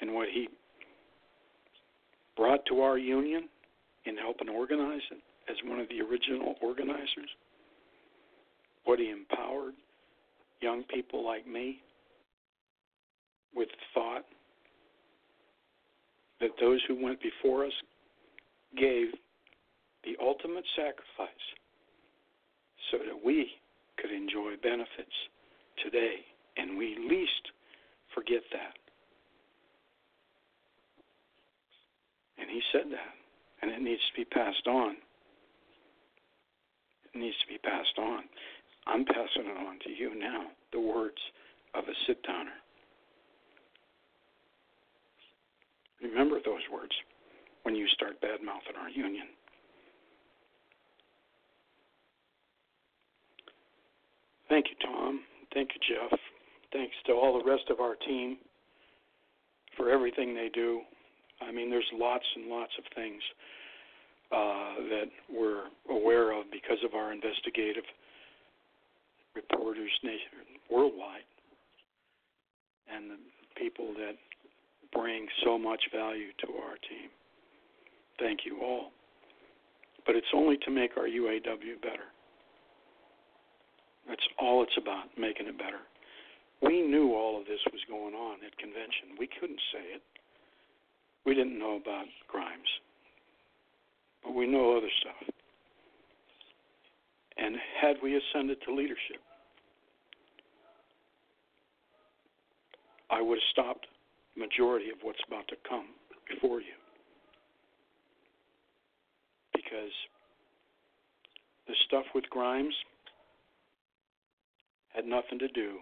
and 0.00 0.14
what 0.14 0.28
he 0.28 0.46
brought 2.36 2.64
to 2.66 2.80
our 2.80 2.98
union 2.98 3.48
in 4.04 4.16
helping 4.16 4.48
organize 4.48 5.02
it 5.10 5.22
as 5.50 5.56
one 5.64 5.80
of 5.80 5.88
the 5.88 6.00
original 6.00 6.54
organizers, 6.62 7.30
what 8.84 8.98
he 8.98 9.10
empowered 9.10 9.74
young 10.60 10.84
people 10.84 11.24
like 11.24 11.46
me 11.46 11.80
with 13.54 13.68
thought 13.92 14.24
that 16.40 16.50
those 16.60 16.80
who 16.88 17.02
went 17.02 17.18
before 17.20 17.66
us 17.66 17.72
gave 18.76 19.08
the 20.04 20.16
ultimate 20.20 20.64
sacrifice 20.74 21.46
so 22.90 22.98
that 22.98 23.24
we 23.24 23.48
could 23.98 24.10
enjoy 24.10 24.54
benefits 24.62 25.14
today, 25.82 26.16
and 26.56 26.76
we 26.76 26.96
least 27.08 27.52
forget 28.14 28.42
that. 28.52 28.81
And 32.42 32.50
he 32.50 32.60
said 32.72 32.90
that, 32.90 33.14
and 33.62 33.70
it 33.70 33.80
needs 33.80 34.02
to 34.10 34.18
be 34.18 34.24
passed 34.24 34.66
on. 34.66 34.96
It 37.14 37.18
needs 37.18 37.36
to 37.38 37.46
be 37.46 37.58
passed 37.58 37.96
on. 37.98 38.24
I'm 38.88 39.04
passing 39.04 39.46
it 39.46 39.56
on 39.56 39.78
to 39.84 39.90
you 39.90 40.18
now, 40.18 40.46
the 40.72 40.80
words 40.80 41.18
of 41.74 41.84
a 41.84 41.94
sit 42.08 42.20
downer. 42.24 42.50
Remember 46.02 46.40
those 46.44 46.66
words 46.72 46.90
when 47.62 47.76
you 47.76 47.86
start 47.94 48.20
bad 48.20 48.42
mouthing 48.44 48.74
our 48.76 48.90
union. 48.90 49.26
Thank 54.48 54.66
you, 54.68 54.76
Tom. 54.84 55.20
Thank 55.54 55.70
you, 55.74 55.94
Jeff. 55.94 56.18
Thanks 56.72 56.94
to 57.06 57.12
all 57.12 57.38
the 57.38 57.48
rest 57.48 57.70
of 57.70 57.78
our 57.78 57.94
team 57.94 58.38
for 59.76 59.90
everything 59.90 60.34
they 60.34 60.50
do. 60.52 60.80
I 61.46 61.52
mean, 61.52 61.70
there's 61.70 61.88
lots 61.92 62.24
and 62.36 62.46
lots 62.46 62.72
of 62.78 62.84
things 62.94 63.22
uh, 64.32 64.74
that 64.88 65.10
we're 65.28 65.64
aware 65.90 66.32
of 66.32 66.46
because 66.50 66.78
of 66.84 66.94
our 66.94 67.12
investigative 67.12 67.84
reporters 69.34 69.90
worldwide 70.70 71.28
and 72.88 73.10
the 73.10 73.16
people 73.56 73.92
that 73.94 74.16
bring 74.92 75.26
so 75.44 75.58
much 75.58 75.80
value 75.94 76.28
to 76.40 76.48
our 76.64 76.76
team. 76.88 77.08
Thank 78.18 78.40
you 78.44 78.60
all. 78.62 78.90
But 80.06 80.16
it's 80.16 80.32
only 80.34 80.56
to 80.64 80.70
make 80.70 80.96
our 80.96 81.06
UAW 81.06 81.80
better. 81.80 82.08
That's 84.08 84.26
all 84.38 84.62
it's 84.62 84.76
about, 84.76 85.06
making 85.16 85.46
it 85.46 85.56
better. 85.56 85.80
We 86.60 86.82
knew 86.82 87.14
all 87.14 87.40
of 87.40 87.46
this 87.46 87.60
was 87.72 87.80
going 87.88 88.14
on 88.14 88.38
at 88.44 88.56
convention. 88.58 89.18
We 89.18 89.28
couldn't 89.40 89.60
say 89.72 89.94
it. 89.94 90.02
We 91.24 91.34
didn't 91.34 91.58
know 91.58 91.76
about 91.76 92.06
Grimes. 92.28 92.68
But 94.22 94.34
we 94.34 94.46
know 94.46 94.76
other 94.76 94.90
stuff. 95.00 95.34
And 97.36 97.56
had 97.80 97.96
we 98.02 98.16
ascended 98.16 98.58
to 98.66 98.74
leadership, 98.74 99.20
I 103.10 103.20
would 103.20 103.36
have 103.36 103.50
stopped 103.50 103.86
the 104.34 104.40
majority 104.40 104.90
of 104.90 104.96
what's 105.02 105.22
about 105.26 105.46
to 105.48 105.56
come 105.68 105.86
before 106.28 106.60
you. 106.60 106.74
Because 109.54 109.92
the 111.66 111.74
stuff 111.86 112.04
with 112.14 112.28
Grimes 112.30 112.74
had 114.94 115.04
nothing 115.04 115.38
to 115.38 115.48
do 115.48 115.78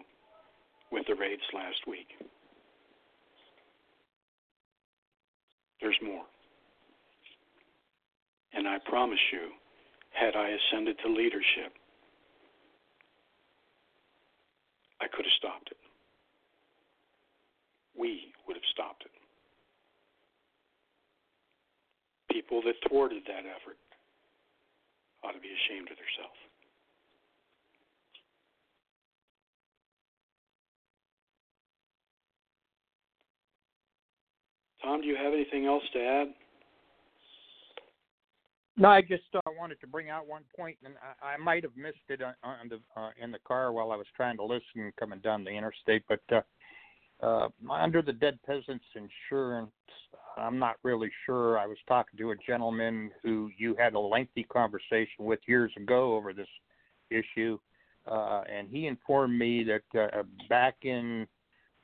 with 0.91 1.05
the 1.07 1.15
raids 1.15 1.41
last 1.53 1.87
week. 1.87 2.07
There's 5.81 5.97
more. 6.03 6.23
And 8.53 8.67
I 8.67 8.77
promise 8.85 9.19
you, 9.31 9.49
had 10.11 10.35
I 10.35 10.49
ascended 10.49 10.97
to 11.03 11.09
leadership, 11.09 11.73
I 15.01 15.07
could 15.07 15.25
have 15.25 15.37
stopped 15.37 15.71
it. 15.71 15.77
We 17.97 18.33
would 18.47 18.55
have 18.55 18.69
stopped 18.71 19.03
it. 19.05 19.11
People 22.31 22.61
that 22.61 22.75
thwarted 22.87 23.23
that 23.27 23.45
effort 23.49 23.77
ought 25.23 25.33
to 25.33 25.39
be 25.39 25.49
ashamed 25.49 25.89
of 25.89 25.97
themselves. 25.97 26.50
Tom, 34.83 35.01
do 35.01 35.07
you 35.07 35.15
have 35.15 35.33
anything 35.33 35.65
else 35.65 35.83
to 35.93 35.99
add? 35.99 36.27
No, 38.77 38.89
I 38.89 39.01
just 39.01 39.23
uh, 39.35 39.41
wanted 39.59 39.79
to 39.81 39.87
bring 39.87 40.09
out 40.09 40.27
one 40.27 40.43
point, 40.57 40.77
and 40.83 40.95
I, 41.21 41.33
I 41.33 41.37
might 41.37 41.63
have 41.63 41.75
missed 41.75 41.97
it 42.09 42.21
on, 42.21 42.33
on 42.43 42.69
the 42.69 42.79
uh, 42.99 43.09
in 43.21 43.31
the 43.31 43.39
car 43.39 43.71
while 43.73 43.91
I 43.91 43.95
was 43.95 44.07
trying 44.15 44.37
to 44.37 44.43
listen 44.43 44.91
coming 44.99 45.19
down 45.19 45.43
the 45.43 45.51
interstate. 45.51 46.03
But 46.07 46.21
uh, 46.31 46.41
uh, 47.21 47.49
under 47.69 48.01
the 48.01 48.13
Dead 48.13 48.39
Peasants 48.45 48.85
Insurance, 48.95 49.71
I'm 50.37 50.57
not 50.57 50.77
really 50.83 51.11
sure. 51.25 51.59
I 51.59 51.67
was 51.67 51.77
talking 51.87 52.17
to 52.17 52.31
a 52.31 52.35
gentleman 52.47 53.11
who 53.21 53.51
you 53.57 53.75
had 53.77 53.93
a 53.93 53.99
lengthy 53.99 54.43
conversation 54.43 55.25
with 55.25 55.39
years 55.47 55.71
ago 55.77 56.15
over 56.15 56.33
this 56.33 56.47
issue, 57.09 57.59
uh, 58.09 58.41
and 58.51 58.69
he 58.69 58.87
informed 58.87 59.37
me 59.37 59.63
that 59.65 59.99
uh, 60.15 60.23
back 60.49 60.77
in, 60.83 61.27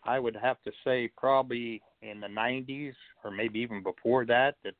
I 0.07 0.19
would 0.19 0.35
have 0.35 0.61
to 0.63 0.71
say, 0.83 1.11
probably 1.17 1.81
in 2.01 2.21
the 2.21 2.27
90s 2.27 2.93
or 3.23 3.31
maybe 3.31 3.59
even 3.59 3.83
before 3.83 4.25
that, 4.25 4.55
that 4.63 4.73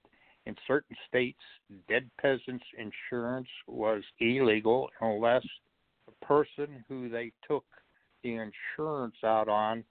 in 0.46 0.56
certain 0.66 0.96
states, 1.08 1.42
dead 1.90 2.10
peasants 2.22 2.64
insurance 2.78 3.50
was 3.68 4.02
illegal 4.22 4.90
unless 5.02 5.44
the 6.06 6.26
person 6.26 6.86
who 6.88 7.10
they 7.10 7.34
took 7.46 7.66
the 8.24 8.36
insurance 8.36 9.16
out 9.26 9.50
on 9.50 9.84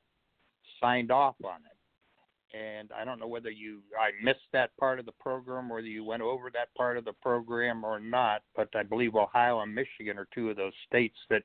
signed 0.80 1.10
off 1.10 1.36
on 1.44 1.56
it. 1.56 2.56
And 2.56 2.90
I 2.92 3.04
don't 3.04 3.18
know 3.18 3.26
whether 3.26 3.50
you 3.50 3.80
I 4.00 4.10
missed 4.24 4.48
that 4.54 4.74
part 4.78 4.98
of 4.98 5.04
the 5.04 5.12
program, 5.12 5.68
whether 5.68 5.86
you 5.86 6.04
went 6.04 6.22
over 6.22 6.50
that 6.52 6.74
part 6.74 6.96
of 6.96 7.04
the 7.04 7.12
program 7.12 7.84
or 7.84 8.00
not, 8.00 8.42
but 8.54 8.68
I 8.74 8.82
believe 8.82 9.14
Ohio 9.14 9.60
and 9.60 9.74
Michigan 9.74 10.18
are 10.18 10.28
two 10.34 10.48
of 10.48 10.56
those 10.56 10.72
states 10.86 11.18
that 11.28 11.42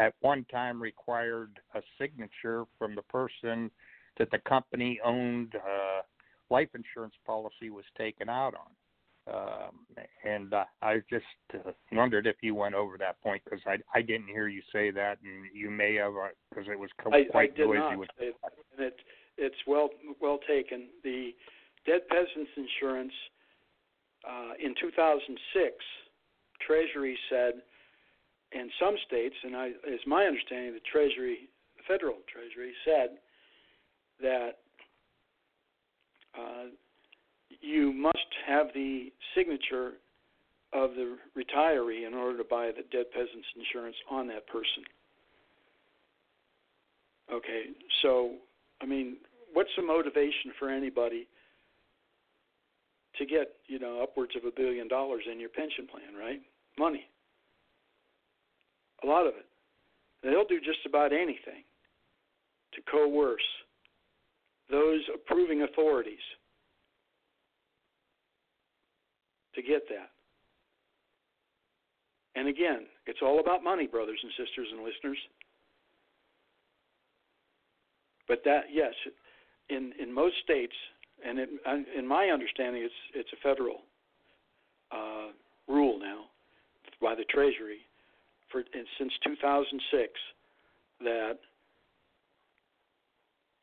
at 0.00 0.14
one 0.20 0.44
time 0.50 0.82
required 0.82 1.60
a 1.74 1.82
signature 2.00 2.64
from 2.78 2.94
the 2.94 3.02
person 3.02 3.70
that 4.18 4.30
the 4.30 4.38
company 4.38 4.98
owned 5.04 5.54
uh, 5.54 6.02
life 6.48 6.70
insurance 6.74 7.14
policy 7.26 7.70
was 7.70 7.84
taken 7.96 8.28
out 8.28 8.54
on. 8.54 8.70
Um, 9.32 9.86
and 10.24 10.52
uh, 10.54 10.64
I 10.82 10.96
just 11.10 11.24
uh, 11.54 11.70
wondered 11.92 12.26
if 12.26 12.36
you 12.40 12.54
went 12.54 12.74
over 12.74 12.96
that 12.98 13.20
point 13.20 13.42
because 13.44 13.60
I 13.66 13.76
I 13.94 14.00
didn't 14.00 14.28
hear 14.28 14.48
you 14.48 14.62
say 14.72 14.90
that, 14.90 15.18
and 15.22 15.44
you 15.54 15.70
may 15.70 15.94
have 15.96 16.14
because 16.48 16.66
uh, 16.68 16.72
it 16.72 16.78
was 16.78 16.90
co- 16.98 17.12
I, 17.12 17.24
quite 17.30 17.52
I 17.52 17.56
did 17.56 17.66
noisy. 17.66 17.78
not 17.78 17.98
with 17.98 18.08
and 18.18 18.86
it 18.86 18.96
it's 19.36 19.56
well 19.66 19.90
well 20.20 20.38
taken. 20.48 20.88
The 21.04 21.30
dead 21.86 22.08
peasants 22.08 22.50
insurance 22.56 23.12
uh, 24.26 24.52
in 24.58 24.74
2006, 24.80 25.74
Treasury 26.66 27.16
said 27.28 27.62
in 28.52 28.68
some 28.80 28.96
states, 29.06 29.34
and 29.44 29.56
I, 29.56 29.70
it's 29.84 30.06
my 30.06 30.24
understanding 30.24 30.74
the 30.74 30.80
Treasury, 30.90 31.48
the 31.76 31.82
federal 31.86 32.16
Treasury 32.32 32.72
said 32.84 33.18
that 34.20 34.58
uh, 36.36 36.70
you 37.60 37.92
must 37.92 38.18
have 38.46 38.68
the 38.74 39.12
signature 39.34 39.92
of 40.72 40.90
the 40.94 41.16
retiree 41.36 42.06
in 42.06 42.14
order 42.14 42.38
to 42.38 42.44
buy 42.44 42.66
the 42.66 42.84
dead 42.90 43.06
peasants 43.12 43.46
insurance 43.56 43.96
on 44.10 44.28
that 44.28 44.46
person. 44.46 44.84
Okay, 47.32 47.64
so 48.02 48.32
I 48.80 48.86
mean, 48.86 49.16
what's 49.52 49.70
the 49.76 49.82
motivation 49.82 50.52
for 50.58 50.68
anybody 50.68 51.26
to 53.18 53.26
get 53.26 53.52
you 53.66 53.78
know 53.78 54.02
upwards 54.02 54.32
of 54.36 54.44
a 54.44 54.50
billion 54.50 54.88
dollars 54.88 55.22
in 55.30 55.38
your 55.38 55.48
pension 55.48 55.86
plan, 55.86 56.14
right? 56.18 56.40
Money, 56.78 57.06
a 59.02 59.06
lot 59.06 59.26
of 59.26 59.34
it. 59.34 59.46
They'll 60.22 60.44
do 60.44 60.60
just 60.60 60.84
about 60.86 61.12
anything 61.12 61.64
to 62.74 62.82
coerce 62.90 63.40
those 64.70 65.00
approving 65.14 65.62
authorities 65.62 66.18
to 69.54 69.62
get 69.62 69.88
that. 69.88 70.10
And 72.36 72.46
again, 72.48 72.86
it's 73.06 73.18
all 73.22 73.40
about 73.40 73.64
money, 73.64 73.86
brothers 73.86 74.20
and 74.22 74.30
sisters 74.32 74.68
and 74.72 74.84
listeners. 74.84 75.18
But 78.28 78.42
that, 78.44 78.66
yes, 78.72 78.94
in 79.68 79.92
in 80.00 80.12
most 80.12 80.36
states, 80.44 80.74
and 81.26 81.38
it, 81.40 81.48
in 81.98 82.06
my 82.06 82.26
understanding, 82.26 82.82
it's 82.84 82.94
it's 83.14 83.30
a 83.32 83.48
federal 83.48 83.80
uh, 84.92 85.32
rule 85.66 85.98
now 85.98 86.26
by 87.02 87.16
the 87.16 87.24
Treasury 87.24 87.80
for 88.50 88.62
since 88.98 89.12
2006 89.24 90.12
that 91.00 91.38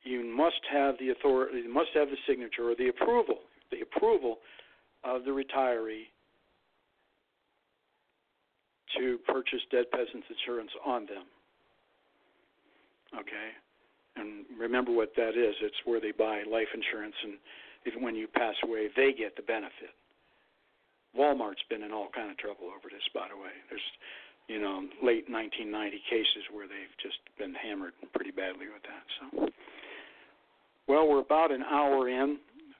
you 0.03 0.23
must 0.23 0.61
have 0.71 0.95
the 0.99 1.09
authority, 1.09 1.59
you 1.59 1.73
must 1.73 1.89
have 1.93 2.09
the 2.09 2.17
signature 2.27 2.69
or 2.69 2.75
the 2.75 2.89
approval, 2.89 3.39
the 3.71 3.81
approval 3.81 4.39
of 5.03 5.25
the 5.25 5.31
retiree 5.31 6.07
to 8.97 9.17
purchase 9.27 9.59
dead 9.71 9.85
peasants 9.91 10.27
insurance 10.29 10.71
on 10.85 11.05
them. 11.05 11.25
Okay? 13.13 13.49
And 14.15 14.45
remember 14.57 14.91
what 14.91 15.11
that 15.17 15.37
is. 15.37 15.55
It's 15.61 15.75
where 15.85 15.99
they 15.99 16.11
buy 16.11 16.43
life 16.49 16.67
insurance 16.73 17.15
and 17.23 17.33
even 17.85 18.01
when 18.01 18.15
you 18.15 18.27
pass 18.27 18.55
away, 18.63 18.89
they 18.95 19.13
get 19.13 19.35
the 19.35 19.43
benefit. 19.43 19.95
Walmart's 21.15 21.63
been 21.69 21.83
in 21.83 21.93
all 21.93 22.09
kind 22.13 22.29
of 22.29 22.37
trouble 22.37 22.67
over 22.67 22.91
this, 22.91 23.03
by 23.13 23.27
the 23.31 23.37
way. 23.37 23.53
There's, 23.69 23.89
you 24.47 24.59
know, 24.59 24.87
late 25.03 25.29
1990 25.29 26.01
cases 26.09 26.43
where 26.51 26.67
they've 26.67 26.95
just 27.01 27.19
been 27.37 27.53
hammered 27.53 27.93
pretty 28.13 28.31
badly 28.31 28.67
with 28.71 28.83
that. 28.83 29.05
So, 29.19 29.49
well, 30.87 31.07
we're 31.07 31.19
about 31.19 31.51
an 31.51 31.63
hour 31.63 32.07
in. 32.07 32.37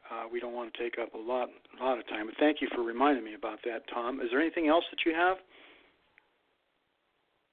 Uh, 0.10 0.24
we 0.32 0.40
don't 0.40 0.54
want 0.54 0.74
to 0.74 0.80
take 0.82 0.98
up 0.98 1.14
a 1.14 1.18
lot, 1.18 1.50
a 1.80 1.84
lot 1.84 2.00
of 2.00 2.08
time. 2.08 2.28
But 2.28 2.36
thank 2.40 2.62
you 2.62 2.70
for 2.74 2.82
reminding 2.82 3.26
me 3.26 3.34
about 3.34 3.60
that, 3.66 3.84
Tom. 3.94 4.22
Is 4.22 4.28
there 4.32 4.40
anything 4.40 4.68
else 4.70 4.86
that 4.92 5.00
you 5.06 5.14
have? 5.14 5.38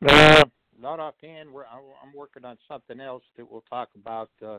Uh, 0.06 0.44
not 0.80 1.00
offhand. 1.00 1.50
We're, 1.52 1.64
I'm 1.64 2.14
working 2.14 2.44
on 2.44 2.56
something 2.68 3.00
else 3.00 3.24
that 3.36 3.50
we'll 3.50 3.64
talk 3.68 3.88
about. 3.96 4.30
Uh, 4.44 4.58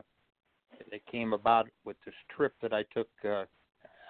that 0.90 1.06
came 1.06 1.32
about 1.32 1.68
with 1.84 1.96
this 2.04 2.14
trip 2.34 2.52
that 2.62 2.72
I 2.72 2.84
took 2.94 3.08
uh, 3.24 3.44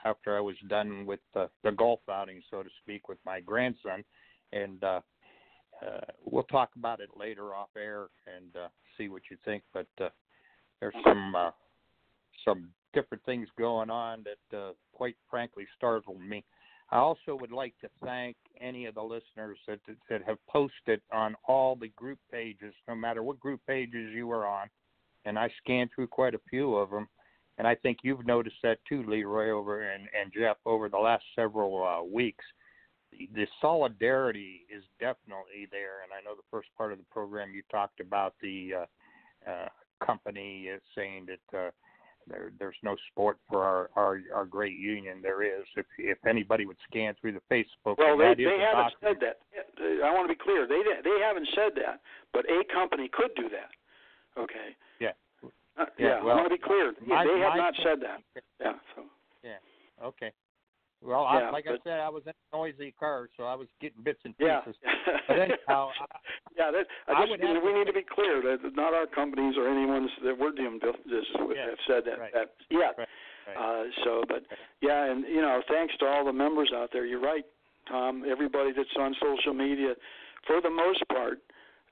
after 0.05 0.37
I 0.37 0.41
was 0.41 0.57
done 0.69 1.07
with 1.07 1.21
the, 1.35 1.49
the 1.63 1.73
golf 1.73 2.01
outing, 2.11 2.43
so 2.51 2.63
to 2.63 2.69
speak, 2.83 3.09
with 3.09 3.19
my 3.25 3.41
grandson, 3.41 4.05
and 4.53 4.83
uh, 4.83 5.01
uh, 5.83 6.13
we'll 6.25 6.45
talk 6.45 6.71
about 6.77 7.01
it 7.01 7.11
later 7.19 7.55
off 7.55 7.69
air 7.77 8.07
and 8.27 8.57
uh, 8.57 8.69
see 8.97 9.09
what 9.09 9.23
you 9.31 9.37
think. 9.45 9.63
But 9.73 9.89
uh, 10.01 10.09
there's 10.81 10.95
some 11.05 11.35
uh, 11.35 11.51
some 12.45 12.71
different 12.95 13.25
things 13.25 13.49
going 13.59 13.91
on 13.91 14.25
that, 14.25 14.57
uh, 14.57 14.73
quite 14.93 15.17
frankly, 15.31 15.67
startled 15.77 16.21
me. 16.21 16.45
I 16.91 16.99
also 16.99 17.37
would 17.41 17.53
like 17.53 17.75
to 17.81 17.89
thank 18.03 18.37
any 18.61 18.87
of 18.87 18.95
the 18.95 19.03
listeners 19.03 19.59
that 19.67 19.81
that 20.09 20.23
have 20.25 20.39
posted 20.49 21.01
on 21.13 21.35
all 21.49 21.77
the 21.77 21.89
group 21.89 22.19
pages, 22.31 22.75
no 22.89 22.95
matter 22.95 23.23
what 23.23 23.41
group 23.41 23.61
pages 23.67 24.13
you 24.15 24.27
were 24.29 24.47
on, 24.47 24.69
and 25.25 25.39
I 25.39 25.51
scanned 25.63 25.91
through 25.95 26.07
quite 26.07 26.35
a 26.35 26.41
few 26.49 26.77
of 26.77 26.91
them, 26.91 27.09
and 27.59 27.67
I 27.67 27.75
think 27.75 27.99
you've 28.03 28.27
noticed 28.27 28.57
that 28.63 28.79
too, 28.89 29.03
Leroy, 29.03 29.51
over 29.51 29.91
and 29.91 30.09
and 30.19 30.33
Jeff 30.33 30.59
over 30.65 30.89
the 30.89 30.99
last 30.99 31.25
several 31.35 31.85
uh, 31.85 32.05
weeks. 32.05 32.45
The, 32.45 32.65
the 33.13 33.47
solidarity 33.61 34.67
is 34.75 34.85
definitely 35.01 35.69
there, 35.71 36.03
and 36.03 36.13
I 36.13 36.23
know 36.25 36.35
the 36.37 36.47
first 36.51 36.69
part 36.77 36.93
of 36.93 36.99
the 36.99 37.05
program 37.11 37.53
you 37.55 37.63
talked 37.71 38.01
about 38.01 38.35
the 38.43 38.87
uh, 39.47 39.51
uh, 39.51 39.69
company 40.05 40.65
is 40.65 40.83
saying 40.95 41.27
that. 41.27 41.59
Uh, 41.59 41.71
there, 42.29 42.51
there's 42.59 42.77
no 42.83 42.97
sport 43.13 43.39
for 43.49 43.63
our, 43.63 43.89
our 43.95 44.21
our 44.35 44.45
great 44.45 44.77
union. 44.77 45.19
There 45.23 45.45
is. 45.45 45.65
If 45.77 45.87
if 45.97 46.19
anybody 46.27 46.67
would 46.67 46.77
scan 46.91 47.15
through 47.21 47.35
the 47.39 47.43
Facebook, 47.49 47.99
well, 47.99 48.19
they 48.19 48.35
they 48.35 48.59
haven't 48.59 48.99
document. 48.99 48.99
said 49.01 49.17
that. 49.21 50.05
I 50.05 50.13
want 50.13 50.29
to 50.29 50.35
be 50.35 50.41
clear. 50.43 50.67
They 50.67 50.83
they 51.05 51.21
haven't 51.23 51.49
said 51.55 51.73
that, 51.77 52.01
but 52.33 52.45
a 52.51 52.65
company 52.75 53.09
could 53.13 53.31
do 53.37 53.49
that. 53.51 53.71
Okay. 54.41 54.75
Yeah. 54.99 55.13
Uh, 55.79 55.85
Yeah, 55.99 56.19
yeah. 56.19 56.23
well, 56.23 56.33
I 56.33 56.41
want 56.41 56.51
to 56.51 56.57
be 56.57 56.63
clear. 56.63 56.95
my- 57.07 57.25
they 57.25 57.39
have 57.39 57.57
not 57.57 57.75
said 57.83 58.01
that. 58.01 58.21
Yeah. 58.61 58.73
So. 58.95 59.03
Yeah. 59.45 59.59
Okay. 60.03 60.33
Well, 61.03 61.23
Yeah, 61.33 61.49
I, 61.49 61.51
like 61.51 61.67
I 61.67 61.77
said, 61.85 62.01
I 62.01 62.09
was 62.09 62.23
in 62.27 62.33
a 62.33 62.57
noisy 62.57 62.95
car, 62.99 63.29
so 63.37 63.45
I 63.45 63.55
was 63.55 63.69
getting 63.81 64.03
bits 64.03 64.21
and 64.25 64.35
Yeah. 64.39 64.61
pieces. 64.61 64.81
But 65.29 65.39
anyhow, 65.39 65.91
I, 66.01 66.07
yeah, 66.57 66.71
that, 66.71 66.87
I 67.09 67.13
I 67.13 67.27
just, 67.27 67.31
we 67.65 67.73
to 67.73 67.79
need 67.79 67.87
to 67.87 67.93
be 67.93 68.03
clear 68.03 68.41
that 68.43 68.75
not 68.75 68.95
our 68.95 69.07
companies 69.07 69.57
or 69.59 69.69
anyone's 69.69 70.11
that 70.25 70.39
we're 70.39 70.53
business 70.53 71.27
with 71.39 71.57
Yeah, 71.57 71.71
have 71.71 71.79
said 71.87 72.05
that. 72.07 72.19
right. 72.19 72.33
that 72.33 72.55
yeah. 72.71 72.93
Right, 72.97 73.09
right. 73.47 73.57
Uh, 73.57 73.85
so, 74.05 74.25
but 74.29 74.45
yeah, 74.81 75.11
and 75.11 75.25
you 75.27 75.43
know, 75.43 75.63
thanks 75.69 75.95
to 75.99 76.07
all 76.07 76.25
the 76.25 76.33
members 76.33 76.73
out 76.75 76.91
there. 76.93 77.05
You're 77.05 77.21
right, 77.21 77.45
Tom. 77.89 78.25
Everybody 78.29 78.73
that's 78.73 78.89
on 78.99 79.15
social 79.21 79.53
media, 79.55 79.95
for 80.47 80.61
the 80.61 80.71
most 80.71 81.03
part, 81.09 81.39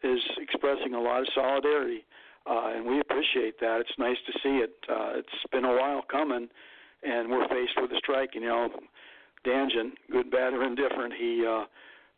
is 0.03 0.21
expressing 0.39 0.95
a 0.95 1.01
lot 1.01 1.21
of 1.21 1.29
solidarity, 1.35 2.05
uh, 2.47 2.73
and 2.75 2.87
we 2.87 3.01
appreciate 3.01 3.61
that. 3.61 3.81
It's 3.81 3.99
nice 3.99 4.19
to 4.27 4.33
see 4.43 4.57
it. 4.65 4.75
Uh, 4.89 5.19
it's 5.19 5.45
been 5.53 5.65
a 5.65 5.77
while 5.77 6.03
coming, 6.11 6.49
and 7.05 7.31
we're 7.31 7.47
faced 7.49 7.75
with 7.81 7.93
a 7.93 7.99
strike. 7.99 8.31
You 8.35 8.41
know, 8.43 8.69
Danjan, 9.47 9.93
good, 10.11 10.31
bad, 10.31 10.53
or 10.55 10.65
indifferent, 10.65 11.13
he 11.19 11.45
uh, 11.47 11.65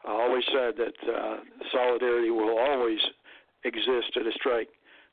always 0.07 0.45
said 0.53 0.74
that 0.76 0.95
uh, 1.12 1.37
solidarity 1.72 2.30
will 2.30 2.57
always 2.59 3.01
exist 3.64 4.16
at 4.16 4.26
a 4.26 4.32
strike 4.32 4.68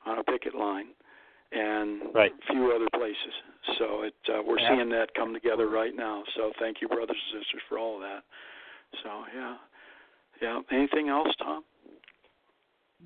on 0.06 0.18
a 0.18 0.24
picket 0.24 0.54
line, 0.54 0.88
and 1.52 2.14
Right. 2.14 2.32
a 2.32 2.52
few 2.52 2.72
other 2.72 2.88
places. 2.94 3.34
So 3.78 4.02
it 4.02 4.14
uh, 4.28 4.42
we're 4.42 4.58
Yeah. 4.58 4.76
seeing 4.76 4.88
that 4.90 5.14
come 5.14 5.32
together 5.32 5.68
right 5.68 5.94
now. 5.94 6.22
So 6.36 6.52
thank 6.58 6.80
you, 6.80 6.88
brothers 6.88 7.16
and 7.32 7.42
sisters, 7.42 7.62
for 7.68 7.78
all 7.78 7.96
of 7.96 8.02
that. 8.02 8.22
So 9.02 9.24
yeah, 9.34 9.56
yeah. 10.40 10.60
Anything 10.70 11.08
else, 11.08 11.34
Tom? 11.36 11.64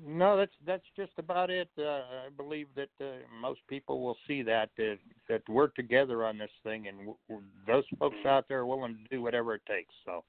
No, 0.05 0.37
that's 0.37 0.53
that's 0.65 0.83
just 0.95 1.11
about 1.17 1.49
it. 1.49 1.69
Uh, 1.77 1.83
I 2.25 2.29
believe 2.35 2.67
that 2.75 2.89
uh, 3.01 3.17
most 3.41 3.59
people 3.67 4.01
will 4.01 4.17
see 4.27 4.41
that 4.43 4.69
uh, 4.79 4.95
that 5.27 5.41
we're 5.49 5.67
together 5.67 6.25
on 6.25 6.37
this 6.37 6.51
thing, 6.63 6.87
and 6.87 6.97
w- 6.99 7.17
w- 7.27 7.47
those 7.67 7.83
folks 7.97 8.15
out 8.25 8.45
there 8.47 8.59
are 8.59 8.65
willing 8.65 8.97
to 8.97 9.15
do 9.15 9.21
whatever 9.21 9.55
it 9.55 9.61
takes. 9.67 9.93
So 10.05 10.23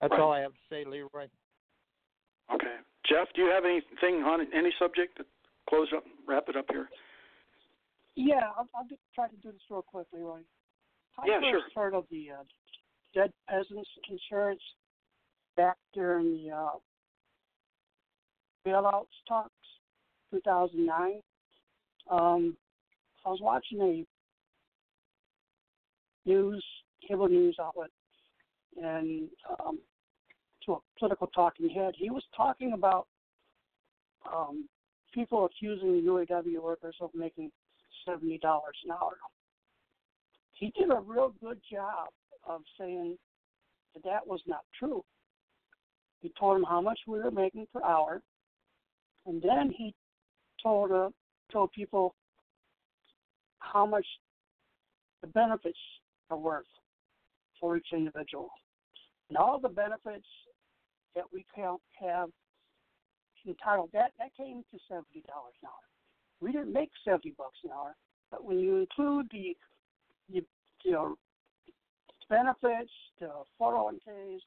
that's 0.00 0.10
Right. 0.10 0.20
all 0.20 0.32
I 0.32 0.40
have 0.40 0.52
to 0.52 0.58
say, 0.68 0.84
Leroy. 0.84 1.28
Okay, 2.52 2.76
Jeff, 3.06 3.28
do 3.34 3.42
you 3.42 3.48
have 3.48 3.64
anything 3.64 4.22
on 4.24 4.46
any 4.52 4.72
subject 4.78 5.16
to 5.18 5.26
close 5.68 5.88
up, 5.96 6.04
wrap 6.26 6.48
it 6.48 6.56
up 6.56 6.66
here? 6.70 6.88
Yeah, 8.14 8.50
I'll, 8.58 8.68
I'll 8.74 8.86
do, 8.88 8.96
try 9.14 9.28
to 9.28 9.36
do 9.36 9.52
this 9.52 9.60
real 9.70 9.82
quickly, 9.82 10.20
Leroy. 10.20 10.40
I 11.18 11.26
Yeah, 11.26 11.40
first 11.52 11.74
heard 11.74 11.94
of 11.94 12.04
the 12.10 12.30
uh, 12.30 12.42
dead 13.14 13.32
peasants 13.48 13.88
insurance 14.08 14.60
back 15.56 15.76
during 15.94 16.32
the 16.32 16.50
uh, 16.50 16.78
bailouts 18.66 19.06
talks, 19.26 19.50
2009. 20.30 21.20
Um, 22.10 22.56
I 23.24 23.28
was 23.28 23.40
watching 23.40 23.80
a 23.80 24.04
news 26.28 26.64
cable 27.06 27.28
news 27.28 27.56
outlet, 27.60 27.90
and 28.80 29.28
um, 29.60 29.78
to 30.64 30.72
a 30.72 30.78
political 30.98 31.26
talking 31.28 31.68
head, 31.68 31.94
he 31.96 32.10
was 32.10 32.22
talking 32.36 32.72
about 32.72 33.06
um, 34.32 34.68
people 35.12 35.46
accusing 35.46 36.02
UAW 36.02 36.62
workers 36.62 36.96
of 37.00 37.10
making 37.14 37.50
seventy 38.06 38.38
dollars 38.38 38.76
an 38.84 38.92
hour. 38.92 39.16
He 40.52 40.72
did 40.78 40.90
a 40.90 41.00
real 41.00 41.34
good 41.42 41.60
job 41.70 42.08
of 42.46 42.62
saying 42.78 43.16
that 43.94 44.04
that 44.04 44.26
was 44.26 44.40
not 44.46 44.62
true. 44.78 45.04
He 46.20 46.32
told 46.38 46.56
them 46.56 46.64
how 46.64 46.80
much 46.80 47.00
we 47.06 47.18
were 47.18 47.30
making 47.30 47.66
per 47.72 47.82
hour, 47.82 48.22
and 49.26 49.42
then 49.42 49.72
he 49.76 49.94
told 50.62 50.90
uh, 50.92 51.10
told 51.50 51.72
people 51.72 52.14
how 53.58 53.86
much 53.86 54.06
the 55.20 55.28
benefits 55.28 55.78
are 56.30 56.38
worth 56.38 56.66
for 57.60 57.76
each 57.76 57.86
individual, 57.92 58.50
and 59.28 59.38
all 59.38 59.58
the 59.58 59.68
benefits 59.68 60.26
that 61.14 61.24
we 61.32 61.44
have 62.00 62.28
entitled 63.46 63.90
that 63.92 64.12
that 64.18 64.30
came 64.36 64.62
to 64.70 64.78
seventy 64.88 65.22
dollars 65.26 65.54
an 65.62 65.68
hour. 65.68 65.84
We 66.40 66.52
didn't 66.52 66.72
make 66.72 66.90
seventy 67.04 67.34
bucks 67.36 67.58
an 67.64 67.70
hour, 67.70 67.94
but 68.30 68.44
when 68.44 68.58
you 68.58 68.78
include 68.78 69.26
the 69.30 69.56
you, 70.28 70.42
you 70.84 70.92
know 70.92 71.16
benefits, 72.28 72.90
the 73.20 73.28
401ks, 73.60 74.40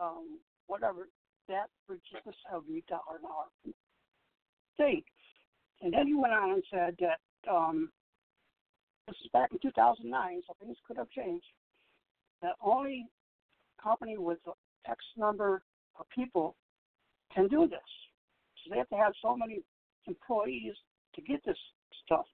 um, 0.00 0.38
whatever, 0.66 1.08
that 1.48 1.68
reaches 1.88 2.18
the 2.26 2.32
seventy 2.50 2.82
dollar 2.88 3.18
an 3.20 3.26
hour 3.26 3.74
thing. 4.76 5.02
And 5.82 5.92
then 5.92 6.06
he 6.06 6.14
went 6.14 6.32
on 6.32 6.52
and 6.52 6.62
said 6.70 6.96
that 7.00 7.50
um, 7.50 7.90
this 9.06 9.16
is 9.24 9.30
back 9.32 9.50
in 9.52 9.58
2009, 9.60 10.40
so 10.46 10.54
things 10.60 10.76
could 10.86 10.96
have 10.96 11.10
changed. 11.10 11.46
That 12.42 12.54
only 12.62 13.06
company 13.82 14.16
with 14.18 14.38
X 14.88 14.98
number 15.16 15.62
of 15.98 16.06
people 16.14 16.56
can 17.34 17.48
do 17.48 17.68
this. 17.68 17.78
So 18.62 18.70
they 18.70 18.78
have 18.78 18.88
to 18.88 18.96
have 18.96 19.12
so 19.20 19.36
many 19.36 19.60
employees 20.06 20.74
to 21.14 21.22
get 21.22 21.44
this 21.44 21.58
stuff. 22.04 22.26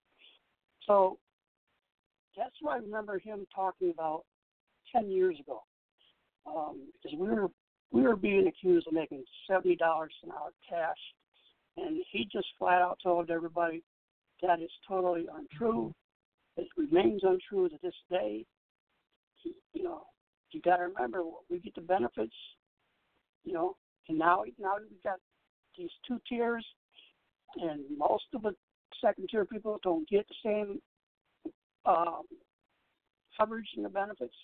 So 0.87 1.19
that's 2.37 2.55
what 2.61 2.75
I 2.75 2.79
remember 2.79 3.19
him 3.19 3.47
talking 3.55 3.91
about 3.91 4.25
ten 4.93 5.11
years 5.11 5.39
ago. 5.41 5.63
Um, 6.47 6.89
because 6.95 7.19
we 7.19 7.29
were 7.29 7.49
we 7.93 8.03
were 8.03 8.17
being 8.17 8.47
accused 8.47 8.87
of 8.87 8.93
making 8.93 9.25
seventy 9.49 9.77
dollars 9.77 10.13
an 10.23 10.31
hour 10.31 10.53
cash, 10.69 10.97
and 11.77 11.99
he 12.11 12.29
just 12.31 12.49
flat 12.59 12.83
out 12.83 12.99
told 13.03 13.31
everybody 13.31 13.83
that 14.43 14.61
is 14.61 14.71
totally 14.89 15.27
untrue. 15.35 15.93
It 16.57 16.69
remains 16.77 17.23
untrue 17.23 17.69
to 17.69 17.77
this 17.83 17.95
day. 18.11 18.45
He, 19.37 19.55
you 19.73 19.83
know, 19.83 20.03
you 20.51 20.61
got 20.61 20.77
to 20.77 20.85
remember 20.85 21.23
we 21.49 21.59
get 21.59 21.75
the 21.75 21.81
benefits. 21.81 22.35
You 23.45 23.55
know, 23.55 23.77
and 24.09 24.19
now 24.19 24.45
now 24.59 24.75
we 24.79 24.97
got 25.03 25.19
these 25.77 25.91
two 26.07 26.21
tiers, 26.29 26.65
and 27.57 27.81
most 27.97 28.25
of 28.35 28.43
the 28.43 28.55
second 29.01 29.29
tier 29.31 29.45
people 29.45 29.79
don't 29.83 30.09
get 30.09 30.27
the 30.29 30.35
same 30.45 30.81
um, 31.87 32.23
coverage 33.39 33.69
and 33.77 33.85
the 33.85 33.89
benefits. 33.89 34.35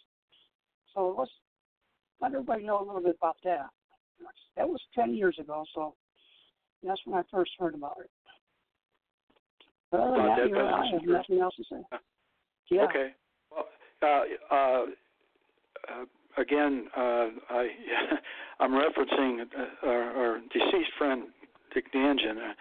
So 0.94 1.14
let's 1.18 1.30
let 2.20 2.32
everybody 2.32 2.64
know 2.64 2.80
a 2.80 2.84
little 2.84 3.02
bit 3.02 3.16
about 3.20 3.36
that. 3.44 3.66
That 4.56 4.68
was 4.68 4.80
10 4.94 5.14
years 5.14 5.36
ago, 5.38 5.64
so 5.74 5.94
that's 6.86 7.00
when 7.04 7.18
I 7.18 7.22
first 7.30 7.52
heard 7.58 7.74
about 7.74 7.96
it. 8.00 8.10
But 9.90 10.00
other 10.00 10.16
than 10.16 10.26
that, 10.26 10.36
that 10.38 10.48
you 10.48 10.54
know, 10.54 10.66
I 10.66 10.86
have 10.86 11.00
insurance. 11.00 11.26
nothing 11.28 11.42
else 11.42 11.54
to 11.56 11.64
say. 11.70 11.82
Yeah. 12.68 12.82
Okay. 12.82 13.10
Well, 13.52 13.66
uh, 14.02 14.52
uh, 14.52 14.56
uh, 15.88 16.04
again, 16.36 16.86
uh, 16.96 17.28
I 17.48 17.68
I'm 18.60 18.72
referencing 18.72 19.42
uh, 19.42 19.86
our, 19.86 20.02
our 20.02 20.40
deceased 20.52 20.90
friend 20.98 21.28
Dick 21.72 21.92
Danjan, 21.92 22.38
uh, 22.38 22.52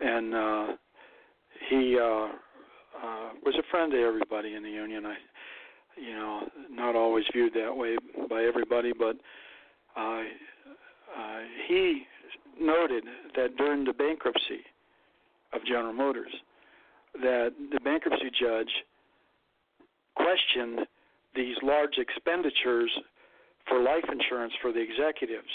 and 0.00 0.34
uh, 0.34 0.66
he 1.70 1.96
uh, 1.96 2.04
uh, 2.04 3.30
was 3.44 3.54
a 3.58 3.62
friend 3.70 3.92
to 3.92 3.98
everybody 3.98 4.54
in 4.54 4.62
the 4.62 4.70
union. 4.70 5.06
I, 5.06 5.14
you 6.00 6.14
know, 6.14 6.48
not 6.70 6.96
always 6.96 7.24
viewed 7.32 7.54
that 7.54 7.76
way 7.76 7.96
by 8.28 8.42
everybody, 8.42 8.92
but 8.92 9.16
uh, 9.96 10.22
uh, 11.16 11.40
he 11.68 12.02
noted 12.60 13.04
that 13.36 13.56
during 13.56 13.84
the 13.84 13.92
bankruptcy 13.92 14.62
of 15.52 15.64
General 15.64 15.92
Motors, 15.92 16.32
that 17.14 17.52
the 17.72 17.80
bankruptcy 17.80 18.30
judge 18.38 18.70
questioned 20.16 20.80
these 21.34 21.56
large 21.62 21.98
expenditures 21.98 22.90
for 23.68 23.80
life 23.80 24.04
insurance 24.10 24.52
for 24.60 24.72
the 24.72 24.80
executives 24.80 25.48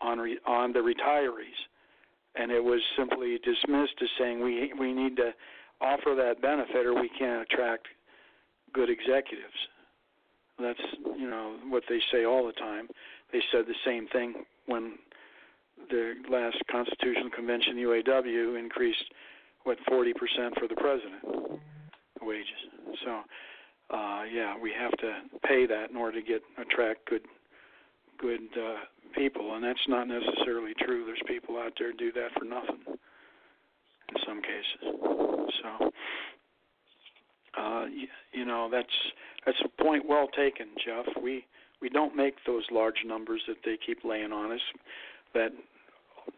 on 0.00 0.18
re- 0.18 0.38
on 0.46 0.72
the 0.72 0.78
retirees, 0.78 1.60
and 2.36 2.50
it 2.50 2.62
was 2.62 2.80
simply 2.96 3.38
dismissed 3.44 3.94
as 4.02 4.08
saying 4.18 4.42
we 4.42 4.72
we 4.78 4.92
need 4.92 5.16
to 5.16 5.32
offer 5.80 6.14
that 6.16 6.40
benefit 6.40 6.86
or 6.86 6.94
we 6.94 7.10
can't 7.18 7.42
attract 7.42 7.86
good 8.72 8.90
executives. 8.90 9.54
That's 10.58 10.80
you 11.18 11.28
know 11.28 11.56
what 11.68 11.82
they 11.88 12.00
say 12.12 12.24
all 12.24 12.46
the 12.46 12.52
time. 12.52 12.88
They 13.32 13.40
said 13.50 13.64
the 13.66 13.74
same 13.84 14.06
thing 14.08 14.44
when 14.66 14.94
the 15.90 16.14
last 16.30 16.56
Constitutional 16.70 17.30
Convention 17.30 17.76
UAW 17.76 18.58
increased 18.58 19.04
what 19.64 19.78
40% 19.90 20.12
for 20.58 20.68
the 20.68 20.74
president 20.76 21.60
wages. 22.20 22.48
So 23.04 23.20
uh 23.90 24.22
yeah, 24.32 24.56
we 24.60 24.72
have 24.78 24.92
to 24.98 25.20
pay 25.46 25.66
that 25.66 25.90
in 25.90 25.96
order 25.96 26.20
to 26.20 26.26
get 26.26 26.42
attract 26.58 27.06
good 27.06 27.22
good 28.18 28.40
uh 28.56 28.76
people 29.14 29.54
and 29.54 29.64
that's 29.64 29.88
not 29.88 30.08
necessarily 30.08 30.72
true. 30.80 31.04
There's 31.04 31.22
people 31.26 31.58
out 31.58 31.72
there 31.78 31.92
do 31.92 32.12
that 32.12 32.28
for 32.38 32.44
nothing 32.44 32.80
in 32.86 34.16
some 34.26 34.40
cases. 34.42 34.98
So 35.62 35.90
uh 37.60 37.84
you, 37.86 38.06
you 38.32 38.44
know, 38.44 38.68
that's 38.70 38.88
that's 39.46 39.58
a 39.64 39.82
point 39.82 40.04
well 40.08 40.28
taken, 40.28 40.68
Jeff. 40.84 41.06
We 41.22 41.44
we 41.80 41.88
don't 41.90 42.16
make 42.16 42.36
those 42.46 42.64
large 42.70 43.04
numbers 43.04 43.42
that 43.46 43.58
they 43.64 43.76
keep 43.84 44.04
laying 44.04 44.32
on 44.32 44.52
us. 44.52 44.60
That 45.34 45.50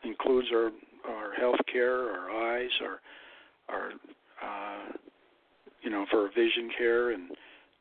includes 0.04 0.48
our 0.52 0.70
our 1.08 1.32
health 1.34 1.60
care, 1.72 2.10
our 2.10 2.30
eyes, 2.30 2.70
our 2.82 3.00
our 3.68 3.90
uh, 4.42 4.92
you 5.82 5.90
know 5.90 6.06
for 6.10 6.28
vision 6.28 6.70
care 6.76 7.10
and 7.12 7.30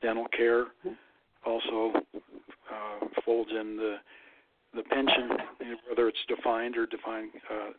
dental 0.01 0.27
care. 0.35 0.65
Also 1.45 1.93
uh, 1.95 3.05
folds 3.25 3.51
in 3.51 3.77
the 3.77 3.95
the 4.75 4.83
pension, 4.83 5.29
whether 5.87 6.07
it's 6.07 6.17
defined 6.27 6.77
or 6.77 6.85
defined 6.85 7.31
uh, 7.49 7.71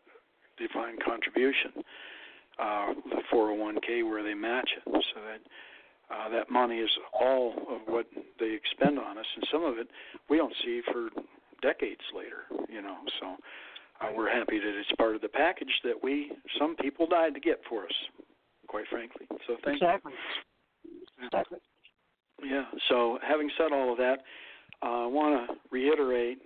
defined 0.59 0.99
contribution, 1.05 1.72
uh, 2.59 2.95
the 3.11 3.20
401k 3.32 4.09
where 4.09 4.22
they 4.22 4.34
match 4.34 4.70
it, 4.76 4.82
so 4.87 5.20
that 5.20 6.14
uh, 6.14 6.28
that 6.30 6.51
money 6.51 6.76
is 6.76 6.91
all 7.20 7.53
of 7.68 7.80
what 7.87 8.07
they 8.41 8.53
expend 8.53 8.99
on 8.99 9.18
us, 9.18 9.26
and 9.37 9.45
some 9.53 9.64
of 9.64 9.78
it 9.78 9.89
we 10.30 10.37
don't 10.37 10.55
see 10.64 10.80
for 10.93 11.09
decades 11.63 12.03
later. 12.15 12.45
You 12.69 12.83
know, 12.83 12.97
so 13.21 13.37
uh, 14.01 14.13
we're 14.15 14.31
happy 14.31 14.59
that 14.59 14.79
it's 14.79 14.91
part 14.99 15.15
of 15.15 15.21
the 15.21 15.29
package 15.29 15.73
that 15.85 15.95
we 16.03 16.33
some 16.59 16.77
people 16.77 17.07
died 17.07 17.35
to 17.35 17.41
get 17.41 17.61
for 17.69 17.85
us, 17.85 17.95
quite 18.69 18.85
frankly. 18.91 19.27
So 19.47 19.57
thank 19.65 19.83
exactly. 19.83 20.13
you. 20.13 21.27
Exactly. 21.27 21.59
Yeah. 22.45 22.65
So 22.89 23.19
having 23.27 23.51
said 23.57 23.73
all 23.73 23.93
of 23.93 23.99
that, 23.99 24.19
uh, 24.83 25.05
I 25.05 25.07
want 25.07 25.49
to 25.49 25.57
reiterate 25.71 26.39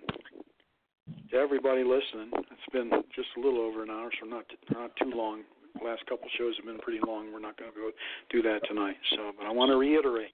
to 1.31 1.37
everybody 1.37 1.83
listening. 1.83 2.31
It's 2.33 2.71
been 2.71 2.89
just 3.15 3.27
a 3.37 3.39
little 3.39 3.59
over 3.59 3.83
an 3.83 3.89
hour, 3.89 4.09
so 4.19 4.27
not 4.27 4.45
not 4.71 4.91
too 4.95 5.11
long. 5.13 5.43
The 5.79 5.85
last 5.85 6.05
couple 6.07 6.27
shows 6.37 6.55
have 6.57 6.65
been 6.65 6.79
pretty 6.79 6.99
long. 7.05 7.31
We're 7.31 7.39
not 7.39 7.57
going 7.57 7.71
to 7.71 7.77
go 7.77 7.91
do 8.29 8.41
that 8.41 8.59
tonight. 8.67 8.97
So, 9.15 9.31
but 9.37 9.45
I 9.45 9.51
want 9.51 9.71
to 9.71 9.77
reiterate. 9.77 10.31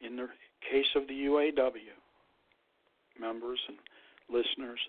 In 0.00 0.16
the 0.16 0.28
case 0.70 0.86
of 0.96 1.06
the 1.08 1.14
UAW 1.14 1.80
members 3.20 3.58
and 3.68 3.76
listeners, 4.28 4.80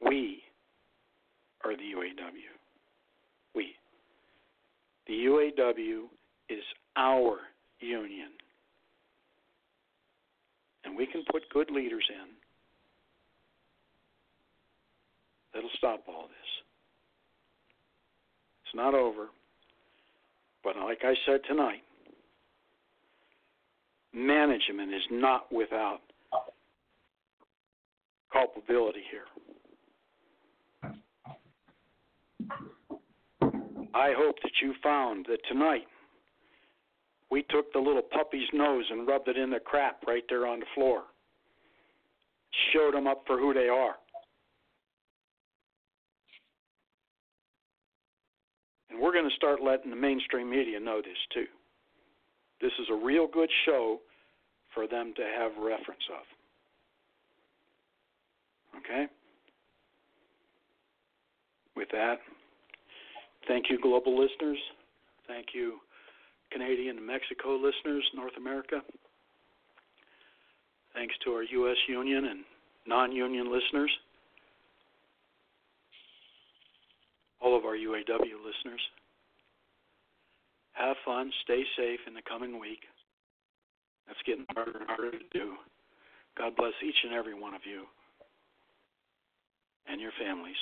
we 0.00 0.42
are 1.64 1.76
the 1.76 1.82
UAW. 1.82 2.54
We. 3.54 3.74
The 5.06 5.14
UAW 5.14 6.04
is 6.48 6.62
our 6.96 7.38
union. 7.80 8.30
And 10.84 10.96
we 10.96 11.06
can 11.06 11.24
put 11.30 11.42
good 11.52 11.70
leaders 11.70 12.04
in 12.08 12.28
that'll 15.52 15.70
stop 15.76 16.04
all 16.08 16.28
this. 16.28 16.50
It's 18.64 18.74
not 18.74 18.94
over. 18.94 19.28
But 20.62 20.76
like 20.76 21.00
I 21.02 21.14
said 21.26 21.40
tonight, 21.48 21.82
management 24.12 24.92
is 24.92 25.02
not 25.10 25.52
without 25.52 26.00
culpability 28.32 29.02
here. 29.10 29.24
I 33.94 34.12
hope 34.16 34.36
that 34.42 34.52
you 34.62 34.74
found 34.82 35.26
that 35.28 35.38
tonight 35.48 35.86
we 37.30 37.42
took 37.50 37.72
the 37.72 37.78
little 37.78 38.02
puppy's 38.02 38.48
nose 38.52 38.84
and 38.90 39.06
rubbed 39.06 39.28
it 39.28 39.36
in 39.36 39.50
the 39.50 39.60
crap 39.60 40.02
right 40.06 40.22
there 40.28 40.46
on 40.46 40.60
the 40.60 40.66
floor. 40.74 41.02
Showed 42.72 42.94
them 42.94 43.06
up 43.06 43.22
for 43.26 43.38
who 43.38 43.52
they 43.52 43.68
are. 43.68 43.96
And 48.90 49.00
we're 49.00 49.12
going 49.12 49.28
to 49.28 49.36
start 49.36 49.62
letting 49.62 49.90
the 49.90 49.96
mainstream 49.96 50.48
media 50.48 50.80
know 50.80 51.02
this 51.02 51.18
too. 51.34 51.46
This 52.60 52.72
is 52.80 52.86
a 52.90 52.94
real 52.94 53.26
good 53.26 53.50
show 53.64 53.98
for 54.74 54.86
them 54.86 55.12
to 55.16 55.22
have 55.22 55.52
reference 55.58 56.02
of. 56.10 56.24
Okay? 58.78 59.06
With 61.76 61.88
that, 61.92 62.16
thank 63.46 63.66
you, 63.70 63.78
global 63.80 64.18
listeners. 64.18 64.58
Thank 65.26 65.48
you, 65.54 65.78
Canadian 66.50 66.98
and 66.98 67.06
Mexico 67.06 67.54
listeners, 67.56 68.04
North 68.14 68.36
America. 68.36 68.80
Thanks 70.94 71.14
to 71.24 71.30
our 71.30 71.44
U.S. 71.44 71.76
union 71.88 72.24
and 72.24 72.40
non 72.86 73.12
union 73.12 73.52
listeners. 73.52 73.90
All 77.40 77.56
of 77.56 77.64
our 77.64 77.76
UAW 77.76 78.34
listeners. 78.44 78.80
Have 80.78 80.96
fun, 81.04 81.32
stay 81.42 81.64
safe 81.76 81.98
in 82.06 82.14
the 82.14 82.22
coming 82.22 82.60
week. 82.60 82.86
That's 84.06 84.20
getting 84.24 84.46
harder 84.54 84.78
and 84.78 84.86
harder 84.86 85.10
to 85.10 85.24
do. 85.32 85.54
God 86.38 86.54
bless 86.54 86.72
each 86.86 86.94
and 87.02 87.12
every 87.12 87.34
one 87.34 87.52
of 87.52 87.62
you 87.68 87.82
and 89.90 90.00
your 90.00 90.12
families 90.22 90.56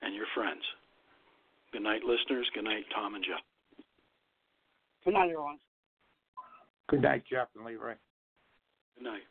and 0.00 0.14
your 0.14 0.24
friends. 0.34 0.62
Good 1.72 1.82
night, 1.82 2.00
listeners. 2.04 2.48
Good 2.54 2.64
night, 2.64 2.84
Tom 2.94 3.14
and 3.14 3.24
Jeff. 3.24 3.44
Good 5.04 5.12
night, 5.12 5.24
everyone. 5.24 5.58
Good 6.88 7.02
night, 7.02 7.22
Jeff 7.28 7.48
and 7.54 7.66
Leroy. 7.66 7.94
Good 8.96 9.04
night. 9.04 9.28